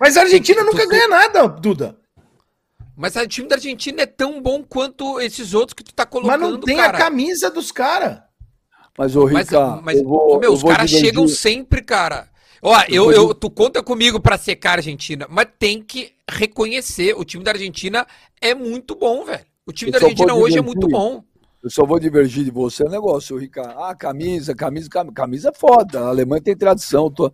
[0.00, 1.96] Mas a Argentina nunca ganha nada, Duda.
[2.96, 6.10] Mas o time da Argentina é tão bom quanto esses outros que tu tá Mas
[6.12, 6.96] colocando, não tem cara.
[6.96, 8.20] a camisa dos caras.
[8.96, 12.28] mas o Mas, Ricardo, mas eu vou, ô, meu, eu os caras chegam sempre, cara.
[12.62, 17.14] Ó, eu, vou eu, tu conta comigo pra secar a Argentina, mas tem que reconhecer,
[17.18, 18.06] o time da Argentina
[18.40, 19.44] é muito bom, velho.
[19.66, 21.22] O time Eu da Argentina hoje é muito bom.
[21.62, 23.78] Eu só vou divergir de você o negócio, Ricardo.
[23.82, 26.00] Ah, camisa, camisa, cam- camisa é foda.
[26.00, 27.10] A Alemanha tem tradição.
[27.10, 27.32] tô-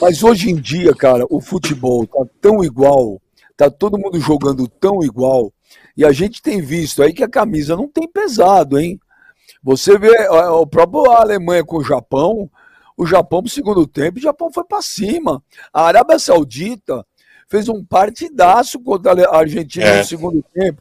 [0.00, 3.20] Mas hoje em dia, cara, o futebol tá tão igual,
[3.60, 5.52] Tá todo mundo jogando tão igual.
[5.94, 8.98] E a gente tem visto aí que a camisa não tem pesado, hein?
[9.62, 12.50] Você vê o próprio Alemanha com o Japão,
[12.96, 15.42] o Japão no segundo tempo, o Japão foi para cima.
[15.74, 17.04] A Arábia Saudita
[17.48, 19.98] fez um partidaço contra a Argentina é.
[19.98, 20.80] no segundo tempo.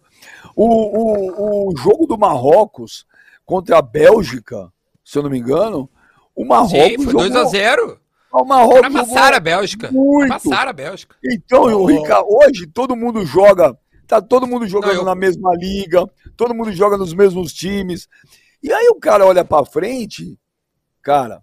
[0.56, 3.06] O, o, o jogo do Marrocos
[3.46, 4.72] contra a Bélgica,
[5.04, 5.90] se eu não me engano,
[6.34, 6.80] o Marrocos.
[6.80, 7.99] Sim, foi 2x0.
[8.32, 9.92] Uma roupa amassar a Bélgica.
[9.92, 10.32] Muito.
[10.32, 11.16] Amassar a Bélgica.
[11.24, 11.86] Então, oh.
[11.86, 13.78] Rica, hoje todo mundo joga,
[14.08, 15.06] tá todo mundo jogando Não, eu...
[15.06, 16.06] na mesma liga,
[16.38, 18.08] todo mundo joga nos mesmos times.
[18.62, 20.38] E aí o cara olha para frente,
[21.02, 21.42] cara,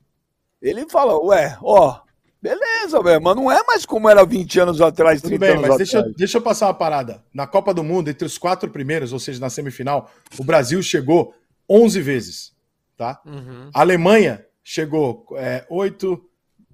[0.61, 2.01] ele fala, ué, ó,
[2.47, 5.63] Beleza, velho, mas não é mais como era 20 anos atrás, 30 Tudo bem, anos
[5.63, 5.91] mas atrás.
[5.91, 7.25] Deixa, deixa eu passar uma parada.
[7.35, 10.09] Na Copa do Mundo, entre os quatro primeiros, ou seja, na semifinal,
[10.39, 11.35] o Brasil chegou
[11.69, 12.53] 11 vezes,
[12.97, 13.21] tá?
[13.27, 13.71] Uhum.
[13.75, 16.23] A Alemanha chegou é, 8,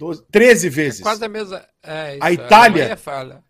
[0.03, 1.01] 12, 13 vezes.
[1.01, 1.65] É quase a mesma.
[1.81, 3.45] É, isso, A Itália- Alemanha fala.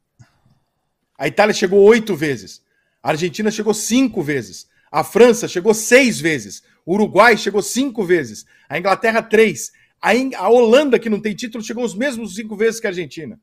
[1.17, 2.61] A Itália chegou oito vezes.
[3.03, 4.69] A Argentina chegou cinco vezes.
[4.91, 6.63] A França chegou seis vezes.
[6.85, 8.45] O Uruguai chegou cinco vezes.
[8.69, 9.73] A Inglaterra, três.
[10.01, 12.91] A, In- a Holanda, que não tem título, chegou os mesmos cinco vezes que a
[12.91, 13.41] Argentina.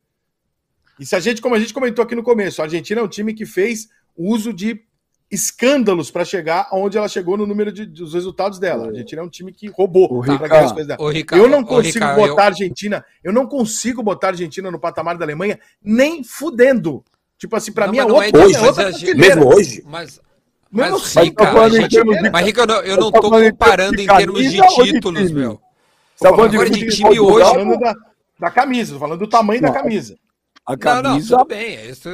[0.99, 3.07] E se a gente, como a gente comentou aqui no começo, a Argentina é um
[3.07, 4.83] time que fez uso de
[5.31, 8.85] escândalos para chegar onde ela chegou no número de- dos resultados dela.
[8.85, 11.11] A Argentina é um time que roubou Ricardo- ganhar as coisas dela.
[11.11, 14.79] Ricardo, Eu não consigo Ricardo, botar a Argentina, eu não consigo botar a Argentina no
[14.79, 17.03] patamar da Alemanha nem fudendo.
[17.37, 19.35] Tipo assim, pra Não, mim é mas não é outra, hoje, é mas outra prateleira.
[19.35, 19.83] Mesmo hoje?
[19.85, 20.19] Mas.
[20.71, 21.69] Mesmo Mas, assim, sim, tá cara.
[21.69, 24.67] gente- de- Mas, eu não, eu tá não termos comparando de em termos de de
[24.91, 25.39] títulos, time?
[25.39, 25.61] meu.
[26.19, 27.95] Tá falando Agora de futebol time Tô hoje- da,
[28.39, 30.15] da camisa, tô falando do tamanho da Não, camisa.
[30.65, 31.75] A Não, não, camisa, tudo bem.
[31.77, 32.13] é Isso, a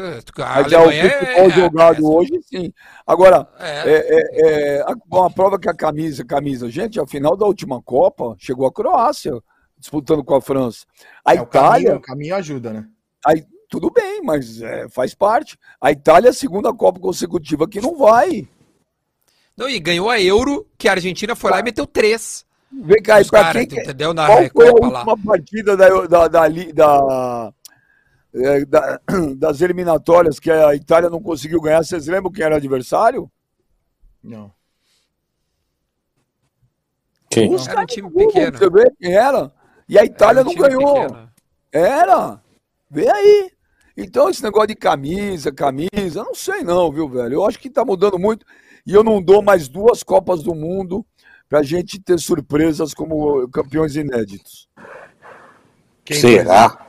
[0.63, 2.73] mas é o Alemanha futebol jogado é- hoje, sim.
[3.05, 7.35] Agora, é- é, é, é, a- uma prova que a camisa, camisa, gente, a final
[7.35, 9.33] da última Copa chegou a Croácia
[9.77, 10.85] disputando com a França.
[11.25, 12.85] A É, o, Itália, caminho, o caminho ajuda, né?
[13.25, 15.57] aí, tudo bem, mas é, faz parte.
[15.81, 18.47] A Itália é a segunda Copa consecutiva que não vai.
[19.57, 22.45] Não, e ganhou a Euro, que a Argentina foi lá e meteu três.
[22.71, 24.13] Vem cá, Os pra caras, quem que- entendeu?
[24.13, 24.99] Na qual foi a Recopa lá.
[24.99, 27.53] última partida da, da, da, da-
[28.35, 28.99] é, da-
[29.37, 31.83] das eliminatórias que a Itália não conseguiu ganhar?
[31.83, 33.31] Vocês lembram quem era o adversário?
[34.23, 34.51] Não.
[37.29, 37.53] Quem?
[37.53, 38.57] Os Era um time Google, pequeno.
[38.57, 39.51] Você vê quem era?
[39.89, 40.93] E a Itália um não ganhou.
[41.01, 41.29] pequeno.
[41.71, 42.41] Era.
[42.89, 43.51] Vê aí.
[43.97, 47.35] Então, esse negócio de camisa, camisa, não sei não, viu, velho?
[47.35, 48.45] Eu acho que tá mudando muito.
[48.85, 51.05] E eu não dou mais duas Copas do Mundo
[51.49, 54.67] pra gente ter surpresas como campeões inéditos.
[56.03, 56.17] Quem?
[56.19, 56.84] Será?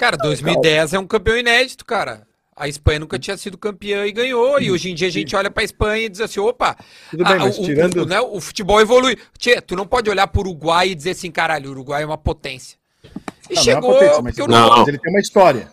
[0.00, 2.26] Cara, 2010 é um campeão inédito, cara.
[2.56, 4.58] A Espanha nunca tinha sido campeã e ganhou.
[4.58, 6.74] E hoje em dia a gente olha pra Espanha e diz assim: opa,
[7.10, 9.14] Tudo bem, ah, mas o, tirando- o, né, o futebol evolui.
[9.38, 12.16] Tchê, tu não pode olhar pro Uruguai e dizer assim: caralho, o Uruguai é uma
[12.16, 12.78] potência.
[13.04, 13.92] E Não, não é uma chegou.
[13.92, 15.70] potência, mas, porque eu não- não, mas ele tem uma história.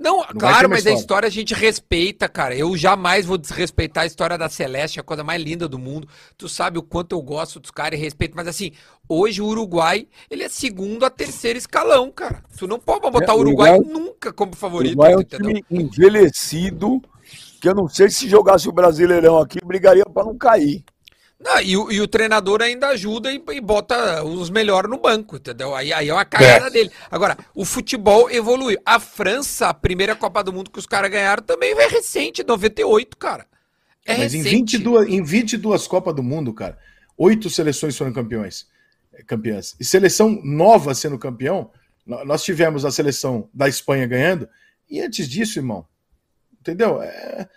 [0.00, 0.98] Não, ter claro, mas a história.
[0.98, 2.56] história a gente respeita, cara.
[2.56, 6.08] Eu jamais vou desrespeitar a história da Celeste, a coisa mais linda do mundo.
[6.38, 8.72] Tu sabe o quanto eu gosto dos caras e respeito, mas assim,
[9.08, 12.42] hoje o Uruguai, ele é segundo a terceiro escalão, cara.
[12.58, 15.46] Tu não pode botar É, o Uruguai, Uruguai- nunca como favorito, Uruguai é um entendeu?
[15.48, 17.00] time envelhecido
[17.60, 20.82] que eu não sei se jogasse o Brasileirão aqui, brigaria pra não cair.
[21.42, 25.36] Não, e, o, e o treinador ainda ajuda e, e bota os melhores no banco,
[25.36, 25.74] entendeu?
[25.74, 26.70] Aí, aí é uma cagada É.
[26.70, 26.90] dele.
[27.10, 28.78] Agora, o futebol evoluiu.
[28.84, 33.16] A França, a primeira Copa do Mundo que os caras ganharam, também é recente, 98,
[33.16, 33.46] cara.
[34.04, 34.76] É mas em recente.
[34.76, 36.78] 22, em 22 Copas do Mundo, cara,
[37.16, 38.66] oito seleções foram campeões,
[39.14, 39.74] eh, campeãs.
[39.80, 41.70] E seleção nova sendo campeão,
[42.04, 44.46] nó- nós tivemos a seleção da Espanha ganhando,
[44.90, 45.86] e antes disso, irmão,
[46.60, 47.00] entendeu?
[47.02, 47.48] É,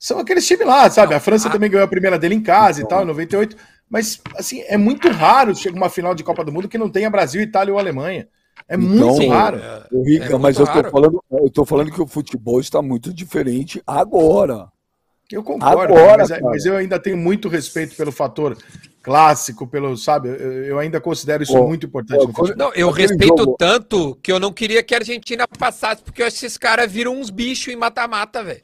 [0.00, 1.10] são aqueles times lá, sabe?
[1.10, 3.54] Não, a França a- também ganhou a primeira dele em casa e tal, em 98.
[3.88, 7.10] Mas, assim, é muito raro chegar uma final de Copa do Mundo que não tenha
[7.10, 8.26] Brasil, Itália ou Alemanha.
[8.68, 9.58] É Então, muito Sim, raro.
[9.58, 10.90] é- Rica, É muito mas eu tô, raro.
[10.90, 14.68] falando, eu tô falando que o futebol está muito diferente agora.
[15.30, 16.42] Eu concordo, Agora, mas, cara.
[16.42, 18.56] mas eu ainda tenho muito respeito pelo fator
[19.02, 20.28] clássico, pelo, sabe?
[20.28, 22.56] Eu, eu ainda considero isso Ó, muito importante quando- futebol.
[22.56, 26.22] Não, eu Aquele respeito jogo- tanto que eu não queria que a Argentina passasse, porque
[26.22, 28.62] eu acho que esses caras viram uns bichos em mata-mata, velho.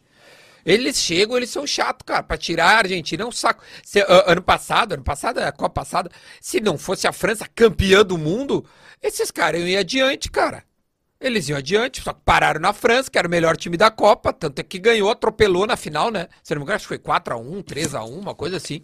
[0.67, 2.25] Eles chegam, eles são chatos, cara.
[2.25, 3.63] Pra tirar a Argentina é um saco.
[3.85, 6.11] Se- a- ano passado, ano passado, a Copa passada,
[6.41, 8.67] se não fosse a França campeã do mundo,
[9.01, 10.65] esses caras iam adiante, cara.
[11.21, 14.33] Eles iam adiante, só que pararam na França, que era o melhor time da Copa,
[14.33, 16.27] tanto é que ganhou, atropelou na final, né?
[16.43, 18.83] Se não me engano, acho que foi 4x1, 3x1, uma coisa assim.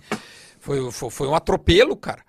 [0.61, 2.23] Foi, foi, foi um atropelo, cara.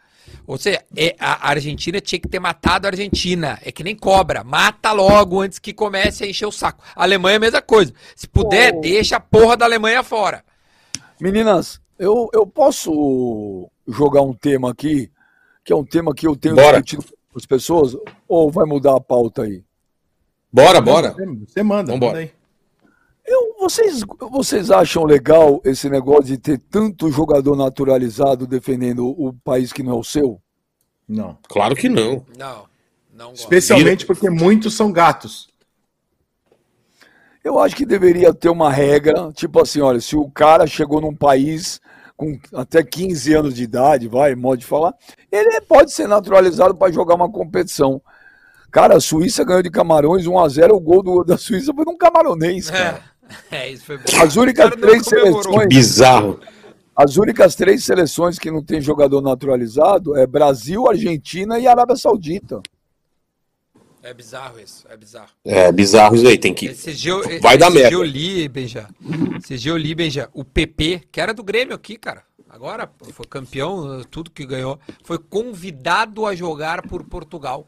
[0.48, 3.60] Ou seja, é, a Argentina tinha que ter matado a Argentina.
[3.64, 4.44] É que nem cobra.
[4.44, 6.84] Mata logo antes que comece a encher o saco.
[6.96, 7.94] A Alemanha é a mesma coisa.
[8.16, 8.82] Se puder, Oh.
[8.82, 10.44] deixa a porra da Alemanha fora.
[11.20, 15.10] Meninas, eu, eu posso jogar um tema aqui,
[15.64, 16.82] que é um tema que eu tenho Bora.
[16.82, 17.96] discutido com as pessoas,
[18.28, 19.64] ou vai mudar a pauta aí?
[20.52, 21.12] Bora, bora.
[21.14, 22.12] Você, você manda, Vambora.
[22.14, 22.32] manda aí.
[23.26, 24.02] Eu, vocês,
[24.32, 29.94] vocês acham legal esse negócio de ter tanto jogador naturalizado defendendo o país que não
[29.94, 30.42] é o seu?
[31.08, 31.38] Não.
[31.48, 32.26] Claro que não.
[32.38, 32.66] Não,
[33.14, 33.40] não gosto.
[33.42, 35.48] Especialmente porque muitos são gatos.
[37.44, 41.14] Eu acho que deveria ter uma regra, tipo assim, olha, se o cara chegou num
[41.16, 41.80] país
[42.16, 44.94] com até 15 anos de idade, vai, modo de falar,
[45.32, 48.02] ele pode ser naturalizado para jogar uma competição.
[48.72, 51.84] Cara, a Suíça ganhou de Camarões 1 a 0 o gol do- da Suíça foi
[51.86, 52.98] num camaronês, cara.
[52.98, 53.13] É,
[53.52, 54.04] é, isso foi bom.
[54.22, 56.40] As únicas três seleções, Bizarro.
[56.96, 62.62] as únicas três seleções que não tem jogador naturalizado é Brasil, Argentina e Arábia Saudita.
[64.02, 65.30] É bizarro isso, é bizarro.
[65.46, 66.38] É bizarro isso aí.
[66.38, 66.66] Tem que.
[66.66, 67.90] Esse eu- Vai dar esse merda.
[67.90, 68.90] dia eu li, Benja.
[69.50, 72.24] Esse li, Benja, o PP, que era do Grêmio aqui, cara.
[72.50, 74.78] Agora foi campeão, tudo que ganhou.
[75.04, 77.66] Foi convidado a jogar por Portugal.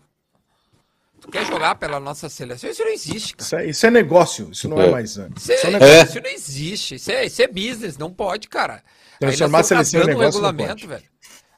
[1.26, 2.70] Tu quer jogar pela nossa seleção?
[2.70, 3.46] Isso não existe, cara.
[3.46, 4.92] Isso é, isso é negócio, isso não é, É.
[4.92, 5.18] mais.
[5.18, 5.30] né?
[5.36, 6.04] Isso, é, Isso é negócio.
[6.06, 6.96] isso não existe.
[6.96, 8.84] Isso é, isso é business, não pode, cara.
[9.20, 10.88] Transformar a seleção em negócio não regulamento, pode.
[10.88, 11.04] velho.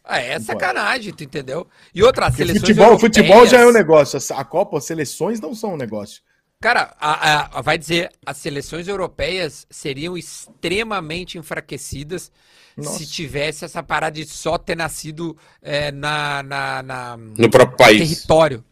[0.06, 1.68] Ah, é sacanagem, tu entendeu?
[1.94, 4.18] E outra, seleções futebol, futebol já é um negócio.
[4.38, 6.22] A Copa, as seleções não são um negócio.
[6.62, 12.32] Cara, a- a- a- vai dizer, as seleções europeias seriam extremamente enfraquecidas
[12.78, 12.98] Nossa.
[13.00, 18.10] se tivesse essa parada de só ter nascido é, na, na, na- No próprio país.
[18.10, 18.64] território.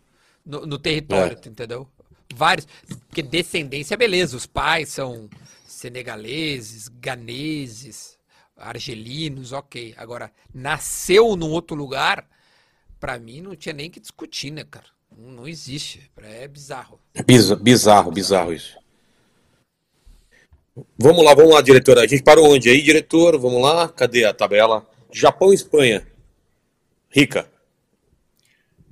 [0.46, 1.50] No, no território, É.
[1.50, 1.88] entendeu?
[2.34, 2.68] Vários.
[3.08, 4.38] Porque descendência, beleza.
[4.38, 5.30] Os pais são
[5.68, 8.18] senegaleses, ganeses,
[8.56, 9.94] argelinos, ok.
[9.98, 12.28] Agora, nasceu num outro lugar,
[13.00, 14.86] pra mim não tinha nem que discutir, né, cara?
[15.18, 16.12] Não, não existe.
[16.18, 17.00] É bizarro.
[17.26, 18.78] Biza- Bizarro, bizarro isso.
[20.98, 21.98] Vamos lá, vamos lá, diretor.
[21.98, 23.38] A gente parou onde aí, diretor?
[23.40, 24.86] Vamos lá, cadê a tabela?
[25.12, 26.06] Japão e Espanha.
[27.10, 27.50] Rica.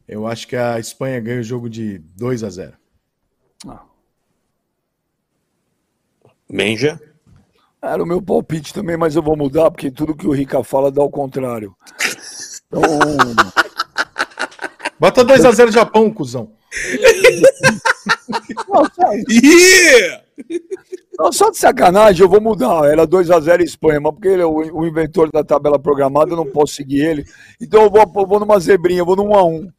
[0.08, 2.74] Eu acho que a Espanha ganha o jogo de 2 a 0
[6.50, 7.00] Menja.
[7.82, 10.92] Era o meu palpite também, mas eu vou mudar, porque tudo que o Rica fala
[10.92, 11.76] dá ao contrário.
[12.68, 12.82] Então,
[15.00, 16.52] Bota 2 a 0 Japão, cuzão.
[18.70, 20.24] não, só, Yeah!
[21.20, 22.86] não, só de sacanagem, eu vou mudar.
[22.86, 26.46] Era 2x0 Espanha, mas porque ele é o, o inventor da tabela programada, eu não
[26.46, 27.26] posso seguir ele.
[27.62, 29.74] Então eu vou, eu vou numa zebrinha, eu vou no 1x1.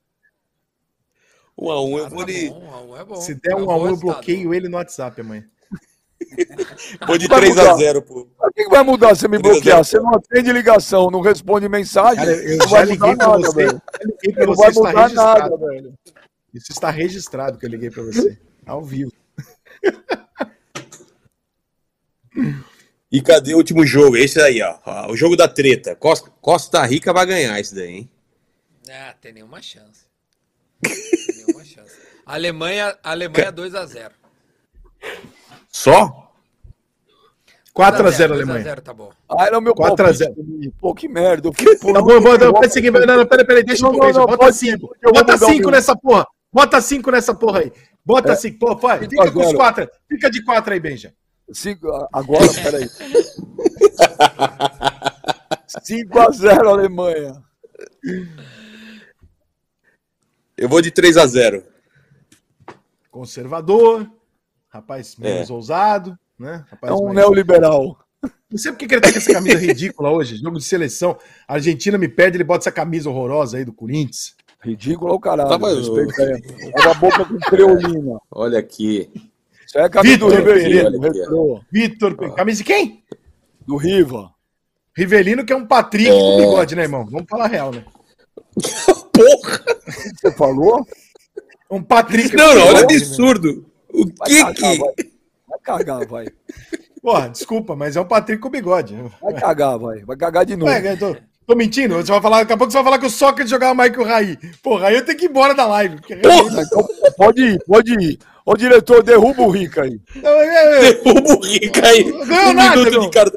[1.56, 3.16] Um a um, eu vou tá de, um um é bom.
[3.16, 5.44] Se der É um a um, eu bloqueio ele no WhatsApp amanhã.
[7.06, 7.76] vou de Vai 3 a mudar.
[7.76, 8.28] 0 pô.
[8.38, 9.84] O que, vai mudar se você me bloquear?
[9.84, 12.16] Você não atende ligação, não responde mensagem.
[12.24, 13.54] Cara, eu não já vai liguei nada, você.
[13.54, 13.82] velho.
[13.92, 15.40] Já liguei pra Não vai mudar registrado.
[15.40, 15.94] nada, velho.
[16.52, 18.38] Isso está registrado que eu liguei pra você.
[18.66, 19.12] Ao vivo.
[23.12, 24.16] E cadê o último jogo?
[24.16, 24.78] Esse aí, ó.
[24.84, 25.94] Ó, O jogo da treta.
[25.94, 28.10] Costa, Costa Rica vai ganhar esse daí, hein?
[28.90, 30.04] Ah, tem nenhuma chance.
[30.82, 31.94] Tem nenhuma chance.
[32.26, 34.10] Alemanha, Alemanha 2x0.
[35.70, 36.20] Só?
[37.72, 38.64] 4 a 0 Alemanha.
[38.76, 39.10] 2x0 tá bom.
[39.28, 40.34] Ah, era o meu 4 a palpite 0.
[40.34, 40.70] também.
[40.80, 41.48] Pô, que merda.
[41.48, 43.92] Eu fiquei, pô, Tá bom, bom, não, pera, seguir, não, não, pera, pera, deixa Não,
[43.94, 44.72] eu não, não, Bota pode 5.
[45.02, 45.70] eu vou Bota mudar o 5 meu.
[45.70, 46.26] nessa porra.
[46.52, 47.72] Bota 5 nessa porra aí.
[48.04, 48.58] Bota 5.
[48.58, 49.58] Pô, vai, Cinco fica a com os zero.
[49.58, 49.90] 4.
[50.08, 51.12] Fica de 4 aí, Benja.
[51.52, 52.88] Cinco- agora, peraí.
[55.84, 57.42] 5x0 Alemanha.
[60.56, 61.62] Eu vou de 3 a 0
[63.10, 64.08] Conservador.
[64.68, 66.18] Rapaz menos ousado.
[66.38, 66.64] Né?
[66.70, 67.98] Rapaz É um mais- neoliberal.
[68.50, 70.36] Não sei por que ele tá com essa camisa ridícula hoje.
[70.36, 71.16] Jogo de seleção.
[71.46, 74.34] A Argentina me pede, ele bota essa camisa horrorosa aí do Corinthians.
[74.60, 75.48] Ridículo ao caralho.
[75.50, 76.72] Tava Respeita aí.
[76.72, 78.18] Tava a boca com creolina.
[78.30, 79.10] Olha aqui.
[79.66, 81.00] Isso é a camisa do Vitor Rivelino.
[81.00, 81.18] Pereira.
[81.18, 81.60] retrô.
[81.70, 83.04] Vitor, camisa de quem?
[83.66, 84.30] Do Riva.
[84.96, 87.04] Rivelino, que é um Patrick com bigode, né, irmão?
[87.06, 87.84] Vamos falar a real, né?
[89.12, 89.64] Porra!
[90.16, 90.86] Você falou?
[91.70, 93.66] Um Patrick Não, não, olha o absurdo.
[93.92, 94.78] O Vai que cagar, que.
[94.78, 94.94] vai.
[95.48, 96.26] Vai cagar, vai.
[97.00, 98.96] Porra, desculpa, mas é um Patrick com bigode.
[99.20, 100.00] Vai cagar, vai.
[100.00, 100.70] Vai cagar de novo.
[100.70, 101.16] Eu tô,
[101.46, 101.94] tô mentindo?
[101.96, 104.00] Você vai falar, daqui a pouco você vai falar que o Sócrates jogava mais que
[104.00, 104.36] o Raí.
[104.62, 105.96] Porra, aí eu tenho que ir embora da live.
[106.00, 106.62] Porra!
[106.62, 108.18] Então, pode ir, pode ir.
[108.46, 109.98] Ô, diretor, derruba o Rica aí.
[110.22, 112.04] É, é, Derruba o Rica aí.
[112.04, 113.32] Ganhou um nada, minuto de cara.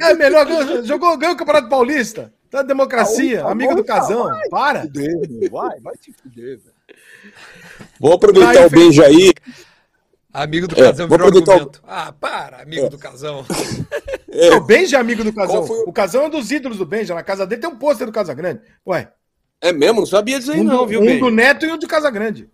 [0.00, 2.32] é melhor, ganhou- jogou, ganhou o Campeonato Paulista.
[2.50, 4.30] Tá democracia, Ah, amigo do tá, casão.
[4.48, 4.82] Para.
[4.82, 5.50] Fuder.
[5.50, 7.32] Vai, vai te fuder, velho.
[8.00, 9.32] Vamos aproveitar Aí, o beijo aí.
[10.32, 11.82] Amigo do É, casão vou virou o- argumento.
[11.86, 13.44] Ah, para, amigo do casão.
[14.30, 15.64] É, O Benja é amigo do Casão.
[15.64, 17.14] O- O Casão é um dos ídolos do Benja.
[17.14, 18.60] Na casa dele tem um pôster do Casagrande.
[18.86, 19.08] Ué,
[19.60, 20.00] é mesmo?
[20.00, 21.18] Não sabia disso aí, um, não, do, viu, um bem?
[21.18, 22.48] do Neto e um do Casagrande.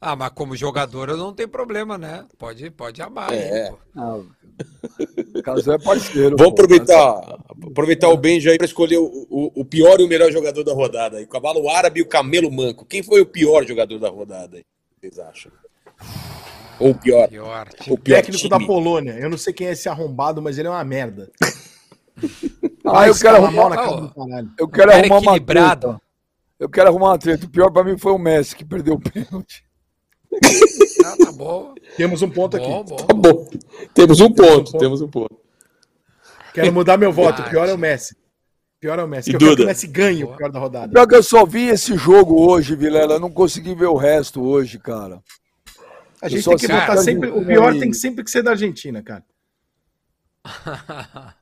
[0.00, 2.24] Ah, mas como jogador eu não tenho problema, né?
[2.38, 3.32] Pode, pode amar.
[3.34, 3.70] É.
[3.94, 6.36] Ah, o Casão é parceiro.
[6.38, 6.62] Vamos pô.
[6.62, 10.64] aproveitar, aproveitar o Benja aí para escolher o, o, o pior e o melhor jogador
[10.64, 11.18] da rodada.
[11.18, 11.24] aí.
[11.24, 12.86] O cavalo árabe e o camelo manco.
[12.86, 14.64] Quem foi o pior jogador da rodada aí?
[14.98, 15.52] Vocês acham?
[16.78, 17.28] Ou o pior?
[17.28, 17.68] Pior.
[17.88, 18.66] O pior Técnico da time?
[18.66, 19.12] Polônia.
[19.12, 21.30] Eu não sei quem é esse arrombado, mas ele é uma merda.
[22.84, 24.50] Ah, eu quero arrumar, na Ó, cara do caralho.
[24.58, 26.00] eu quero arrumar uma treta.
[26.58, 27.46] Eu quero arrumar uma treta.
[27.46, 29.64] O pior pra mim foi o Messi, que perdeu o pênalti.
[31.04, 31.74] Ah, tá bom.
[31.96, 32.66] Temos um ponto aqui.
[32.66, 32.96] Bom, bom.
[32.96, 33.48] Tá bom.
[33.94, 35.34] Temos um ponto, temos um ponto.
[36.52, 37.40] Quero mudar meu voto.
[37.42, 38.12] O pior é o Messi.
[38.14, 39.30] O pior é o Messi.
[39.30, 39.64] E Eu quero que Duda?
[39.64, 40.92] o Messi ganhe o pior da rodada.
[40.92, 43.14] Pior que eu só vi esse jogo hoje, Vilela.
[43.14, 45.22] Eu não consegui ver o resto hoje, cara.
[46.20, 47.30] A gente só tem que a sempre.
[47.30, 49.24] O Argentina pior tem sempre que ser da Argentina, cara.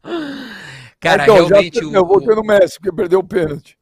[1.01, 3.77] Cara, Então, já- realmente o- eu votei no Messi, porque perdeu o pênalti.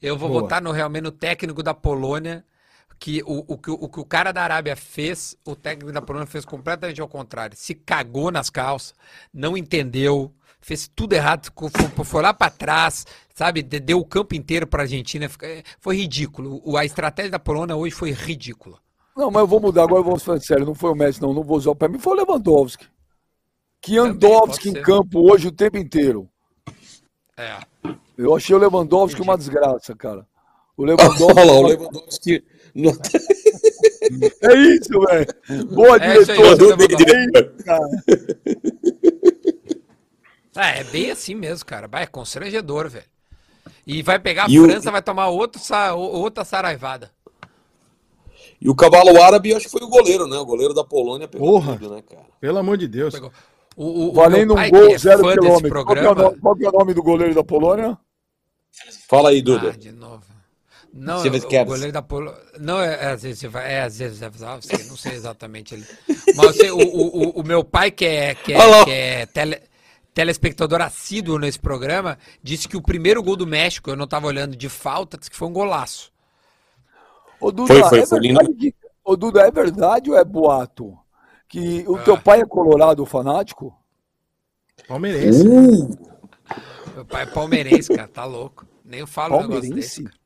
[0.00, 0.40] Eu vou Boa.
[0.42, 2.44] votar no realmente no técnico da Polônia,
[2.98, 6.00] que o, o, que o, o que o cara da Arábia fez, o técnico da
[6.02, 7.56] Polônia fez completamente ao contrário.
[7.56, 8.94] Se cagou nas calças,
[9.32, 11.50] não entendeu, fez tudo errado,
[11.94, 13.62] foi, foi lá pra trás, sabe?
[13.62, 15.28] De- Deu o campo inteiro pra Argentina.
[15.28, 16.60] fica- é, Foi ridículo.
[16.64, 18.78] O- A estratégia da Polônia hoje foi ridícula.
[19.16, 20.66] Não, mas eu vou mudar agora, vamos falar sério.
[20.66, 21.32] Não foi o Messi, não.
[21.32, 21.74] Não vou usar.
[21.74, 22.86] Pra mim foi o Lewandowski.
[23.80, 26.28] Que Andowski em campo hoje o tempo inteiro.
[27.36, 27.58] É.
[28.16, 30.26] Eu achei o Lewandowski uma desgraça, cara.
[30.76, 31.32] O Olha Lewandowski.
[31.46, 32.44] lá, o Lewandowski.
[32.82, 32.92] Não-
[34.42, 35.66] É isso, velho.
[35.74, 36.76] Boa, É diretor.
[40.56, 41.86] É, é bem assim mesmo, cara.
[41.86, 43.04] Vai, é constrangedor, velho.
[43.86, 45.60] E vai pegar a E o- França, vai tomar outro,
[45.94, 47.10] o- outra saraivada.
[48.60, 50.36] E o cavalo árabe, eu acho que foi o goleiro, né?
[50.38, 51.76] O goleiro da Polônia pegou Porra.
[51.76, 52.24] tudo, né, cara?
[52.40, 53.12] Pelo amor de Deus.
[53.14, 53.30] Pegou.
[53.76, 55.34] O, o, o Valendo um gol, é zero quilômetro.
[55.34, 56.22] Qual, que é o programa...
[56.22, 57.98] nome, qual que é o nome do goleiro da Polônia?
[59.08, 59.70] Fala aí, Duda.
[59.74, 60.24] Ah, de novo.
[60.98, 62.40] Não, Você é o é- goleiro da Polônia.
[62.58, 65.12] Não, é, é, às vezes você vai- é, às vezes é, não sei, não sei
[65.12, 65.86] exatamente ele.
[66.34, 69.60] Mas o, o, o- o meu pai, que é, que é, que é tele-
[70.14, 74.56] telespectador assíduo nesse programa, disse que o primeiro gol do México, eu não estava olhando
[74.56, 76.10] de falta, disse que foi um golaço.
[77.38, 78.74] Ô, Duda, Foi, foi, é foi verdade que-
[79.04, 80.96] Ô, Duda, é verdade ou é boato?
[81.48, 82.20] Que o teu Ah.
[82.20, 83.72] pai é colorado fanático?
[84.88, 85.46] Palmeirense.
[85.46, 85.96] Uh,
[86.94, 88.66] Meu pai é palmeirense, cara, tá louco.
[88.84, 90.02] Nem eu falo um negócio Palmeirense?
[90.04, 90.16] desse.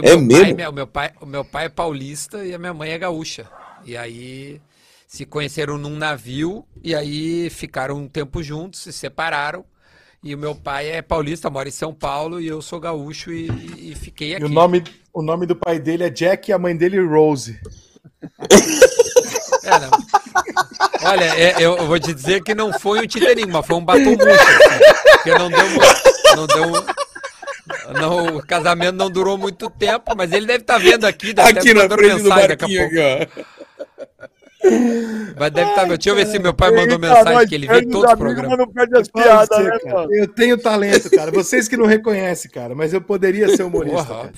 [0.00, 0.44] o É meu mesmo?
[0.44, 2.98] Pai, minha- o, meu pai, o meu pai é paulista e a minha mãe é
[2.98, 3.48] gaúcha.
[3.84, 4.60] E aí
[5.06, 9.64] se conheceram num navio e aí ficaram um tempo juntos, se separaram.
[10.22, 13.46] E o meu pai é paulista, mora em São Paulo e eu sou gaúcho e,
[13.50, 14.44] e- e fiquei E aqui.
[14.44, 17.60] o nome, o nome do pai dele é Jack e a mãe dele Rose.
[19.64, 19.90] É, não.
[21.10, 24.10] Olha, é, eu vou te dizer que não foi um titerinho, mas foi um batom
[24.10, 25.68] murcho, assim, porque não deu,
[26.36, 26.84] não deu,
[27.92, 31.68] não, o casamento não durou muito tempo, mas ele deve estar vendo aqui, deve aqui
[31.70, 33.00] estar na frente do mensagem daqui a barquinho pouco.
[33.00, 33.44] aqui, ó.
[35.38, 37.66] Mas deve estar, deixa eu ver se meu pai mandou Eita, mensagem nós que ele
[37.70, 38.50] os todos os programas.
[38.50, 40.08] Mas não perde as piadas, ser, né, cara.
[40.10, 41.30] Eu tenho talento, cara.
[41.30, 44.04] Vocês que não reconhecem, cara, mas eu poderia ser humorista.
[44.04, 44.32] Porra, cara.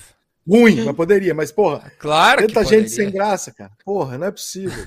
[0.45, 1.33] Ruim, mas poderia.
[1.33, 2.95] Mas, porra, claro que tanta gente poderia.
[2.95, 3.71] sem graça, cara.
[3.85, 4.73] Porra, não é possível.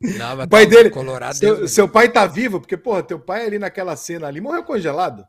[0.00, 0.90] Não, mas O pai tá dele.
[0.90, 1.34] colorado.
[1.34, 2.60] Seu, seu pai tá vivo?
[2.60, 5.24] Porque, porra, teu pai ali naquela cena ali morreu congelado.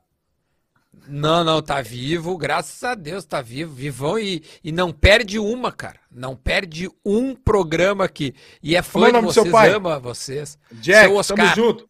[1.10, 5.72] Não, não, tá vivo, graças a Deus tá vivo, vivão e, e não perde uma,
[5.72, 6.00] cara.
[6.12, 8.36] Não perde um programa aqui.
[8.62, 10.58] E é é fã o de vocês, ama vocês.
[10.72, 11.38] Jack, Seu Oscar.
[11.38, 11.90] tamo junto.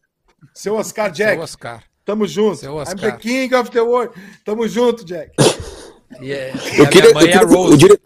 [0.54, 1.84] Seu Oscar Jack, Seu Oscar.
[2.04, 2.56] tamo junto.
[2.56, 3.12] Seu I'm Oscar.
[3.12, 4.14] the king of the world.
[4.44, 5.32] Tamo junto, Jack.
[6.20, 7.74] E, é, Eu queria, eu é queria- Rose.
[7.74, 8.00] o, dire...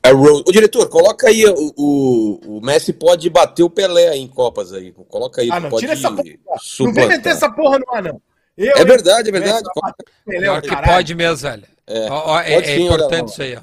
[0.00, 0.44] é Rose.
[0.46, 4.72] o diretor, coloca aí o, o, o Messi pode bater o Pelé aí em Copas
[4.72, 4.92] aí.
[4.92, 5.50] Coloca aí.
[5.50, 6.22] Ah, não, pode tira essa porra.
[6.22, 7.08] Não vem suplantar.
[7.08, 8.22] meter essa porra no ar, não.
[8.56, 9.68] Eu, É verdade, é verdade.
[10.26, 10.86] Pior que caralho.
[10.94, 11.64] pode mesmo, velho.
[11.86, 13.26] É, Ó, ó, é, é sim, olha importante lá.
[13.26, 13.60] isso aí, ó.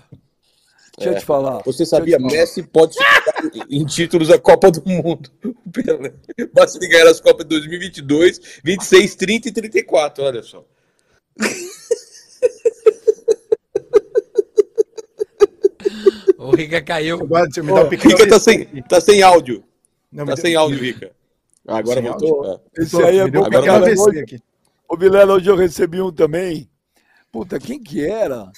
[0.96, 1.62] Deixa eu te falar.
[1.66, 5.30] Você sabia, te Messi pode superar em títulos a Copa do Mundo.
[5.74, 6.14] Pelé.
[6.54, 10.64] Basta ele ganhar as Copas de 2022, 26, 30 e 34, olha só.
[16.38, 17.22] O Rica caiu.
[17.22, 19.64] Agora, deixa eu me dar um pequeno Rica tá sem, tá sem áudio.
[20.12, 21.12] Não, Tá sem deu- áudio, Rica.
[21.68, 22.46] Ah, Agora Sem voltou.
[22.46, 22.62] áudio?
[22.78, 22.82] É.
[22.84, 23.86] Esse aí é bom um caralho.
[23.86, 24.40] AVC aqui.
[24.90, 26.70] Ô, Vilela, hoje eu recebi um também.
[27.32, 28.52] Puta, quem que era?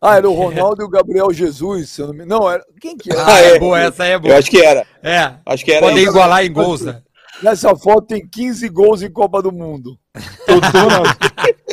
[0.00, 1.90] Ah, era o Ronaldo e o Gabriel Jesus.
[1.90, 2.24] se eu não, me...
[2.24, 2.64] não, era.
[2.80, 3.26] Quem que era?
[3.26, 3.58] Ah, é é.
[3.58, 4.36] boa, essa aí é Eu boa.
[4.38, 4.86] acho que era.
[5.02, 5.86] É, Acho que era.
[5.86, 7.02] poder igualar em gols, né?
[7.42, 9.98] Nessa foto tem 15 gols em Copa do Mundo.
[10.46, 11.70] Eu tô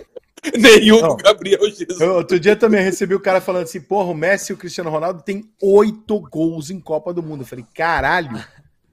[0.58, 1.10] Nenhum Não.
[1.10, 2.00] do Gabriel Jesus.
[2.00, 4.90] Eu, outro dia também recebi o cara falando assim: porra, o Messi e o Cristiano
[4.90, 7.42] Ronaldo têm oito gols em Copa do Mundo.
[7.42, 8.30] Eu falei, caralho.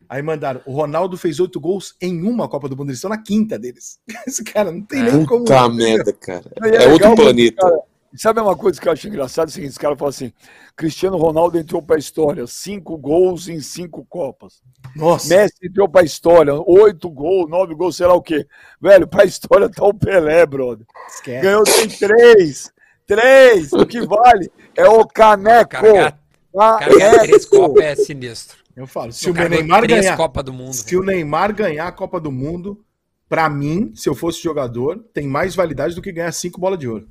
[0.08, 2.88] Aí mandaram: o Ronaldo fez oito gols em uma Copa do Mundo.
[2.88, 3.98] Eles estão na quinta deles.
[4.26, 5.44] Esse cara não tem nem como.
[5.44, 6.44] Puta merda, cara.
[6.62, 7.62] É É outro legal, planeta.
[7.62, 7.78] cara.
[8.16, 9.48] Sabe uma coisa que eu acho engraçado?
[9.48, 10.32] É o seguinte, os caras falam assim,
[10.76, 14.62] Cristiano Ronaldo entrou pra história, cinco gols em cinco Copas.
[14.94, 18.46] Nossa, Messi entrou pra história, oito gols, nove gols, sei lá o quê.
[18.80, 20.86] Velho, pra história tá o Pelé, brother.
[21.08, 21.42] esquece.
[21.42, 22.72] Ganhou tem três.
[23.04, 23.72] Três.
[23.72, 25.70] O que vale é o caneco.
[25.72, 26.16] Carregar,
[26.54, 28.58] carregar três copas é sinistro.
[28.76, 30.16] Eu falo: se o Carregou Neymar ganhar.
[30.16, 30.72] Copa do Mundo.
[30.74, 32.84] Se o Neymar ganhar a Copa do Mundo,
[33.28, 36.88] pra mim, se eu fosse jogador, tem mais validade do que ganhar cinco bolas de
[36.88, 37.08] ouro.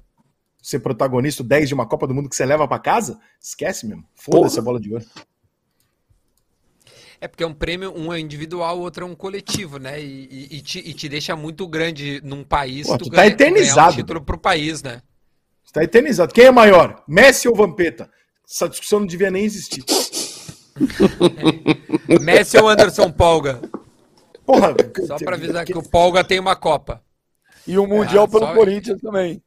[0.62, 4.06] Ser protagonista 10 de uma Copa do Mundo que você leva pra casa, esquece mesmo.
[4.16, 5.06] Foda-se a bola de ouro.
[7.20, 10.02] É porque é um prêmio, um é individual, o outro é um coletivo, né?
[10.02, 12.86] E, e- e te, e te deixa muito grande num país.
[12.88, 13.76] Pô, tu tá eternizado.
[13.78, 15.02] ganhar um título pro país, né?
[15.66, 16.34] Está eternizado.
[16.34, 17.02] Quem é maior?
[17.08, 18.10] Messi ou Vampeta?
[18.50, 19.84] Essa discussão não devia nem existir.
[22.22, 23.60] Messi ou Anderson Polga?
[24.46, 24.74] Porra,
[25.08, 27.02] Só pra avisar que o Polga tem uma Copa.
[27.66, 29.42] E o Mundial Ah, pelo só- Corinthians também.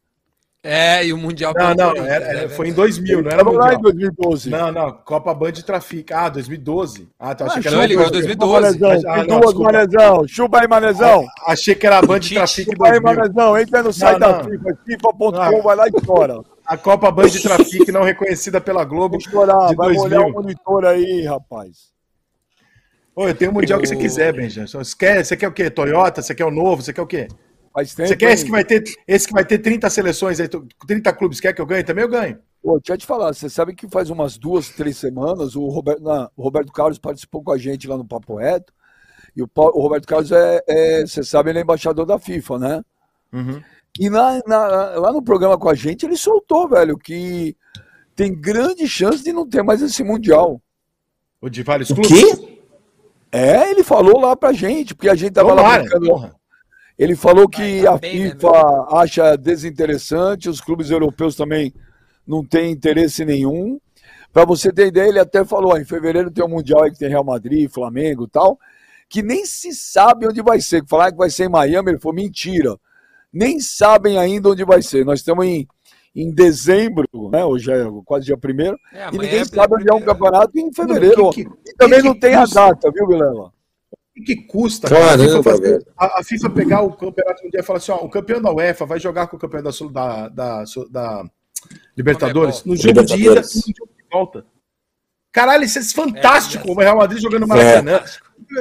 [0.69, 2.75] É, e o Mundial Não, pelo não, Corinthians, era- é era- foi em verdade.
[3.01, 3.83] 2000, não era Tava lá em mundial.
[3.83, 4.51] 2012.
[4.51, 6.19] Não, não, Copa Band Trafica.
[6.19, 7.09] Ah, 2012.
[7.21, 8.79] Ah, tá, achei que não, era ele ganhou 2012.
[8.79, 9.05] 2012.
[9.07, 9.55] Manezão, Ah, não, duas.
[9.73, 10.27] Manezão.
[10.29, 11.25] Chupa aí, Manezão.
[11.47, 12.35] Achei que era a Band Tite.
[12.35, 13.15] Trafic Chupa aí, 2000.
[13.15, 13.59] Manezão.
[13.59, 14.45] Entra no site Não, da não.
[14.51, 15.63] FIFA, FIFA.com, Não.
[15.63, 16.41] vai lá e chora.
[16.67, 19.19] A Copa Band Trafic não reconhecida pela Globo.
[19.19, 20.03] Vou chorar, De vai 2000.
[20.03, 21.95] molhar o monitor aí, rapaz.
[23.17, 24.67] Eu tenho o Mundial que você quiser, Benja.
[24.67, 25.71] Só- Você quer, você quer o quê?
[25.71, 26.21] Toyota?
[26.21, 26.83] Você quer o novo?
[26.83, 27.29] Você quer o quê?
[27.73, 28.09] Faz tempo.
[28.09, 30.49] Você quer esse que vai ter, esse que vai ter 30 seleções aí,
[30.87, 31.41] 30 clubes?
[31.41, 31.83] Quer que eu ganhe?
[31.85, 32.39] Também eu ganho.
[32.63, 36.03] Pô, deixa eu te falar, você sabe que faz umas duas, três semanas o Roberto,
[36.03, 38.73] na- o Roberto Carlos participou com a gente lá no Papo Reto.
[39.37, 42.83] E o, o Roberto Carlos é, é, você sabe, ele é embaixador da FIFA, né?
[43.99, 44.67] E na- na-
[45.01, 47.57] lá no programa com a gente, ele soltou, velho, que
[48.15, 50.61] tem grande chance de não ter mais esse Mundial.
[51.41, 52.11] O de vários O clubes?
[52.35, 52.59] quê?
[53.33, 56.07] É, ele falou lá pra gente, porque a gente tava lá Tomara, brincando.
[56.07, 56.35] porra.
[56.99, 61.75] Ele falou que tá a bem, né, FIFA acha desinteressante, os clubes europeus também
[62.27, 63.79] não têm interesse nenhum.
[64.33, 66.99] Para você ter ideia, ele até falou: ó, em fevereiro tem o Mundial aí que
[66.99, 68.59] tem Real Madrid, Flamengo e tal,
[69.11, 70.85] que nem se sabe onde vai ser.
[70.87, 72.79] Falar que vai ser em Miami, ele falou: mentira.
[73.33, 75.05] Nem sabem ainda onde vai ser.
[75.05, 75.67] Nós estamos em,
[76.15, 77.45] em dezembro, né?
[77.45, 80.73] Hoje é quase dia primeiro, É, e ninguém é sabe onde é um campeonato em
[80.73, 81.31] fevereiro.
[81.31, 82.55] que- que- e também que não tem a custa?
[82.61, 83.53] data, viu, Vilela?
[84.19, 87.67] O que custa Caramba, a, FIFA fazer- a- a FIFA pegar o campeonato mundial e
[87.67, 90.29] falar assim: ó, o campeão da UEFA vai jogar com o campeão da, Sul- da,
[90.31, 91.25] da, da
[91.95, 94.47] Libertadores no jogo de ida e no jogo de volta.
[95.33, 96.71] Caralho, isso é fantástico.
[96.71, 98.03] o Real Madrid jogando no Maracanã.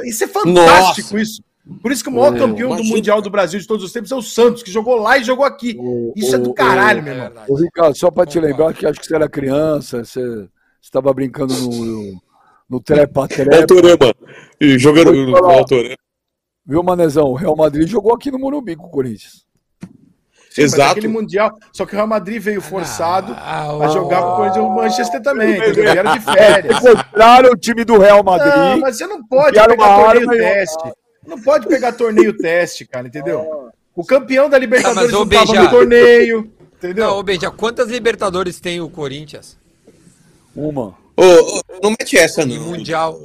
[0.04, 1.22] Isso é fantástico, Nossa.
[1.22, 1.42] isso.
[1.82, 2.94] Por isso que o maior É, campeão do imagina.
[2.96, 5.44] Mundial do Brasil de todos os tempos é o Santos, que jogou lá e jogou
[5.44, 5.76] aqui.
[5.78, 7.44] O- Isso é do o- caralho, É meu irmão.
[7.48, 10.48] Ô, Ricardo, só para te lembrar que acho que você era criança, você
[10.80, 12.20] estava brincando no,
[12.70, 13.56] no É trepa-trepa.
[13.56, 14.14] Autorama.
[14.60, 15.54] E jogando no falar.
[15.58, 15.96] Autorama.
[16.64, 17.26] Viu, Manezão?
[17.26, 19.44] O Real Madrid jogou aqui no Morumbi com o Corinthians.
[20.50, 20.92] Sim, mas Exato.
[20.92, 21.50] aquele Mundial.
[21.72, 24.68] Só que o Real Madrid veio forçado Ah, a o- jogar com o Corinthians e
[24.68, 25.56] o Manchester também.
[25.58, 25.84] entendeu?
[25.84, 26.76] Ele era de férias.
[26.78, 28.54] Encontraram o time do Real Madrid.
[28.54, 30.92] Não, mas você não pode pegar uma torneio arma e- teste.
[31.26, 33.70] Não pode pegar torneio teste, cara, entendeu?
[33.94, 37.06] O campeão da Libertadores mas, ô, não tava no torneio, entendeu?
[37.06, 39.56] Não, ô, Benja, quantas Libertadores tem o Corinthians?
[40.54, 40.94] Uma.
[41.16, 42.66] Ô, ô, não mete essa, E não.
[42.66, 43.18] Mundial?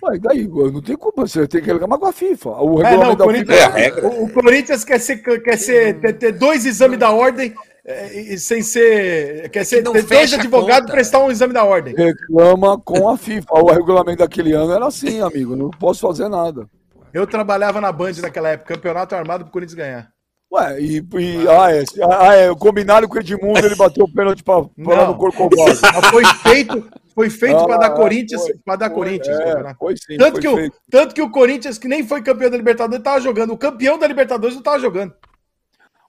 [0.00, 2.50] Mas daí, não tem culpa, você tem que reclamar com a FIFA.
[2.50, 4.06] O É, não, o Corinthians, É a regra.
[4.06, 7.54] o, o Corinthians quer, ser, quer ser, ter, ter dois exames da ordem
[7.90, 9.48] é, e sem ser.
[9.48, 11.94] Quer ser não ter dois advogados prestar um exame da ordem.
[11.94, 13.54] reclama com a FIFA.
[13.62, 15.56] O regulamento daquele ano era assim, amigo.
[15.56, 16.68] Não posso fazer nada.
[17.14, 20.10] Eu trabalhava na Band naquela época, campeonato armado pro Corinthians ganhar.
[20.52, 21.84] Ué, e, e ah, é,
[22.20, 25.74] ah, é, combinaram com o Edmundo, ele bateu o pênalti para lá no Corcovado.
[26.10, 28.54] Foi feito, foi feito para Ah, dar Corinthians, foi.
[28.64, 29.36] para dar Corinthians.
[29.36, 29.78] o É, campeonato.
[29.78, 32.56] foi sim, Tanto foi que, o, tanto que o Corinthians, que nem foi campeão da
[32.56, 33.52] Libertadores, tava jogando.
[33.52, 35.12] O campeão da Libertadores não tava jogando.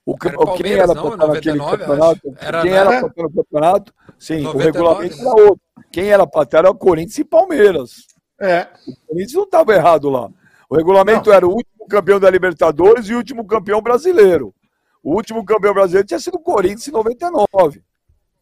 [0.06, 1.02] O, Era quem Palmeiras, era não?
[1.02, 2.34] para estar naquele 99, campeonato?
[2.40, 3.94] Era, quem era para estar no campeonato?
[4.18, 5.30] Sim, o 99, regulamento né?
[5.30, 5.60] era outro.
[5.92, 7.90] Quem era para era o Corinthians e Palmeiras.
[8.40, 8.68] É.
[8.86, 10.30] O Corinthians não estava errado lá.
[10.68, 14.54] O regulamento era o último campeão da Libertadores e o último campeão brasileiro.
[15.02, 17.82] O último campeão brasileiro tinha sido o Corinthians em 99.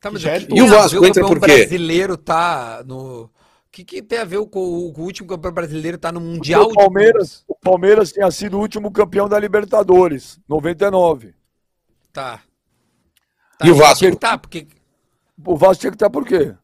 [0.01, 1.56] Tá, mas o é que E o a Vasco ver entra campeão por quê?
[1.56, 3.24] brasileiro tá no...
[3.24, 3.30] O
[3.70, 6.64] que, que tem a ver com o, com o último campeão brasileiro tá no Mundial
[6.64, 11.35] o Palmeiras, o Palmeiras tinha sido o último campeão da Libertadores, 99.
[12.12, 12.43] Tá.
[13.64, 13.98] E o Vasco?
[13.98, 14.66] tinha que Tá, porque...
[15.44, 16.55] O Vasco tinha que estar por quê?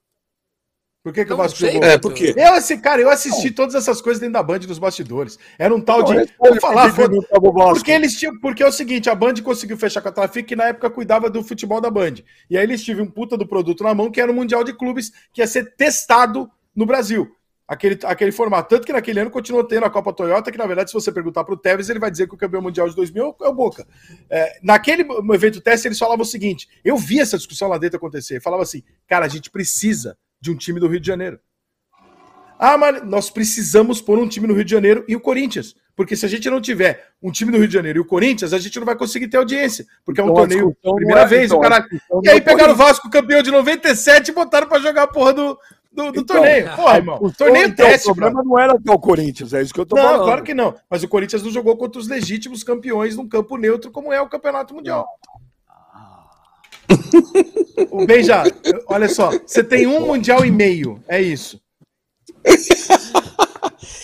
[1.04, 1.80] Por que, que Não, o Vasco não sei?
[1.82, 2.34] É, por quê?
[2.34, 5.38] Eu, esse cara, eu assisti todas essas coisas dentro da Band nos bastidores.
[5.58, 6.14] Era um tal de.
[6.14, 8.40] Não, responde Vou falar, foda- não porque eles tinham.
[8.40, 11.28] Porque é o seguinte, a Band conseguiu fechar com a Trafic, que na época cuidava
[11.28, 12.14] do futebol da Band.
[12.48, 14.72] E aí eles tiveram um puta do produto na mão, que era o Mundial de
[14.72, 17.30] Clubes, que ia ser testado no Brasil.
[17.66, 18.68] Aquele, aquele formato.
[18.68, 21.44] Tanto que naquele ano continuou tendo a Copa Toyota, que na verdade, se você perguntar
[21.44, 23.86] pro Tevez, ele vai dizer que o campeão mundial de 2000 é o Boca.
[24.28, 28.40] É, naquele evento teste, eles falavam o seguinte: eu vi essa discussão lá dentro acontecer.
[28.42, 31.40] Falava assim, cara, a gente precisa de um time do Rio de Janeiro.
[32.58, 35.74] Ah, mas nós precisamos pôr um time no Rio de Janeiro e o Corinthians.
[35.96, 38.52] Porque se a gente não tiver um time no Rio de Janeiro e o Corinthians,
[38.52, 39.86] a gente não vai conseguir ter audiência.
[40.04, 41.60] Porque é um Então, torneio primeira é- vez, então,
[42.10, 42.76] o E aí é pegaram o.
[42.76, 45.58] Vasco campeão de 97 e botaram pra jogar a porra do,
[45.94, 46.76] do, do Então, torneio.
[46.76, 47.18] Porra, irmão.
[47.22, 48.50] O Torneio então, teste, O problema brother.
[48.50, 50.24] não era até o Corinthians, é isso que eu tô Não, falando.
[50.24, 50.74] claro que não.
[50.90, 54.28] Mas o Corinthians não jogou contra os legítimos campeões num campo neutro, como é o
[54.28, 55.06] Campeonato Mundial.
[57.90, 58.42] O Benja,
[58.88, 61.60] olha só, você tem um Mundial e meio, é isso.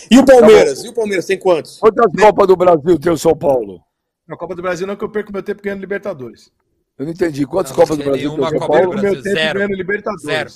[0.09, 0.83] E o Palmeiras?
[0.83, 1.77] E o Palmeiras tem quantos?
[1.77, 3.81] Quantas Copas do Brasil tem o São Paulo?
[4.27, 6.51] Na Copa do Brasil não que eu perco meu tempo ganhando Libertadores.
[6.97, 7.45] Eu não entendi.
[7.45, 8.73] Quantas Não, Copas do Brasil tem o São Paulo?
[8.73, 9.59] Perco Brasil, meu tempo zero.
[9.59, 10.23] ganhando Libertadores.
[10.25, 10.49] Zero.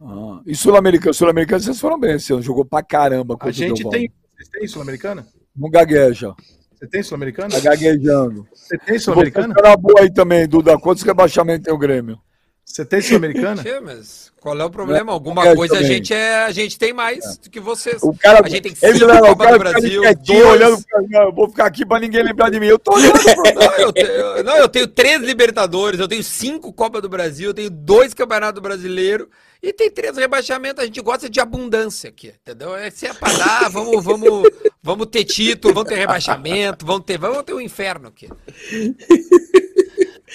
[0.00, 1.12] Ah, e Sul-Americana?
[1.12, 2.42] Sul-Americana vocês foram bem esse ano.
[2.42, 4.12] Jogou pra caramba A o gente tem.
[4.36, 5.26] Vocês têm Sul-Americana?
[5.56, 6.34] Não gagueja.
[6.74, 7.48] Você tem Sul-Americana?
[7.50, 8.46] Tá gaguejando.
[8.52, 9.54] Você tem Você Sul-Americana?
[9.54, 10.78] tá boa aí também, Duda.
[10.78, 12.18] Quantos rebaixamentos tem o Grêmio?
[12.62, 13.62] Você tem Sul-Americana?
[13.82, 15.12] Mas qual é o problema?
[15.12, 18.02] Alguma É, coisa a gente, é, a gente tem mais do que vocês.
[18.02, 20.44] O cara, A gente tem ele, cinco Vilela, o Copa cara do Brasil, dois.
[20.44, 22.66] olhando não, eu vou ficar aqui pra ninguém lembrar de mim.
[22.66, 23.14] Eu tô olhando
[23.54, 27.54] Não, eu tenho, não, eu tenho três Libertadores, eu tenho cinco Copa do Brasil, eu
[27.54, 29.28] tenho dois Campeonato Brasileiro
[29.62, 30.82] e tem três rebaixamentos.
[30.82, 32.74] A gente gosta de abundância aqui, entendeu?
[32.76, 34.48] É, se é pra dar, vamos, vamos,
[34.82, 38.28] vamos ter título, vamos ter rebaixamento, vamos ter, vamos ter um inferno aqui.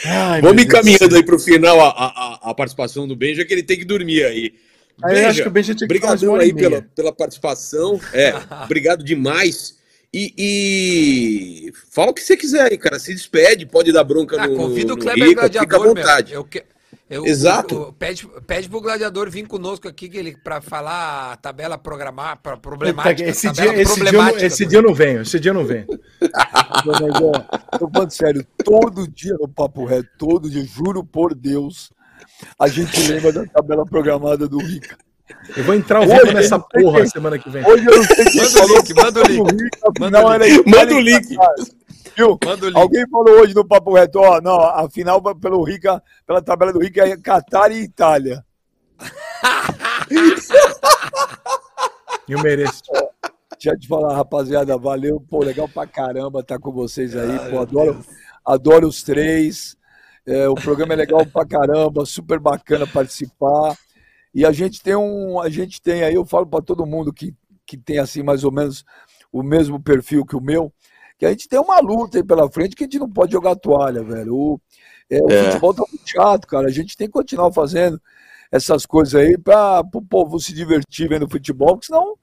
[0.06, 0.68] Ai, Vamos Deus.
[0.68, 4.23] encaminhando aí pro final a, a, a participação do Benja, que ele tem que dormir
[4.26, 4.53] aí.
[5.03, 6.69] Aí eu acho que o Benja tinha que Obrigadão aí meia.
[6.69, 7.99] pela, pela participação.
[8.14, 8.34] É,
[8.65, 9.80] obrigado demais.
[10.14, 12.99] E, e fala o que você quiser aí, cara.
[12.99, 16.34] Se despede, pode dar bronca Ah, no, convida o Kleber Rica, fica à Gladiador, vontade.
[16.34, 16.64] Eu que-
[17.11, 17.75] eu- Exato.
[17.75, 21.77] o- o- pede, pede pro Gladiador vir conosco aqui que ele para falar a tabela
[21.77, 23.23] programar para problemática.
[23.29, 25.49] Esse dia, esse, dia, eu não- problemática esse do- dia eu não venho, esse dia
[25.51, 25.85] eu não venho.
[26.85, 31.91] Mas, ó, tô falando sério, todo dia no Papo Reto, todo dia, juro por Deus,
[32.59, 34.97] a gente lembra da tabela programada do Rica.
[35.55, 37.65] Eu vou entrar ao Hoje, vivo nessa porra quem- semana que vem.
[37.65, 39.69] Hoje eu não sei quem Manda o link, manda o que link.
[39.99, 40.69] Manda o link.
[40.69, 41.38] Manda o link.
[42.15, 42.39] Viu?
[42.75, 46.79] Alguém falou hoje no Papo Reto, ó, não, a final pelo Rica, pela tabela do
[46.79, 48.43] Rica é Catar e Itália.
[52.27, 52.81] Eu mereço.
[53.53, 57.59] Deixa eu te falar, rapaziada, valeu, pô, legal pra caramba estar com vocês aí, pô,
[57.59, 58.03] adoro,
[58.43, 59.77] adoro os três,
[60.25, 63.77] é, o programa é legal pra caramba, super bacana participar,
[64.33, 67.35] e a gente tem um, a gente tem aí, eu falo pra todo mundo que,
[67.65, 68.83] que tem assim mais ou menos
[69.31, 70.73] o mesmo perfil que o meu,
[71.22, 73.56] que a gente tem uma luta aí pela frente que a gente não pode jogar
[73.56, 74.61] toalha, velho, o,
[75.07, 75.43] é, o É.
[75.52, 78.02] futebol tá muito chato, cara, a gente tem que continuar fazendo
[78.52, 82.15] essas coisas aí para o povo se divertir vendo futebol, porque senão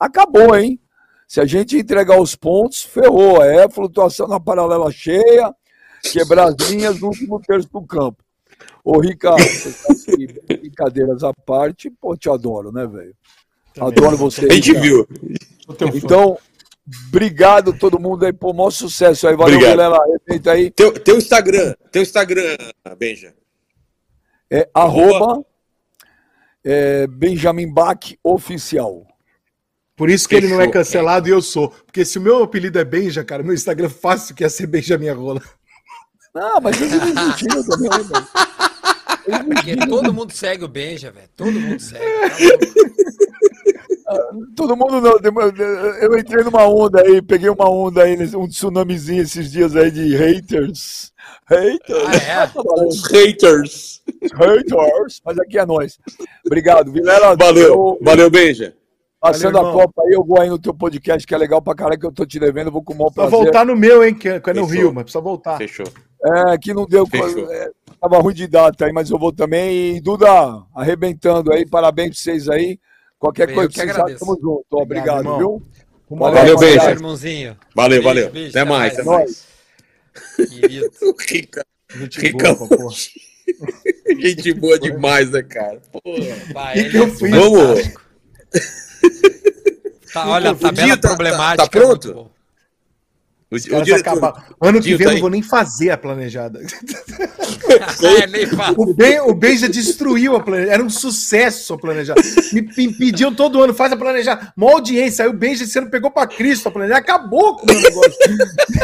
[0.00, 0.80] acabou, hein?
[1.28, 3.42] Se a gente entregar os pontos, ferrou.
[3.42, 5.54] É flutuação na paralela cheia,
[6.10, 8.24] quebrar as linhas no último terço do campo.
[8.82, 9.44] Ô, Ricardo,
[10.16, 10.26] que,
[10.56, 13.14] brincadeiras à parte, pô, te adoro, né, velho?
[13.78, 14.46] Adoro você.
[14.46, 15.06] A gente viu.
[15.94, 16.38] Então,
[17.08, 19.36] obrigado todo mundo aí, pô, maior sucesso aí.
[19.36, 19.76] Valeu, Obrigado.
[19.76, 20.04] galera.
[20.12, 20.70] Repita aí.
[20.70, 22.56] Teu, teu Instagram, teu Instagram,
[22.98, 23.34] Benja.
[24.50, 25.44] É arroba
[26.64, 29.06] é, Benjamin Bach Oficial.
[29.96, 30.72] Por isso que ele não é Fechou.
[30.72, 31.70] cancelado e eu sou.
[31.70, 35.10] Porque se o meu apelido é Benja, cara, meu Instagram fácil que ia ser Benjamin
[35.10, 35.42] Rola.
[36.34, 38.26] Não, mas eles não mentiram também, né, velho.
[39.26, 41.28] Não Porque todo mundo segue o Benja, velho.
[41.34, 42.04] Todo mundo segue.
[44.54, 45.16] Todo mundo não.
[46.00, 50.14] Eu entrei numa onda aí, peguei uma onda aí, um tsunamizinho esses dias aí de
[50.16, 51.12] haters.
[51.46, 52.04] Haters.
[52.06, 52.84] Ah, é?
[52.86, 54.02] Os haters.
[54.34, 55.20] Haters.
[55.24, 55.98] Mas aqui é nós.
[56.44, 57.36] Obrigado, Vilela.
[57.36, 58.74] Valeu, eu- valeu, Benja.
[59.20, 59.72] Passando Valeu, a.
[59.72, 62.12] Copa aí, eu vou aí no teu podcast, que é legal pra caralho, que eu
[62.12, 63.44] tô te devendo, vou com o maior Precisa prazer.
[63.46, 64.82] voltar no meu, hein, que é que é no Fechou.
[64.82, 65.56] Rio, mas precisa voltar.
[65.56, 65.86] Fechou.
[66.24, 67.06] É, que não deu.
[67.06, 67.50] Fechou.
[67.50, 67.70] é,
[68.00, 69.96] tava ruim de data aí, mas eu vou também.
[69.96, 70.28] E Duda,
[70.74, 72.78] arrebentando aí, parabéns pra vocês aí.
[73.18, 74.64] Qualquer Eu coisa que precisar, tamo junto.
[74.72, 75.66] Obrigado, Obrigado, viu?
[76.08, 76.58] Uma Valeu.
[76.58, 77.56] Beijo, irmãozinho.
[77.74, 78.30] Valeu, Beijo, valeu.
[78.30, 79.44] beijo, até mais, até mais.
[80.36, 80.90] Querido.
[81.28, 81.64] Rica,
[81.94, 82.94] Gente Rica, boa, porra.
[84.20, 85.80] gente boa demais, né, cara?
[85.92, 86.00] Pô.
[86.52, 87.30] Vai, Que que eu é fiz?
[87.30, 88.02] fantástico.
[90.12, 91.64] Tá, olha, a tabela dia tá- tá- problemática.
[91.64, 92.10] tá pronto?
[92.10, 92.36] é muito bom.
[93.50, 94.42] O, o diretor-.
[94.60, 96.60] Ano que vem tá eu não vou nem fazer a planejada.
[98.06, 98.72] É.
[98.76, 100.72] O, ben, o Benja destruiu a planejada.
[100.74, 102.20] Era um sucesso a planejada.
[102.52, 104.52] Me, me pediam todo ano, faz a planejada.
[104.56, 105.24] Mó audiência.
[105.24, 107.00] Aí o Benja esse ano pegou pra Cristo a planejada.
[107.00, 108.12] Acabou com o meu negócio.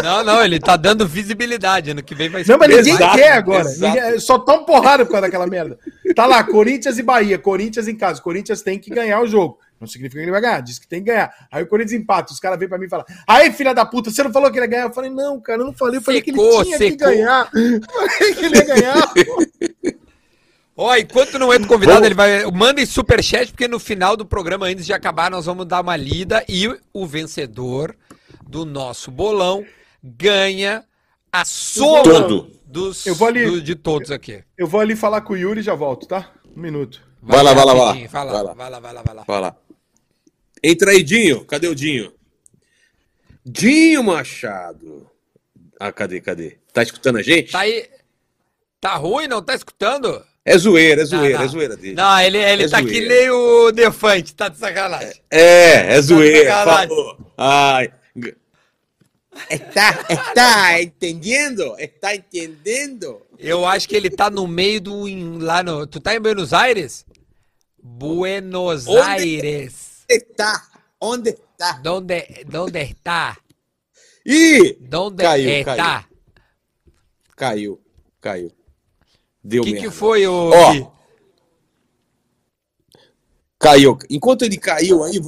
[0.02, 1.90] Não, não, ele tá dando visibilidade.
[1.90, 2.52] Ano que vem vai ser.
[2.52, 3.68] Não, mas ninguém Exato, quer agora.
[3.68, 5.78] Ninguém- só tão porrada por causa daquela merda.
[6.14, 7.38] Tá lá, Corinthians e Bahia.
[7.38, 8.20] Corinthians em casa.
[8.20, 9.58] Corinthians tem que ganhar o jogo.
[9.82, 11.34] Não significa que ele vai ganhar, diz que tem que ganhar.
[11.50, 14.10] Aí o Corinthians empata, os caras vêm pra mim e falam: Aí, filha da puta,
[14.10, 14.84] você não falou que ele ia ganhar?
[14.84, 15.98] Eu falei: Não, cara, eu não falei.
[15.98, 17.08] Eu falei que Secou, ele tinha que secou.
[17.08, 17.50] ganhar.
[17.52, 19.12] Eu falei que ele ia ganhar.
[20.76, 22.44] Ó, enquanto não entra o convidado, ele vai.
[22.50, 26.44] Mandem superchat, porque no final do programa, antes de acabar, nós vamos dar uma lida
[26.48, 27.94] e o vencedor
[28.48, 29.64] do nosso bolão
[30.02, 30.82] ganha
[31.30, 32.50] a soma Todo.
[32.64, 33.44] dos, Eu vou ali.
[33.44, 34.42] do- de todos aqui.
[34.56, 36.30] Eu vou ali falar com o Yuri e já volto, tá?
[36.56, 37.02] Um minuto.
[37.22, 37.92] Vai lá, vai lá, vai lá.
[37.92, 38.54] Vai lá, Vai lá.
[38.54, 39.24] vai lá, vai lá, vai lá.
[39.26, 39.56] Vai lá.
[40.62, 41.44] Entra aí, Dinho.
[41.44, 42.12] Cadê o Dinho?
[43.44, 45.10] Dinho Machado.
[45.78, 46.58] Ah, cadê, cadê?
[46.72, 47.50] Tá escutando a gente?
[47.52, 47.88] Tá aí.
[48.80, 50.24] Tá ruim, não tá escutando?
[50.44, 51.44] É zoeira, é Não, zoeira, não.
[51.44, 51.94] é zoeira dele.
[51.94, 52.92] Não, ele, ele É tá zoeira.
[53.00, 55.20] que nem o Defante, tá de sacanagem.
[55.30, 56.50] É, é zoeira.
[56.50, 56.88] sacanagem.
[56.88, 57.32] Falou.
[57.38, 57.92] Ai.
[59.50, 61.74] Está, está entendendo?
[61.78, 63.22] Está entendendo?
[63.38, 65.38] Eu acho que ele tá no meio do.
[65.38, 65.86] lá no.
[65.86, 67.04] Tu tá em Buenos Aires?
[67.82, 69.00] Buenos Onde?
[69.00, 69.81] Aires.
[70.14, 70.62] Está?
[71.00, 71.72] Onde está?
[71.82, 73.36] Donde, donde está?
[74.24, 74.76] Ih!
[74.80, 75.74] Donde Caiu, está?
[75.74, 76.04] caiu.
[77.36, 77.80] Caiu,
[78.20, 78.52] caiu.
[79.42, 79.88] Deu O que, merda.
[79.88, 80.92] que foi, ô Ó?
[83.58, 83.98] Caiu.
[84.10, 85.18] Enquanto ele caiu aí.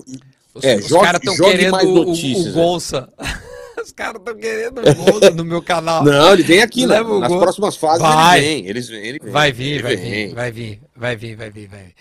[0.54, 2.52] Os, é, os caras estão querendo mais o, o, o né?
[2.52, 3.12] Gonça.
[3.84, 6.02] Os caras estão querendo o Gonça no meu canal.
[6.04, 7.02] Não, ele vem aqui, né?
[7.02, 8.38] O Nas próximas fases Vai.
[8.38, 8.66] ele vem.
[8.66, 9.30] Eles, ele vem.
[9.30, 10.28] Vai vir, ele vai vem.
[10.28, 11.94] vir, vai vir, vai vir, vai vir, vai vir.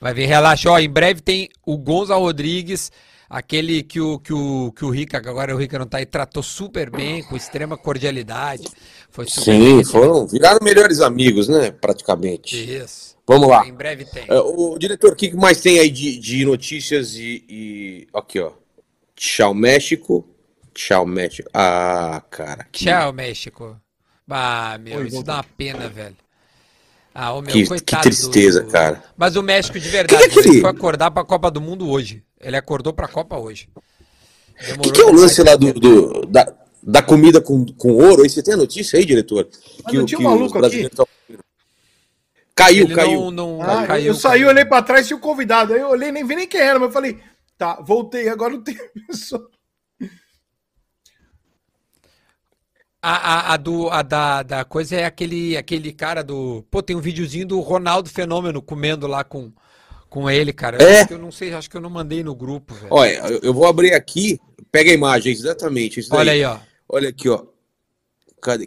[0.00, 0.70] Vai vir, relaxa.
[0.70, 2.90] Ó, em breve tem o Gonza Rodrigues,
[3.28, 6.06] aquele que o, que o, que o Rica, que agora o Rica não tá aí,
[6.06, 8.64] tratou super bem, com extrema cordialidade.
[9.10, 10.26] Foi super Sim, bem foram.
[10.26, 11.70] Viraram melhores amigos, né?
[11.70, 12.56] Praticamente.
[12.76, 13.14] Isso.
[13.26, 13.66] Vamos lá.
[13.66, 14.24] Em breve tem.
[14.28, 18.52] É, O diretor, o que mais tem aí de, de notícias e, e- Aqui, ó.
[19.16, 20.28] Tchau, México.
[20.74, 21.48] Tchau, México.
[21.54, 22.64] Ah, cara.
[22.70, 23.80] que- Tchau, México.
[24.28, 26.16] Ah, meu, Oi, isso dá uma pena, velho.
[27.14, 29.02] Ah, ô, meu, Que- que coitado tristeza, cara.
[29.16, 31.88] Mas o México de verdade, Que que é ele foi acordar pra Copa do Mundo
[31.88, 32.24] hoje.
[32.40, 33.68] Ele acordou pra Copa hoje.
[34.76, 38.22] O que, que é o lance lá do, do- da, da comida com, com ouro?
[38.22, 39.48] Aí você tem a notícia aí, diretor?
[39.84, 40.88] Mas não tinha um maluco aqui?
[40.90, 41.06] tão-
[42.56, 43.30] Caiu, Ele caiu.
[43.30, 44.06] não, não Ah, caiu.
[44.06, 45.72] eu saí, olhei pra trás e tinha o convidado.
[45.74, 47.18] Aí eu olhei, nem vi nem quem era, mas eu falei,
[47.58, 48.76] tá, voltei, agora não tem
[49.08, 49.48] pessoa.
[53.06, 53.16] A,
[53.50, 56.64] a, a do, a da, da coisa é aquele, aquele cara do.
[56.70, 59.52] Pô, tem um videozinho do Ronaldo Fenômeno comendo lá com,
[60.08, 60.82] com ele, cara.
[60.82, 60.98] Eu É?
[61.00, 62.88] acho que eu não sei, acho que eu não mandei no grupo, velho.
[62.90, 64.40] Olha, eu, vou abrir aqui.
[64.72, 66.00] Pega a imagem, exatamente.
[66.10, 66.58] Olha aí, ó.
[66.88, 67.44] Olha aqui, ó.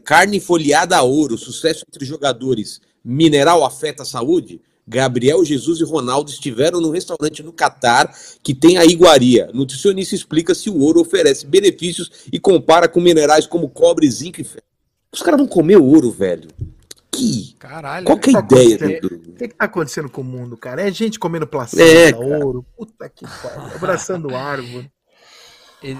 [0.03, 2.79] Carne folheada a ouro, sucesso entre jogadores.
[3.03, 4.61] Mineral afeta a saúde?
[4.87, 9.49] Gabriel Jesus e Ronaldo estiveram no restaurante no Catar que tem a iguaria.
[9.53, 14.43] Nutricionista explica se o ouro oferece benefícios e compara com minerais como cobre, zinco e
[14.43, 14.63] ferro.
[15.11, 16.47] Os caras vão comer ouro, velho.
[17.11, 17.55] Que?
[17.57, 18.05] Caralho.
[18.05, 19.01] Qual que é a Tá ideia?
[19.01, 20.87] do- O que, que tá acontecendo com o mundo, cara?
[20.87, 22.65] É gente comendo placenta, É, ouro.
[22.77, 23.75] Puta que pariu.
[23.75, 24.89] Abraçando árvore.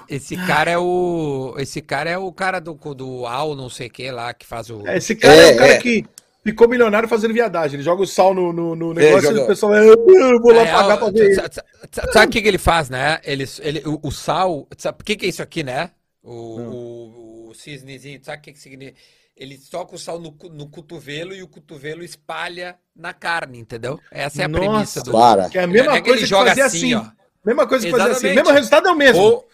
[0.10, 1.54] Esse cara é o.
[1.60, 4.70] Esse cara é o cara do, do Al, não sei o que lá, que faz
[4.72, 4.86] o.
[4.88, 5.78] É, Esse cara é, É, o cara é.
[5.78, 6.06] que
[6.52, 7.76] ficou milionário fazendo viadagem.
[7.76, 10.62] Ele joga o sal no, no, no negócio e o pessoal vai, eu vou lá
[10.64, 11.36] É, pagar o- pra ver.
[11.36, 13.20] sa- sa- sa- Sabe o que, que ele faz, né?
[13.24, 14.68] Ele, ele, o, o sal.
[14.78, 15.92] Sabe o que, que é isso aqui, né?
[16.24, 18.98] O, o, o cisnezinho, sabe o que, que significa?
[19.36, 24.00] Ele toca o sal no, no cotovelo e o cotovelo espalha na carne, entendeu?
[24.12, 24.66] Essa é a Nossa.
[24.66, 25.12] premissa do.
[25.12, 25.48] Para.
[25.50, 27.08] Que é a mesma é que coisa ele que joga fazer assim, assim.
[27.08, 27.18] ó.
[27.46, 28.12] Mesma coisa que fazer assim.
[28.28, 28.36] Exatamente.
[28.36, 29.22] Mesmo resultado é o mesmo.
[29.22, 29.48] Ou,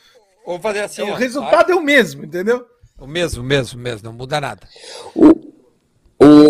[0.46, 2.66] ou fazer assim, É, o ó, resultado é o mesmo, entendeu?
[2.98, 4.68] O mesmo, mesmo, mesmo, não muda nada.
[5.14, 5.43] O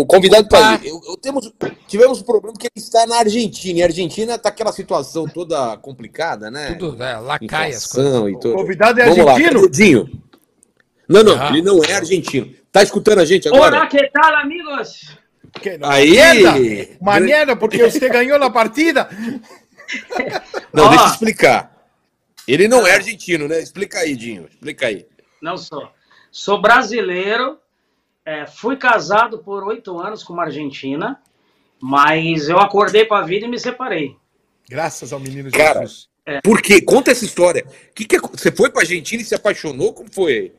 [0.06, 0.88] convidado tá aí.
[0.88, 1.52] Eu, eu temos,
[1.86, 3.78] tivemos um problema que ele está na Argentina.
[3.78, 6.74] E a Argentina tá aquela situação toda complicada, né?
[6.74, 8.12] Tudo, é, lacaia as coisas.
[8.14, 8.34] E.
[8.48, 9.60] O convidado é Vamos lá, argentino?
[9.60, 10.22] o Dinho?
[11.08, 11.48] Não, não, Ah.
[11.48, 12.52] ele não é argentino.
[12.72, 13.76] Tá escutando a gente agora?
[13.76, 15.16] Hola, ¿qué tal, amigos?
[15.60, 16.96] Que não, Aí!
[17.00, 19.08] Maneira, porque você ganhou na partida.
[20.72, 21.72] Não, deixa eu explicar.
[22.46, 23.60] Ele não é argentino, né?
[23.60, 24.46] Explica aí, Dinho.
[24.50, 25.06] Explica aí.
[25.40, 25.88] Não sou.
[26.32, 27.58] Sou brasileiro,
[28.24, 31.20] é, fui casado por oito anos com uma argentina,
[31.80, 34.16] mas eu acordei para a vida e me separei.
[34.68, 36.08] Graças ao menino Cara, Jesus.
[36.42, 36.80] Por quê?
[36.80, 37.66] Conta essa história.
[37.94, 39.92] Que que, você foi pra Argentina e se apaixonou?
[39.92, 40.54] Como foi?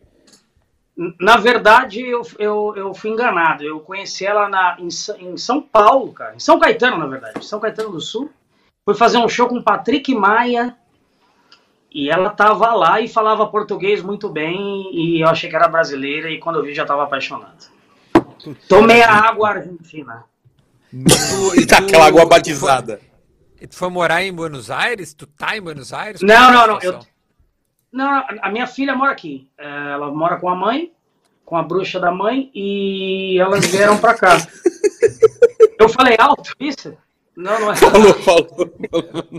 [1.19, 3.63] Na verdade, eu, eu, eu fui enganado.
[3.63, 4.87] Eu conheci ela na, em,
[5.19, 6.35] em São Paulo, cara.
[6.35, 7.43] Em São Caetano, na verdade.
[7.45, 8.29] São Caetano do Sul.
[8.85, 10.77] Fui fazer um show com Patrick Maia.
[11.97, 14.89] E ela tava lá e falava português muito bem.
[14.93, 16.29] E eu achei que era brasileira.
[16.29, 17.73] E quando eu vi, já tava apaixonado.
[18.67, 20.25] Tomei a água argentina.
[20.91, 22.99] Tu- e tu- aquela água batizada.
[23.57, 25.13] foi- Tu foi morar em Buenos Aires?
[25.13, 26.19] Tu tá em Buenos Aires?
[26.21, 27.07] Não, é a não, não, situação?
[27.93, 29.49] Não, a minha filha mora aqui.
[29.57, 30.91] É, Ela mora com a mãe,
[31.45, 34.35] com a bruxa da mãe, e elas vieram pra cá.
[35.79, 36.95] Eu falei alto isso?
[37.37, 37.75] Não, não é.
[37.75, 38.73] Falou, falou.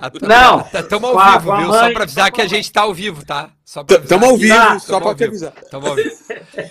[0.02, 0.62] Ah, tá- Não.
[0.64, 1.72] tá- Tamo ao a- vivo, a viu?
[1.72, 3.50] Só mãe, pra avisar só que a a gente tá ao vivo, tá?
[3.64, 4.02] Só avisar.
[4.02, 5.24] Estamos ao vivo, Ah, só te vivo.
[5.30, 5.52] avisar.
[5.70, 6.10] Tamo ao vivo.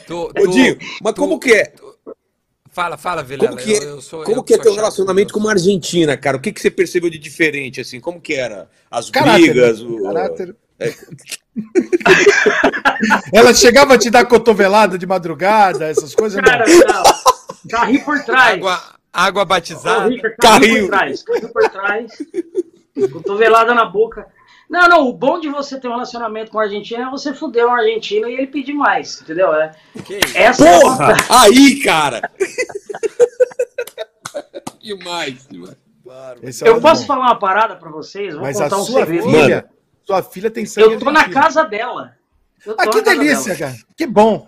[0.05, 1.73] Tu, Ô, tu- Dinho, mas tu- como que é?
[2.71, 3.49] Fala, fala, Vilela.
[3.49, 5.51] Como que é, eu, eu sou, como eu que é teu chato, relacionamento com uma
[5.51, 6.35] Argentina, cara?
[6.37, 7.99] O que, que você percebeu de diferente, assim?
[8.01, 8.69] Como que era?
[8.91, 9.81] As Caráter, brigas?
[9.81, 9.87] né?
[9.89, 10.55] o- Caráter.
[10.77, 10.93] É.
[13.33, 16.35] Ela chegava a te dar cotovelada de madrugada, essas coisas?
[16.41, 16.43] não?
[16.51, 17.03] Cara, não.
[17.69, 18.55] Carri por trás.
[18.55, 18.81] Água,
[19.23, 20.09] água batizada.
[20.09, 20.81] Rica, carri Carrinho.
[20.83, 21.23] por trás.
[21.23, 22.11] Carri por trás.
[23.11, 24.27] Cotovelada na boca.
[24.69, 27.65] Não, não, o bom de você ter um relacionamento com o argentino é você fuder
[27.67, 29.53] um argentino e ele pedir mais, entendeu?
[29.53, 30.37] É, isso?
[30.37, 31.13] essa é a Porra!
[31.29, 32.31] Aí, cara!
[34.81, 35.47] e mais?
[36.41, 37.07] Esse é Eu posso bom.
[37.07, 38.33] falar uma parada pra vocês?
[38.33, 39.29] Vou Mas a contar um sua segredo.
[39.29, 39.65] filha,
[40.03, 42.13] sua filha tem sangue Eu tô na casa dela.
[42.65, 43.71] Eu tô Ah, que delícia, dela.
[43.71, 43.83] cara.
[43.95, 44.47] Que bom.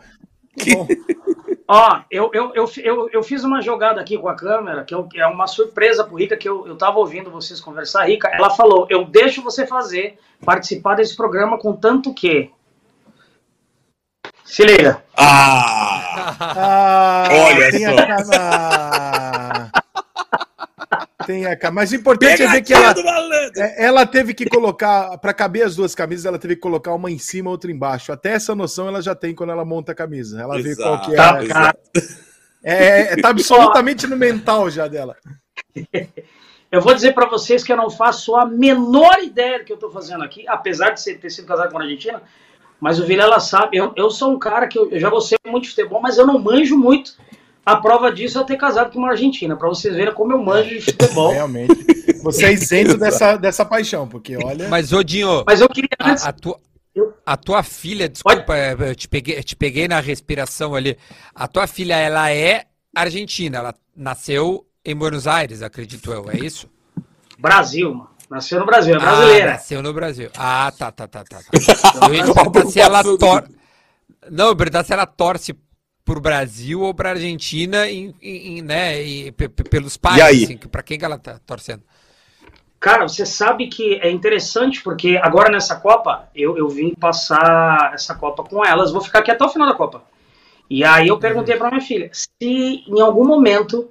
[0.57, 0.87] Que bom.
[1.67, 5.07] Ó, eu, eu, eu, eu, eu fiz uma jogada aqui com a câmera, que eu-
[5.15, 8.05] é uma surpresa pro Rica, que eu, eu tava ouvindo vocês conversar.
[8.07, 12.51] Rica, ela falou, eu deixo você fazer, participar desse programa, com tanto que
[14.45, 15.03] Se liga.
[15.17, 16.35] Ah!
[16.39, 17.95] Ah, Olha só.
[21.27, 21.75] Tem a cama.
[21.81, 22.93] Mas o importante é ver que ela,
[23.57, 27.11] é, ela teve que colocar, para caber as duas camisas, ela teve que colocar uma
[27.11, 28.13] em cima, outra embaixo.
[28.13, 30.41] Até essa noção ela já tem quando ela monta a camisa.
[30.41, 31.15] Ela vê qual que é.
[31.17, 31.77] Tá, a- cara.
[32.63, 35.15] É, é, tá absolutamente no mental já dela.
[36.71, 39.77] Eu vou dizer pra vocês que eu não faço a menor ideia do que eu
[39.77, 42.21] tô fazendo aqui, apesar de ser- ter sido casado com a Argentina.
[42.77, 45.63] Mas o Vilela sabe, eu, eu sou um cara que eu, eu já gostei muito
[45.63, 47.13] de futebol, mas eu não manjo muito.
[47.67, 50.41] A prova disso é eu ter casado com uma argentina, pra vocês verem como eu
[50.41, 51.33] manjo de futebol.
[51.35, 51.75] Realmente.
[52.23, 54.69] Você é isento dessa, dessa paixão, porque olha.
[54.69, 56.23] Mas, ô Dinho, Mas eu queria antes.
[56.23, 56.57] a, a tua,
[57.25, 60.97] a tua filha, desculpa, é, eu te peguei, te peguei na respiração ali.
[61.35, 62.63] A tua filha, ela é
[62.95, 66.69] argentina, ela nasceu em Buenos Aires, acredito eu, é isso?
[67.37, 68.09] Brasil, mano.
[68.29, 69.45] Nasceu no Brasil, é brasileira.
[69.45, 70.29] Ah, nasceu no Brasil.
[70.37, 71.39] Ah, tá, tá, tá, tá.
[71.39, 72.07] tá.
[72.07, 73.45] Eu ia perguntar se ela tor...
[74.31, 75.53] Não, eu ia perguntar se ela torce
[76.07, 80.81] pro Brasil ou pra Argentina, em, em- né, e pe- pe- pelos pais, assim, pra
[80.81, 81.83] quem que ela tá torcendo?
[82.79, 88.15] Cara, você sabe que é interessante porque agora nessa Copa eu, eu vim passar essa
[88.15, 90.03] Copa com elas, vou ficar aqui até o final da Copa.
[90.69, 92.29] E aí eu perguntei pra minha filha se
[92.87, 93.89] em algum momento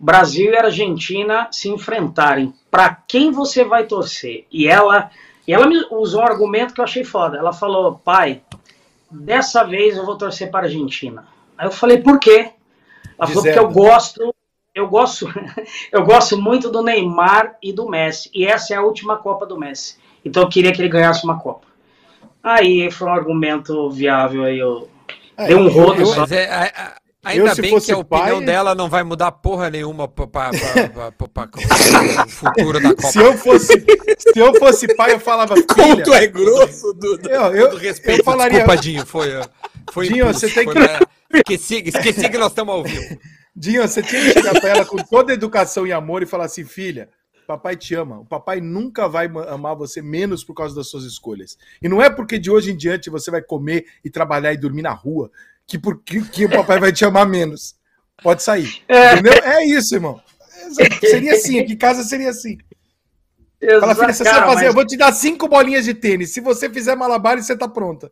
[0.00, 4.46] Brasil e Argentina se enfrentarem, pra quem você vai torcer?
[4.50, 5.10] E ela,
[5.46, 7.38] e ela me usou um argumento que eu achei foda.
[7.38, 8.42] Ela falou: "Pai,
[9.10, 11.24] dessa vez eu vou torcer para Argentina".
[11.62, 12.50] Aí eu falei: "Por quê?"
[13.16, 14.34] Ela falou: "Porque eu gosto
[14.74, 15.26] eu gosto,
[15.92, 18.30] eu gosto muito do Neymar e do Messi.
[18.34, 19.96] E essa é a última Copa do Messi.
[20.24, 21.66] Então eu queria que ele ganhasse uma Copa.
[22.42, 24.58] Aí foi um argumento viável aí.
[24.58, 24.88] Eu
[25.36, 26.20] É, dei um rodo eu- só.
[26.22, 29.30] Mas é, a- a- ainda eu, bem que a opinião pai- dela não vai mudar
[29.30, 30.50] porra nenhuma pra-
[32.24, 33.08] o futuro da Copa.
[33.08, 33.84] Se eu fosse,
[34.18, 37.30] se eu fosse pai, eu falava, Como tu é grosso, Duda.
[37.30, 39.28] eu, eu, Todo respeito, eu falaria, desculpa, Dinho, foi,
[39.92, 43.18] foi Dinho, impulso, você tem foi que- pra- Esqueci, esqueci que nós estamos ao vivo.
[43.54, 46.64] Dinho, você tinha que chegar pra ela com toda educação e amor e falar assim,
[46.64, 47.10] filha,
[47.46, 48.20] papai te ama.
[48.20, 51.58] O papai nunca vai ma- amar você menos por causa das suas escolhas.
[51.82, 54.80] E não é porque de hoje em diante você vai comer e trabalhar e dormir
[54.82, 55.30] na rua
[55.66, 57.76] que, por, que, que o papai vai te amar menos.
[58.22, 58.82] Pode sair.
[58.88, 59.12] É.
[59.14, 59.34] Entendeu?
[59.34, 60.18] É isso, irmão.
[60.66, 61.06] Exato.
[61.06, 62.56] Seria assim, aqui em casa seria assim.
[63.80, 66.32] Fala, filha, você Cara, sabe fazer, mas- eu vou te dar cinco bolinhas de tênis.
[66.32, 68.10] Se você fizer malabares, você tá pronta.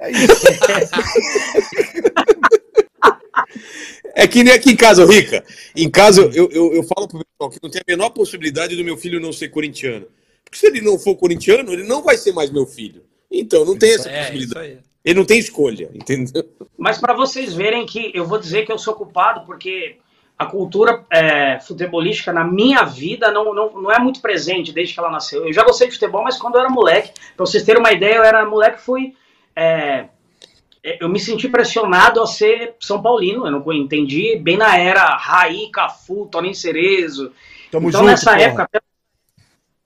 [0.00, 0.26] É isso.
[4.14, 5.44] É que nem aqui em casa, Rica.
[5.74, 8.84] Em casa, eu, eu, eu falo pro pessoal que não tem a menor possibilidade do
[8.84, 10.06] meu filho não ser corintiano.
[10.44, 13.02] Porque se ele não for corintiano, ele não vai ser mais meu filho.
[13.30, 14.66] Então, não tem essa É, isso possibilidade.
[14.66, 14.78] aí.
[15.04, 16.44] Ele não tem escolha, entendeu?
[16.76, 19.96] Mas para vocês verem que eu vou dizer que eu sou culpado, porque
[20.38, 25.00] a cultura é, futebolística na minha vida não, não, não é muito presente desde que
[25.00, 25.46] ela nasceu.
[25.46, 28.16] Eu já gostei de futebol, mas quando eu era moleque, para vocês terem uma ideia,
[28.16, 29.14] eu era moleque, fui.
[29.56, 30.06] é,
[30.82, 35.70] eu me senti pressionado a ser São Paulino, eu não entendi bem na era Raí,
[35.70, 37.32] Cafu, Toninho Cerezo.
[37.70, 38.42] Tamo então junto, nessa porra.
[38.42, 38.82] época.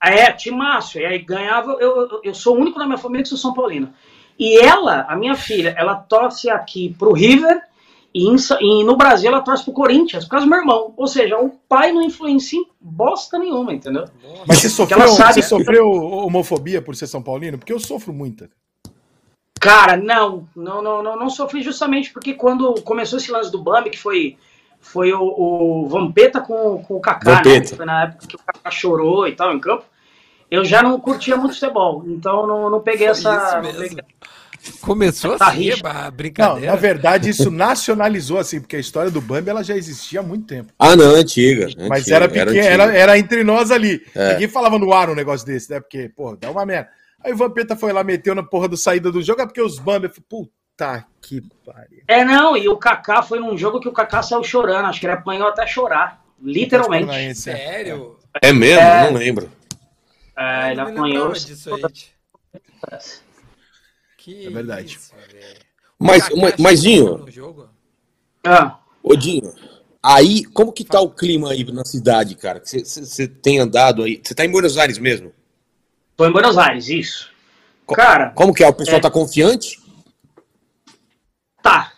[0.02, 0.98] É, timaço.
[0.98, 1.76] E aí ganhava.
[1.80, 3.92] Eu, eu, sou o único da minha família que sou São Paulino.
[4.38, 7.60] E ela, a minha filha, ela torce aqui pro River
[8.14, 10.94] e, em e no Brasil ela torce pro Corinthians, por causa do meu irmão.
[10.96, 14.04] Ou seja, o pai não influencia em bosta nenhuma, entendeu?
[14.46, 17.58] Mas você sofreu, ela sabe- você sofreu homofobia por ser São Paulino?
[17.58, 18.50] Porque eu sofro muita.
[19.60, 23.90] Cara, não, não, não, não, não sofri justamente porque quando começou esse lance do Bambi,
[23.90, 24.36] que foi,
[24.80, 27.64] foi o, o Vampeta com, com o Kaká, né?
[27.64, 29.84] Foi na época que o Kaká chorou e tal em campo.
[30.50, 33.60] Eu já não curtia muito futebol, então não, não peguei Foi essa.
[33.62, 34.04] isso não peguei-
[34.80, 35.86] Começou Tá assim, rico.
[35.86, 36.70] a Não, brincadeira.
[36.72, 40.46] na verdade, isso nacionalizou, assim, porque a história do Bambi ela já existia há muito
[40.46, 40.72] tempo.
[40.78, 41.68] Ah, não, antiga.
[41.88, 42.66] Mas antiga, era pequeno, antiga.
[42.66, 44.02] era, era entre nós ali.
[44.14, 44.32] É.
[44.32, 45.78] Ninguém falava no ar um negócio desse, né?
[45.80, 46.88] Porque, pô, dá uma merda.
[47.22, 49.78] Aí o Vampeta foi lá, meteu na porra do saída do jogo, é porque os
[49.78, 50.06] Bambi.
[50.06, 52.02] eu falei, Puta que pariu.
[52.06, 55.06] É, não, e o Kaká foi num jogo que o Kaká saiu chorando, acho que
[55.06, 57.10] ele apanhou até chorar, literalmente.
[57.10, 57.34] É.
[57.34, 58.18] Sério?
[58.42, 58.80] É mesmo?
[58.82, 59.10] É.
[59.10, 59.50] Não lembro.
[60.36, 61.32] É, ele Eu não me apanhou.
[61.32, 61.82] disso aí.
[64.18, 64.96] Que É verdade.
[64.96, 65.14] isso.
[65.98, 66.28] Mas,
[66.58, 67.70] mas, jogo?
[68.44, 69.54] Ah, ô Dinho,
[70.02, 72.60] aí, como que tá o clima aí na cidade, cara?
[72.62, 74.20] Você tem andado aí?
[74.22, 75.32] Você tá em Buenos Aires mesmo?
[76.16, 77.30] Foi em Buenos Aires, isso.
[77.84, 78.68] Co- Cara, Como que é?
[78.68, 79.00] O pessoal É.
[79.00, 79.78] tá confiante?
[81.62, 81.92] Tá,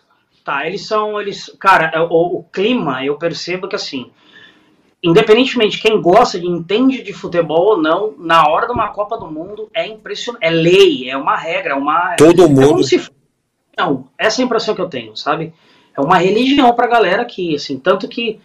[0.45, 0.67] tá.
[0.67, 2.07] Eles são, eles, cara, é, o,
[2.39, 4.11] o clima, eu percebo que assim,
[5.03, 9.17] independentemente de quem gosta, de entende de futebol ou não, na hora de uma Copa
[9.19, 12.85] do Mundo é impressionante, é lei, é uma regra, é uma Todo é como mundo.
[12.85, 13.09] se
[13.77, 15.55] não, essa é a impressão que eu tenho, sabe?
[15.97, 18.41] É uma religião pra galera aqui, assim, tanto que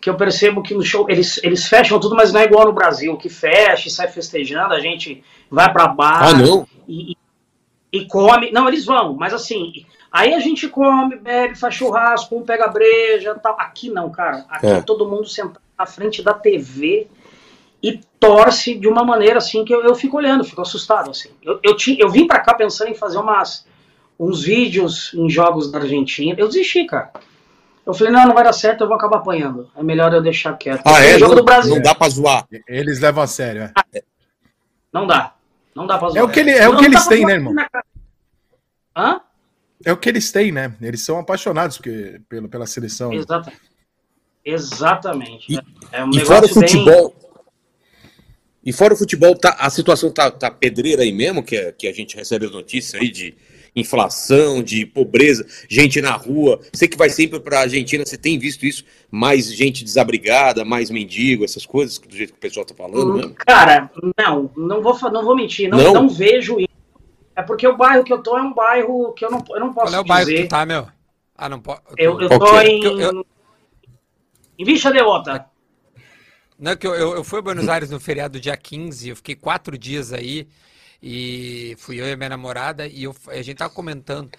[0.00, 2.72] que eu percebo que no show eles, eles fecham tudo, mas não é igual no
[2.72, 6.66] Brasil, que fecha e sai festejando, a gente vai pra bar Ah, não?
[6.86, 7.16] e, e-
[7.90, 8.50] E come.
[8.52, 9.72] Não, eles vão, mas assim.
[10.12, 13.56] Aí a gente come, bebe, faz churrasco, um pega breja tal.
[13.58, 14.44] Aqui não, cara.
[14.50, 14.80] Aqui É.
[14.82, 17.06] todo mundo sentado na frente da TV
[17.82, 21.10] e torce de uma maneira assim que eu, eu fico olhando, fico assustado.
[21.10, 21.30] Assim.
[21.42, 23.66] Eu, eu, eu vim pra cá pensando em fazer umas,
[24.20, 26.36] uns vídeos em jogos da Argentina.
[26.38, 27.10] Eu desisti, cara.
[27.88, 29.70] Eu falei, não, não vai dar certo, eu vou acabar apanhando.
[29.74, 30.82] É melhor eu deixar quieto.
[30.84, 31.18] Ah, Tem é?
[31.18, 31.74] jogo Não, do Brasil.
[31.74, 32.46] não dá pra zoar.
[32.68, 33.62] Eles levam a sério,
[33.94, 34.02] é.
[34.92, 35.34] Não dá.
[35.74, 36.20] Não dá pra zoar.
[36.20, 37.54] É o que, ele- é o que eles têm, né, irmão?
[38.94, 39.20] Hã?
[39.84, 40.74] É o que eles têm, né?
[40.82, 43.08] Eles são apaixonados porque, pelo, pela seleção.
[43.08, 43.16] né?
[43.16, 43.60] Exatamente.
[44.44, 45.54] Exatamente.
[45.54, 45.60] E-
[45.92, 47.16] é um E fora o negócio bem- futebol.
[48.64, 51.88] E fora o futebol, tá, a situação tá, tá pedreira aí mesmo, que, é- que
[51.88, 53.34] a gente recebe as notícias aí de
[53.80, 56.60] inflação, de pobreza, gente na rua.
[56.72, 58.84] Você que vai sempre pra Argentina, você tem visto isso?
[59.10, 63.34] Mais gente desabrigada, mais mendigo, essas coisas, do jeito que o pessoal tá falando mesmo?
[63.34, 65.94] Cara, não, não vou, não vou mentir, não, Não?
[65.94, 66.68] não vejo isso.
[67.34, 69.72] É porque o bairro que eu tô é um bairro que eu não, eu não
[69.72, 70.46] posso Qual é o bairro que dizer.
[70.48, 70.88] tu tá, meu?
[71.36, 71.80] Ah, não pode.
[71.96, 72.66] Eu, eu tô é?
[72.66, 72.82] em.
[72.84, 73.26] Eu- eu-
[74.58, 75.46] Em Vicha de Ota.
[76.58, 79.14] Não, é que eu, eu, eu fui a Buenos Aires no feriado dia 15, eu
[79.16, 80.48] fiquei quatro dias aí,
[81.02, 84.30] e fui eu e a minha namorada, e eu, a gente tava comentando.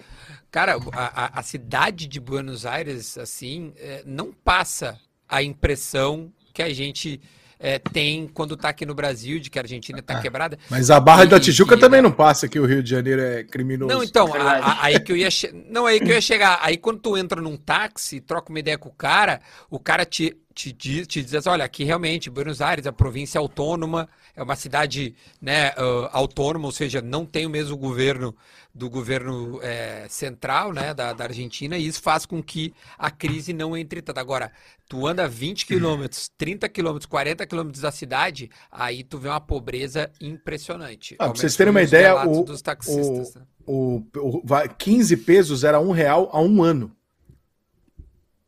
[0.50, 6.62] Cara, a, a- a cidade de Buenos Aires, assim, é, não passa a impressão que
[6.62, 7.20] a gente
[7.62, 10.58] é, tem quando tá aqui no Brasil, de que a Argentina tá quebrada.
[10.70, 13.20] Mas a Barra da E- Tijuca e- também não passa que o Rio de Janeiro
[13.22, 13.94] é criminoso.
[13.94, 15.52] Não, então, a- a- aí que eu ia che...
[15.68, 16.58] não aí que eu ia chegar.
[16.62, 20.34] Aí quando tu entra num táxi, troca uma ideia com o cara, o cara te,
[20.60, 24.42] te, diz, te diz assim, olha, aqui realmente Buenos Aires, a província é autônoma, é
[24.42, 28.34] uma cidade, né, ah, autônoma, ou seja, não tem o mesmo governo
[28.74, 33.52] do governo eh, central, né, da, da Argentina, e isso faz com que a crise
[33.52, 34.18] não entre tanto.
[34.18, 34.52] Agora,
[34.88, 40.10] tu anda 20 quilômetros, 30 quilômetros, 40 quilômetros da cidade, aí tu vê uma pobreza
[40.20, 41.16] impressionante.
[41.18, 43.42] Ah, pra vocês terem uma ideia, o- dos taxistas, né?
[43.66, 46.92] O, o, vai- 15 pesos era um real há um ano.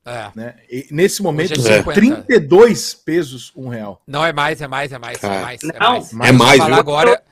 [0.04, 0.30] É.
[0.34, 0.54] Né?
[0.70, 1.92] E nesse momento, é são 50.
[1.92, 4.02] 32 pesos um real.
[4.06, 5.42] Não, é mais, é mais, é mais, é Cara.
[5.42, 5.62] mais.
[5.62, 6.12] É Não, mais.
[6.12, 7.22] é Eu vou mais, falar agora.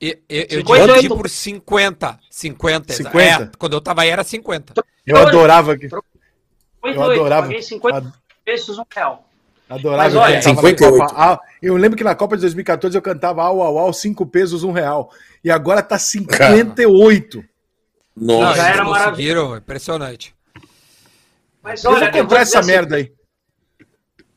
[0.00, 0.86] Eu, eu, eu 58.
[0.94, 2.18] dividi por 50.
[2.30, 2.92] 50.
[2.92, 3.20] 50?
[3.44, 4.74] É, quando eu tava aí era 50.
[5.06, 5.88] Eu adorava que.
[5.88, 7.46] 58, Eu adorava.
[7.46, 8.12] paguei 50 ad-
[8.44, 9.24] pesos um real.
[9.68, 10.98] Adorava Mas olha, eu cantava na 58.
[10.98, 11.14] Copa.
[11.16, 14.64] Ah, eu lembro que na Copa de 2014 eu cantava au, au, au, 5 pesos,
[14.64, 15.12] um real.
[15.44, 17.44] E agora tá 58.
[18.16, 18.56] Não, Nossa.
[18.56, 20.34] já eles era conseguiram, impressionante.
[21.62, 23.12] Mas Eu olha, vou eu vou comprar dizer essa assim, merda aí.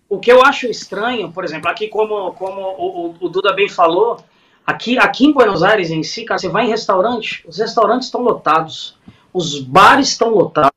[0.09, 3.69] O que eu acho estranho, por exemplo, aqui como, como o, o- o Duda bem
[3.69, 4.21] falou,
[4.65, 8.21] aqui, aqui em Buenos Aires em si, cara, você vai em restaurante, os restaurantes estão
[8.21, 8.97] lotados,
[9.33, 10.71] os bares estão lotados,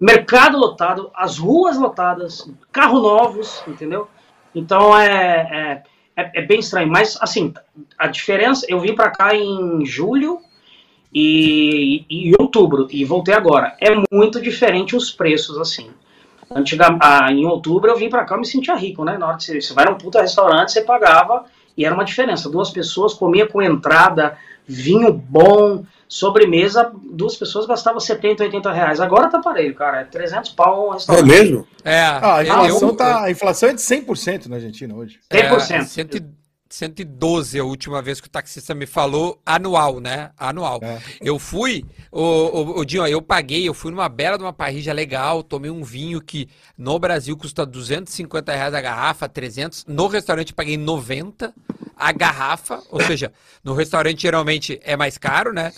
[0.00, 4.08] mercado lotado, as ruas lotadas, carro novos, entendeu?
[4.54, 5.82] Então é,
[6.16, 6.88] é, é, é bem estranho.
[6.88, 7.52] Mas assim,
[7.98, 10.40] a diferença, eu vim pra cá em julho
[11.14, 13.76] e, e em outubro e voltei agora.
[13.80, 15.90] É muito diferente os preços, assim.
[16.54, 19.16] Antiga, ah, em outubro eu vim pra cá e me sentia rico, né?
[19.16, 21.44] Na hora que você, você vai num puta restaurante, você pagava
[21.76, 22.50] e era uma diferença.
[22.50, 24.36] Duas pessoas comia com entrada,
[24.66, 29.00] vinho bom, sobremesa, duas pessoas gastavam 70, 80 reais.
[29.00, 30.02] Agora tá parelho, cara.
[30.02, 31.26] É 300 pau um É restaurante.
[31.26, 31.66] mesmo?
[31.82, 35.20] É, Ah, a, eu- inflação eu- tá, a inflação é de 100% na Argentina hoje.
[35.32, 35.80] 100%.
[35.80, 36.06] É, 100
[36.74, 40.30] 112 a última vez que o taxista me falou, anual, né?
[40.38, 40.80] Anual.
[40.82, 41.00] É.
[41.20, 45.42] Eu fui, o, o, Dinho, eu paguei, eu fui numa bela de uma parrija legal,
[45.42, 49.84] tomei um vinho que no Brasil custa 250 reais a garrafa, 300.
[49.86, 51.52] No restaurante paguei 90
[51.96, 53.32] a garrafa, ou seja,
[53.62, 55.72] no restaurante geralmente é mais caro, né?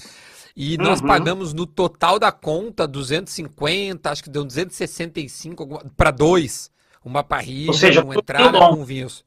[0.56, 1.08] E nós Uhum.
[1.08, 6.70] pagamos no total da conta 250, acho que deu 265 para dois.
[7.04, 9.24] Uma parrilla, Ou seja, tudo entrada, com vinhos.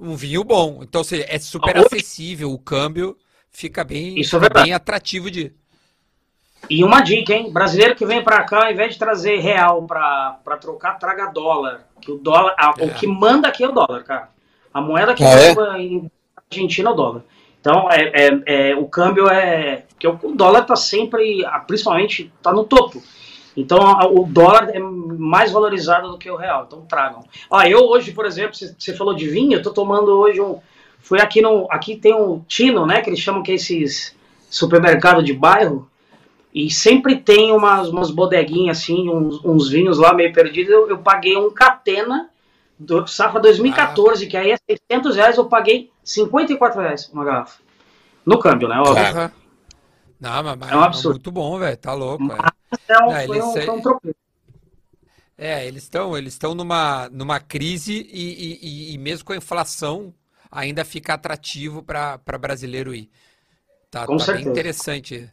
[0.00, 0.80] Um vinho bom.
[0.82, 3.16] Então, ou seja, é super Hoje- acessível, o câmbio
[3.50, 5.52] fica bem, Isso é fica bem atrativo de.
[6.68, 7.52] E uma dica, hein?
[7.52, 11.86] Brasileiro que vem pra cá, ao invés de trazer real pra, pra trocar, traga dólar.
[12.00, 12.54] Que o dólar.
[12.58, 12.84] a- É.
[12.84, 14.28] O que manda aqui é o dólar, cara.
[14.74, 15.54] A moeda que Ah, é?
[15.54, 16.10] manda em
[16.50, 17.22] Argentina é o dólar.
[17.60, 19.84] Então, é, é- é- o câmbio é.
[19.88, 23.02] Porque o, o dólar tá sempre, principalmente, tá no topo.
[23.60, 23.78] Então,
[24.12, 26.64] o dólar é mais valorizado do que o real.
[26.68, 27.24] Então, tragam.
[27.50, 30.60] Ah, eu hoje, por exemplo, você- falou de vinho, eu tô tomando hoje um.
[31.00, 31.66] Fui aqui no.
[31.68, 33.00] Aqui tem um Tino, né?
[33.00, 34.14] Que eles chamam que é esses
[34.48, 35.90] supermercado de bairro.
[36.54, 40.72] E sempre tem umas, umas bodeguinhas assim, uns, uns vinhos lá meio perdidos.
[40.72, 42.30] Eu, eu paguei um Catena,
[42.78, 47.58] do, safra 2014, que aí é 600 reais, eu paguei 54 reais uma garrafa.
[48.24, 48.78] No câmbio, né?
[48.78, 49.32] Óbvio.
[50.20, 51.20] Não, mas, mas É um absurdo.
[51.20, 51.76] muito bom, velho.
[51.76, 52.32] Tá louco.
[52.32, 52.36] é.
[52.88, 54.14] É um, Não, foi, eles um, foi um tropeço.
[55.36, 58.58] É, eles estão eles estão numa, numa crise e,
[58.90, 60.12] e- e- mesmo com a inflação
[60.50, 63.10] ainda fica atrativo para brasileiro ir.
[63.90, 64.50] Tá, Com tá bem certeza.
[64.50, 65.32] interessante.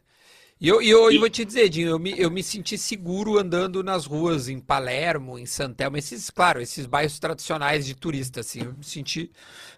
[0.58, 3.38] E eu, e eu, eu vou te dizer, Dinho, eu me, eu me senti seguro
[3.38, 8.62] andando nas ruas em Palermo, em Santelmo, esses, claro, esses bairros tradicionais de turista, assim,
[8.62, 9.30] eu me senti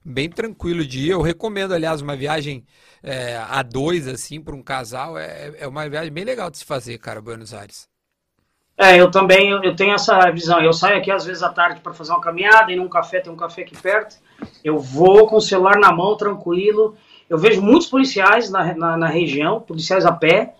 [0.05, 1.10] bem tranquilo de ir.
[1.10, 2.64] Eu recomendo, aliás, uma viagem
[3.02, 6.64] é, a dois, assim, para um casal, é, é uma viagem bem legal de se
[6.64, 7.88] fazer, cara, Buenos Aires.
[8.80, 10.60] É, eu também eu tenho essa visão.
[10.60, 13.32] Eu saio aqui às vezes à tarde para fazer uma caminhada, e num café, tem
[13.32, 14.14] um café aqui perto.
[14.62, 16.96] Eu vou com o celular na mão, tranquilo.
[17.28, 20.55] Eu vejo muitos policiais na, na, na região, policiais a pé.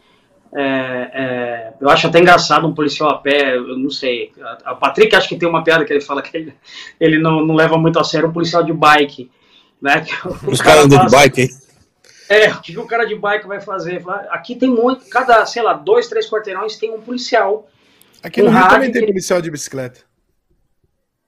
[0.55, 4.33] É, é, eu acho até engraçado um policial a pé, eu não sei.
[4.41, 6.55] A, a Patrick acho que tem uma piada que ele fala que ele,
[6.99, 9.31] ele não, não leva muito a sério um policial de bike.
[9.81, 10.05] Né?
[10.47, 11.49] Os caras andam de bike, hein?
[12.29, 14.03] É, o que o cara de bike vai fazer?
[14.31, 17.69] Aqui tem muito, cada, sei lá, dois, três quarteirões tem um policial.
[18.23, 20.01] Aqui no Rio também tem policial de bicicleta.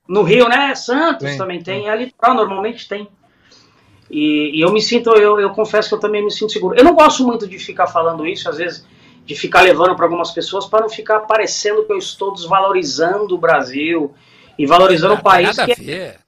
[0.06, 0.74] No Rio, né?
[0.74, 1.88] Santos tem, também tem.
[1.88, 3.08] É litoral, normalmente tem.
[4.10, 6.76] E, e, eu me sinto, eu, eu confesso que eu também me sinto seguro.
[6.76, 8.84] Eu não gosto muito de ficar falando isso, às vezes
[9.30, 13.38] de ficar levando para algumas pessoas para não ficar parecendo que eu estou desvalorizando o
[13.38, 14.12] Brasil
[14.58, 16.18] e valorizando o país nada que é...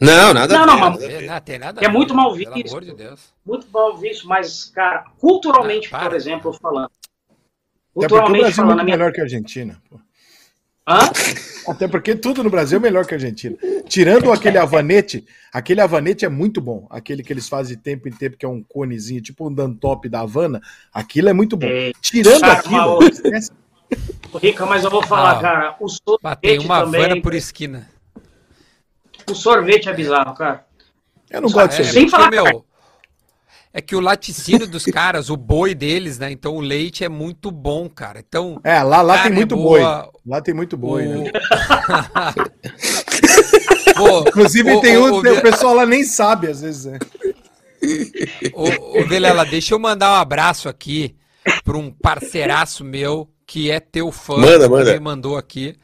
[0.00, 1.22] Não, nada não, não, a ver.
[1.22, 2.52] Não, tem nada é muito mal visto.
[2.52, 3.32] Pelo amor de Deus.
[3.46, 6.90] Muito mal visto, mas, cara, culturalmente, ah, por exemplo, falando.
[7.94, 9.80] Culturalmente Até porque o Brasil falando, é muito melhor que a Argentina.
[9.88, 10.00] Pô.
[10.88, 11.00] Hã?
[11.68, 13.56] Até porque tudo no Brasil é melhor que a Argentina.
[13.88, 16.86] Tirando aquele havanete, aquele havanete é muito bom.
[16.88, 20.08] Aquele que eles fazem de tempo em tempo, que é um conezinho, tipo um dantop
[20.08, 20.60] da Havana,
[20.94, 21.66] aquilo é muito bom.
[21.66, 23.02] É, Tirando aquilo.
[23.02, 23.50] Esquece...
[24.40, 27.88] Rica, mas eu vou falar, ah, cara, o sorvete tem uma também, Havana por esquina.
[29.28, 30.66] O sorvete é bizarro, cara.
[31.30, 31.94] Eu não gosto de sorvete.
[31.94, 32.65] Sem falar, meu,
[33.76, 36.32] é que o laticínio dos caras, o boi deles, né?
[36.32, 38.24] Então o leite é muito bom, cara.
[38.26, 38.58] Então.
[38.64, 39.82] É, lá, lá tem muito é boi.
[40.24, 41.24] Lá tem muito boi, o...
[41.24, 41.30] né?
[43.94, 46.86] Pô, Inclusive o, tem um, o, o, pessoal lá nem sabe, às vezes.
[46.86, 46.98] É.
[48.54, 51.14] Ô, ô Velela, deixa eu mandar um abraço aqui
[51.62, 54.38] para um parceiraço meu que é teu fã.
[54.38, 54.94] Manda, manda.
[54.94, 55.76] Me mandou aqui.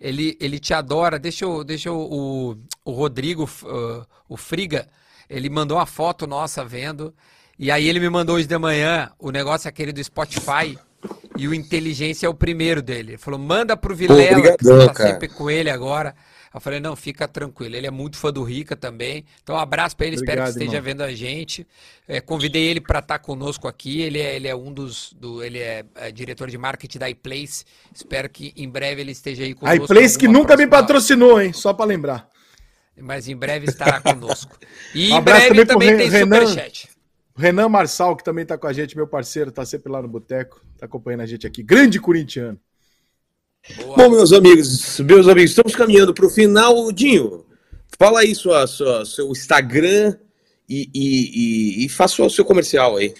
[0.00, 1.20] Ele, ele te adora.
[1.20, 4.88] Deixa eu, deixa eu, o, o Rodrigo, uh, o Friga,
[5.28, 7.14] ele mandou uma foto nossa vendo.
[7.58, 10.78] E aí ele me mandou hoje de manhã o negócio aquele do Spotify.
[11.36, 13.12] E o Inteligência é o primeiro dele.
[13.12, 15.10] Ele falou, manda pro Vilela, que você tá cara.
[15.10, 16.14] sempre com ele agora.
[16.52, 17.76] Eu falei, não, fica tranquilo.
[17.76, 19.24] Ele é muito fã do Rica também.
[19.42, 20.84] Então, um abraço para ele, Obrigado, espero que esteja irmão.
[20.84, 21.66] vendo a gente.
[22.08, 24.00] É, convidei ele para estar tá conosco aqui.
[24.00, 25.12] Ele é, ele é um dos.
[25.12, 27.64] Do, ele é, é, diretor de marketing da iPlace.
[27.94, 29.82] Espero que em breve ele esteja aí conosco.
[29.82, 31.52] A iPlace que nunca me patrocinou, hein?
[31.52, 32.28] Só para lembrar
[33.00, 34.56] mas em breve estará conosco.
[34.94, 36.88] E um em breve também, tem Renan, superchat.
[37.36, 40.60] Renan Marçal, que também está com a gente, meu parceiro, está sempre lá no Boteco,
[40.74, 41.62] está acompanhando a gente aqui.
[41.62, 42.58] Grande corintiano.
[43.76, 43.96] Boa.
[43.96, 46.90] Bom, meus amigos, meus amigos, estamos caminhando para o final.
[46.92, 47.44] Dinho,
[47.98, 50.16] fala aí sua, sua, seu Instagram
[50.68, 53.14] e, e, e, e faça o seu comercial aí.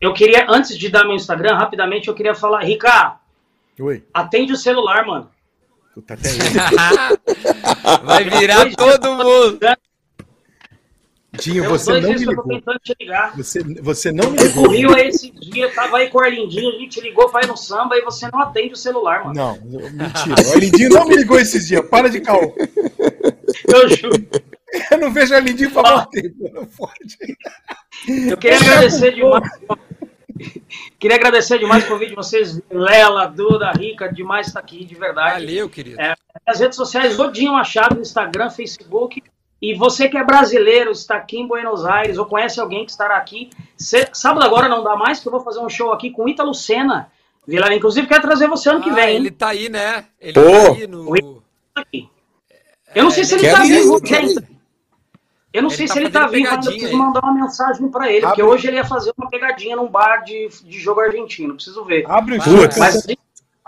[0.00, 3.18] Eu queria, antes de dar meu Instagram, rapidamente, eu queria falar, Ricardo,
[3.78, 4.02] Oi.
[4.14, 5.30] atende o celular, mano.
[6.00, 6.30] Puta, até
[8.04, 9.58] Vai virar todo mundo.
[11.32, 12.44] Dinho, você não me ligou.
[13.36, 14.66] Você, você não me ligou.
[14.66, 17.56] O Rio esse dia, tava aí com o Arlindinho, a gente ligou pra ir no
[17.56, 19.34] samba e você não atende o celular, mano.
[19.34, 20.48] Não, mentira.
[20.48, 22.54] O Arlindinho não me ligou esses dias, para de caô.
[23.68, 24.26] Eu juro.
[24.90, 26.06] Eu não vejo o Arlindinho falar ah.
[26.06, 27.18] tempo, não pode.
[28.08, 29.50] Eu queria agradecer demais.
[30.98, 35.44] Queria agradecer demais o convite de vocês, Lela, Duda, Rica, demais estar aqui, de verdade.
[35.44, 36.00] Valeu, querido.
[36.00, 36.14] É,
[36.46, 39.22] as redes sociais, Odinho Machado, Instagram, Facebook.
[39.62, 43.16] E você que é brasileiro, está aqui em Buenos Aires, ou conhece alguém que estará
[43.16, 46.54] aqui, sábado agora não dá mais, que eu vou fazer um show aqui com Ítalo
[46.54, 47.12] Senna.
[47.46, 49.16] Vilar, inclusive, quero trazer você ano ah, que vem.
[49.16, 50.04] Ele tá aí, né?
[50.20, 50.40] Ele Pô.
[50.42, 51.42] tá aí no.
[52.94, 54.00] Eu não sei é, se ele, ele tá vivo.
[55.52, 58.08] Eu não ele sei tá se ele tá vivo, ainda preciso mandar uma mensagem para
[58.08, 58.28] ele, Abre.
[58.28, 62.04] porque hoje ele ia fazer uma pegadinha num bar de, de jogo argentino, preciso ver.
[62.08, 62.68] Abre o jogo.
[62.78, 63.04] Mas,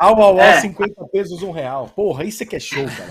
[0.02, 0.60] Au, au, au, é.
[0.60, 1.88] 50 pesos, um real.
[1.94, 3.08] Porra, isso é que é show, cara.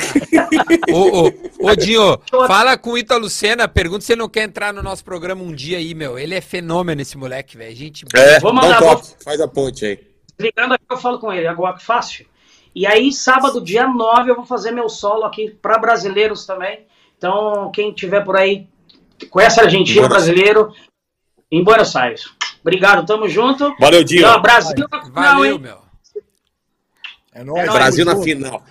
[0.91, 4.73] ô, ô, ô, Dinho, fala com o Ítalo Senna, pergunta se ele não quer entrar
[4.73, 6.19] no nosso programa um dia aí, meu.
[6.19, 7.73] Ele é fenômeno, esse moleque, velho.
[7.73, 8.81] Gente, é, vou mandar,
[9.23, 9.99] faz a ponte aí.
[10.37, 12.25] Ligando aqui, eu falo com ele, agora fácil.
[12.75, 16.85] E aí, sábado, dia 9, eu vou fazer meu solo aqui para brasileiros também.
[17.21, 18.67] Então, quem tiver por aí,
[19.29, 20.73] conhece argentino, brasileiro,
[21.51, 22.23] em Buenos Aires.
[22.61, 23.75] Obrigado, tamo junto.
[23.79, 24.21] Valeu, Dinho.
[24.21, 25.59] Então, Brasil na final, Valeu, hein?
[25.59, 25.77] meu.
[27.31, 27.69] É nóis.
[27.69, 28.63] É Brasil na final.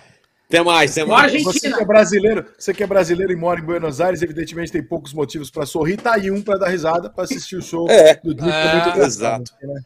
[0.49, 1.43] Até mais, até mais.
[1.43, 4.83] Você que é brasileiro, você que é brasileiro e mora em Buenos Aires, evidentemente tem
[4.83, 5.95] poucos motivos para sorrir.
[5.95, 8.15] Tá aí um para dar risada, para assistir o show é.
[8.15, 8.51] do Dinho.
[8.51, 9.53] É, muito exato.
[9.63, 9.81] Né?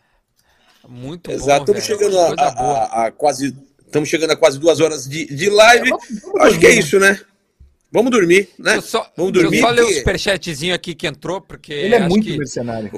[0.90, 1.72] Muito Exato.
[1.72, 3.56] Estamos chegando a, a, a, a, quase,
[3.86, 5.88] estamos chegando a quase duas horas de, de live.
[5.88, 7.20] É, vamos, vamos Acho que é isso, né?
[7.96, 8.82] Vamos dormir, né?
[8.82, 9.50] Só, Vamos dormir.
[9.52, 11.72] Deixa eu só ler o superchatzinho aqui que entrou, porque.
[11.74, 12.38] Ele é muito que...
[12.38, 12.92] mercenário.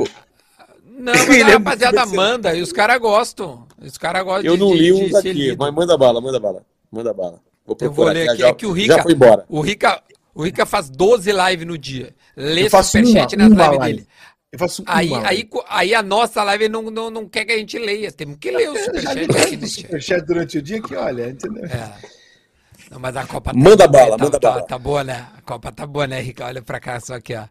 [0.86, 3.68] Não, mas Ele a é rapaziada muito manda e os caras gostam.
[3.80, 5.58] Os caras gostam Eu de- não de- li de uns ser aqui, lido.
[5.60, 6.66] mas manda bala, manda bala.
[6.92, 7.40] Manda bala.
[7.66, 8.40] Vou Eu vou procurar ler aqui.
[8.42, 9.46] Já, É que o Rica, já foi embora.
[9.48, 10.02] O Rica,
[10.34, 12.16] o Rica faz 12 lives no dia.
[12.36, 13.96] Lê Eu faço superchat uma, nas uma lives live.
[13.98, 14.08] dele.
[14.50, 17.58] Eu faço Aí, uma aí, aí a nossa live não, não, não quer que a
[17.58, 18.12] gente leia.
[18.12, 20.96] Temos que ler o Eu já superchat li aqui, né, superchat durante o dia que,
[20.96, 21.66] olha, entendeu?
[21.66, 22.17] É.
[22.90, 24.62] Não, mas a Copa Manda bala, tá, manda tá, bala.
[24.64, 25.28] Tá boa, né?
[25.38, 26.46] A Copa tá boa, né, Rica?
[26.46, 27.46] Olha pra cá, só aqui, ó.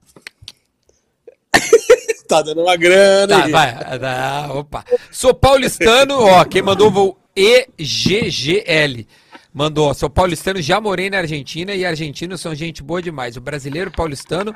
[2.26, 3.38] Tá dando uma grana.
[3.38, 3.52] Tá, aí.
[3.52, 3.70] vai.
[4.02, 4.84] Ah, opa.
[5.12, 6.44] Sou paulistano, ó.
[6.44, 9.06] Quem mandou o EGGL.
[9.54, 13.36] Mandou, ó, sou paulistano, já morei na Argentina e argentinos são gente boa demais.
[13.36, 14.54] O brasileiro paulistano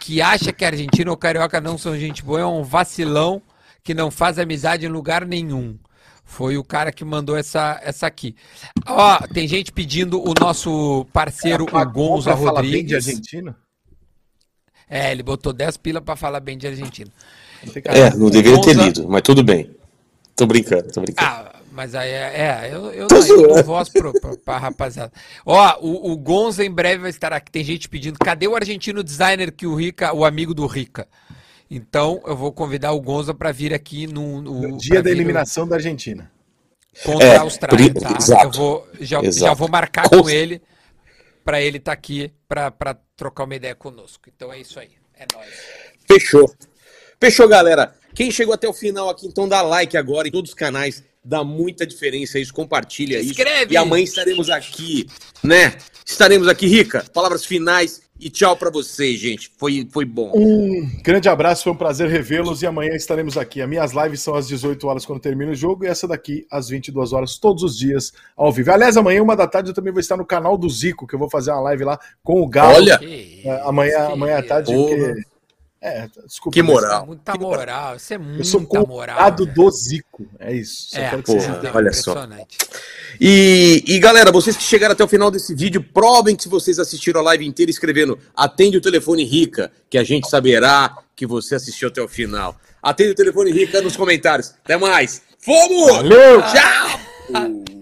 [0.00, 3.42] que acha que argentino ou carioca não são gente boa é um vacilão
[3.82, 5.76] que não faz amizade em lugar nenhum.
[6.28, 8.36] Foi o cara que mandou essa, essa aqui.
[8.86, 13.08] Ó, tem gente pedindo o nosso parceiro, o Pagou Gonza pra falar bem de Rodrigues.
[13.08, 13.56] argentino?
[14.88, 19.08] É, ele botou 10 pila pra falar bem de tem É, não deveria ter lido,
[19.08, 19.74] mas tudo bem.
[20.36, 21.28] Tô brincando, tô brincando.
[21.28, 24.58] Ah, mas aí é, é, eu, eu, Tô não, eu dou voz pro, pro, pra
[24.58, 25.10] rapaziada.
[25.46, 27.50] Ó, o, o Gonza em breve vai estar aqui.
[27.50, 31.08] Tem gente pedindo, cadê o argentino designer que o Rica, o amigo do Rica?
[31.70, 35.66] Então eu vou convidar o Gonza pra vir aqui no, no- No dia da eliminação
[35.68, 36.30] da Argentina.
[37.04, 38.16] contra É, a Austrália, por- tá?
[38.18, 39.46] exato, Eu vou, já, exato.
[39.46, 40.60] já vou marcar Com- com ele
[41.44, 44.28] pra ele estar aqui pra, pra trocar uma ideia conosco.
[44.34, 44.90] Então é isso aí.
[45.14, 45.48] É nóis.
[46.10, 46.52] Fechou.
[47.20, 47.94] Fechou, galera.
[48.14, 51.04] Quem chegou até o final aqui, então dá like agora em todos os canais.
[51.24, 53.30] Dá muita diferença isso, compartilha isso.
[53.32, 53.74] Inscreve!
[53.74, 55.06] E amanhã estaremos aqui,
[55.42, 55.76] né?
[56.06, 57.04] Estaremos aqui, Rica.
[57.12, 59.50] Palavras finais e tchau pra vocês, gente.
[59.56, 60.32] Foi, foi bom.
[60.34, 63.60] Um grande abraço, foi um prazer revê-los e amanhã estaremos aqui.
[63.62, 66.68] As minhas lives são às 18 horas quando termina o jogo e essa daqui às
[66.68, 68.72] 22 horas todos os dias ao vivo.
[68.72, 71.18] Aliás, amanhã, uma da tarde, eu também vou estar no canal do Zico, que eu
[71.18, 72.74] vou fazer uma live lá com o Galo.
[72.76, 75.14] Olha, É, amanhã, isso, amanhã à que tarde, porque...
[75.80, 76.54] É, desculpa.
[76.54, 77.02] Que mas moral.
[77.02, 79.30] É muita moral, isso é Eu sou moral.
[79.30, 80.26] do Zico.
[80.40, 80.88] É isso.
[80.90, 81.58] Só É, quero que vocês porra.
[81.58, 81.76] entendam.
[81.76, 82.14] olha só.
[83.20, 86.78] E, e, galera, vocês que chegaram até o final desse vídeo, provem que se vocês
[86.78, 91.54] assistiram a live inteira escrevendo atende o telefone Rica, que a gente saberá que você
[91.56, 92.56] assistiu até o final.
[92.82, 94.54] Atende o telefone Rica nos comentários.
[94.64, 95.22] Até mais.
[95.38, 95.96] Fomos!
[95.96, 96.42] Valeu!
[96.42, 97.77] Tchau!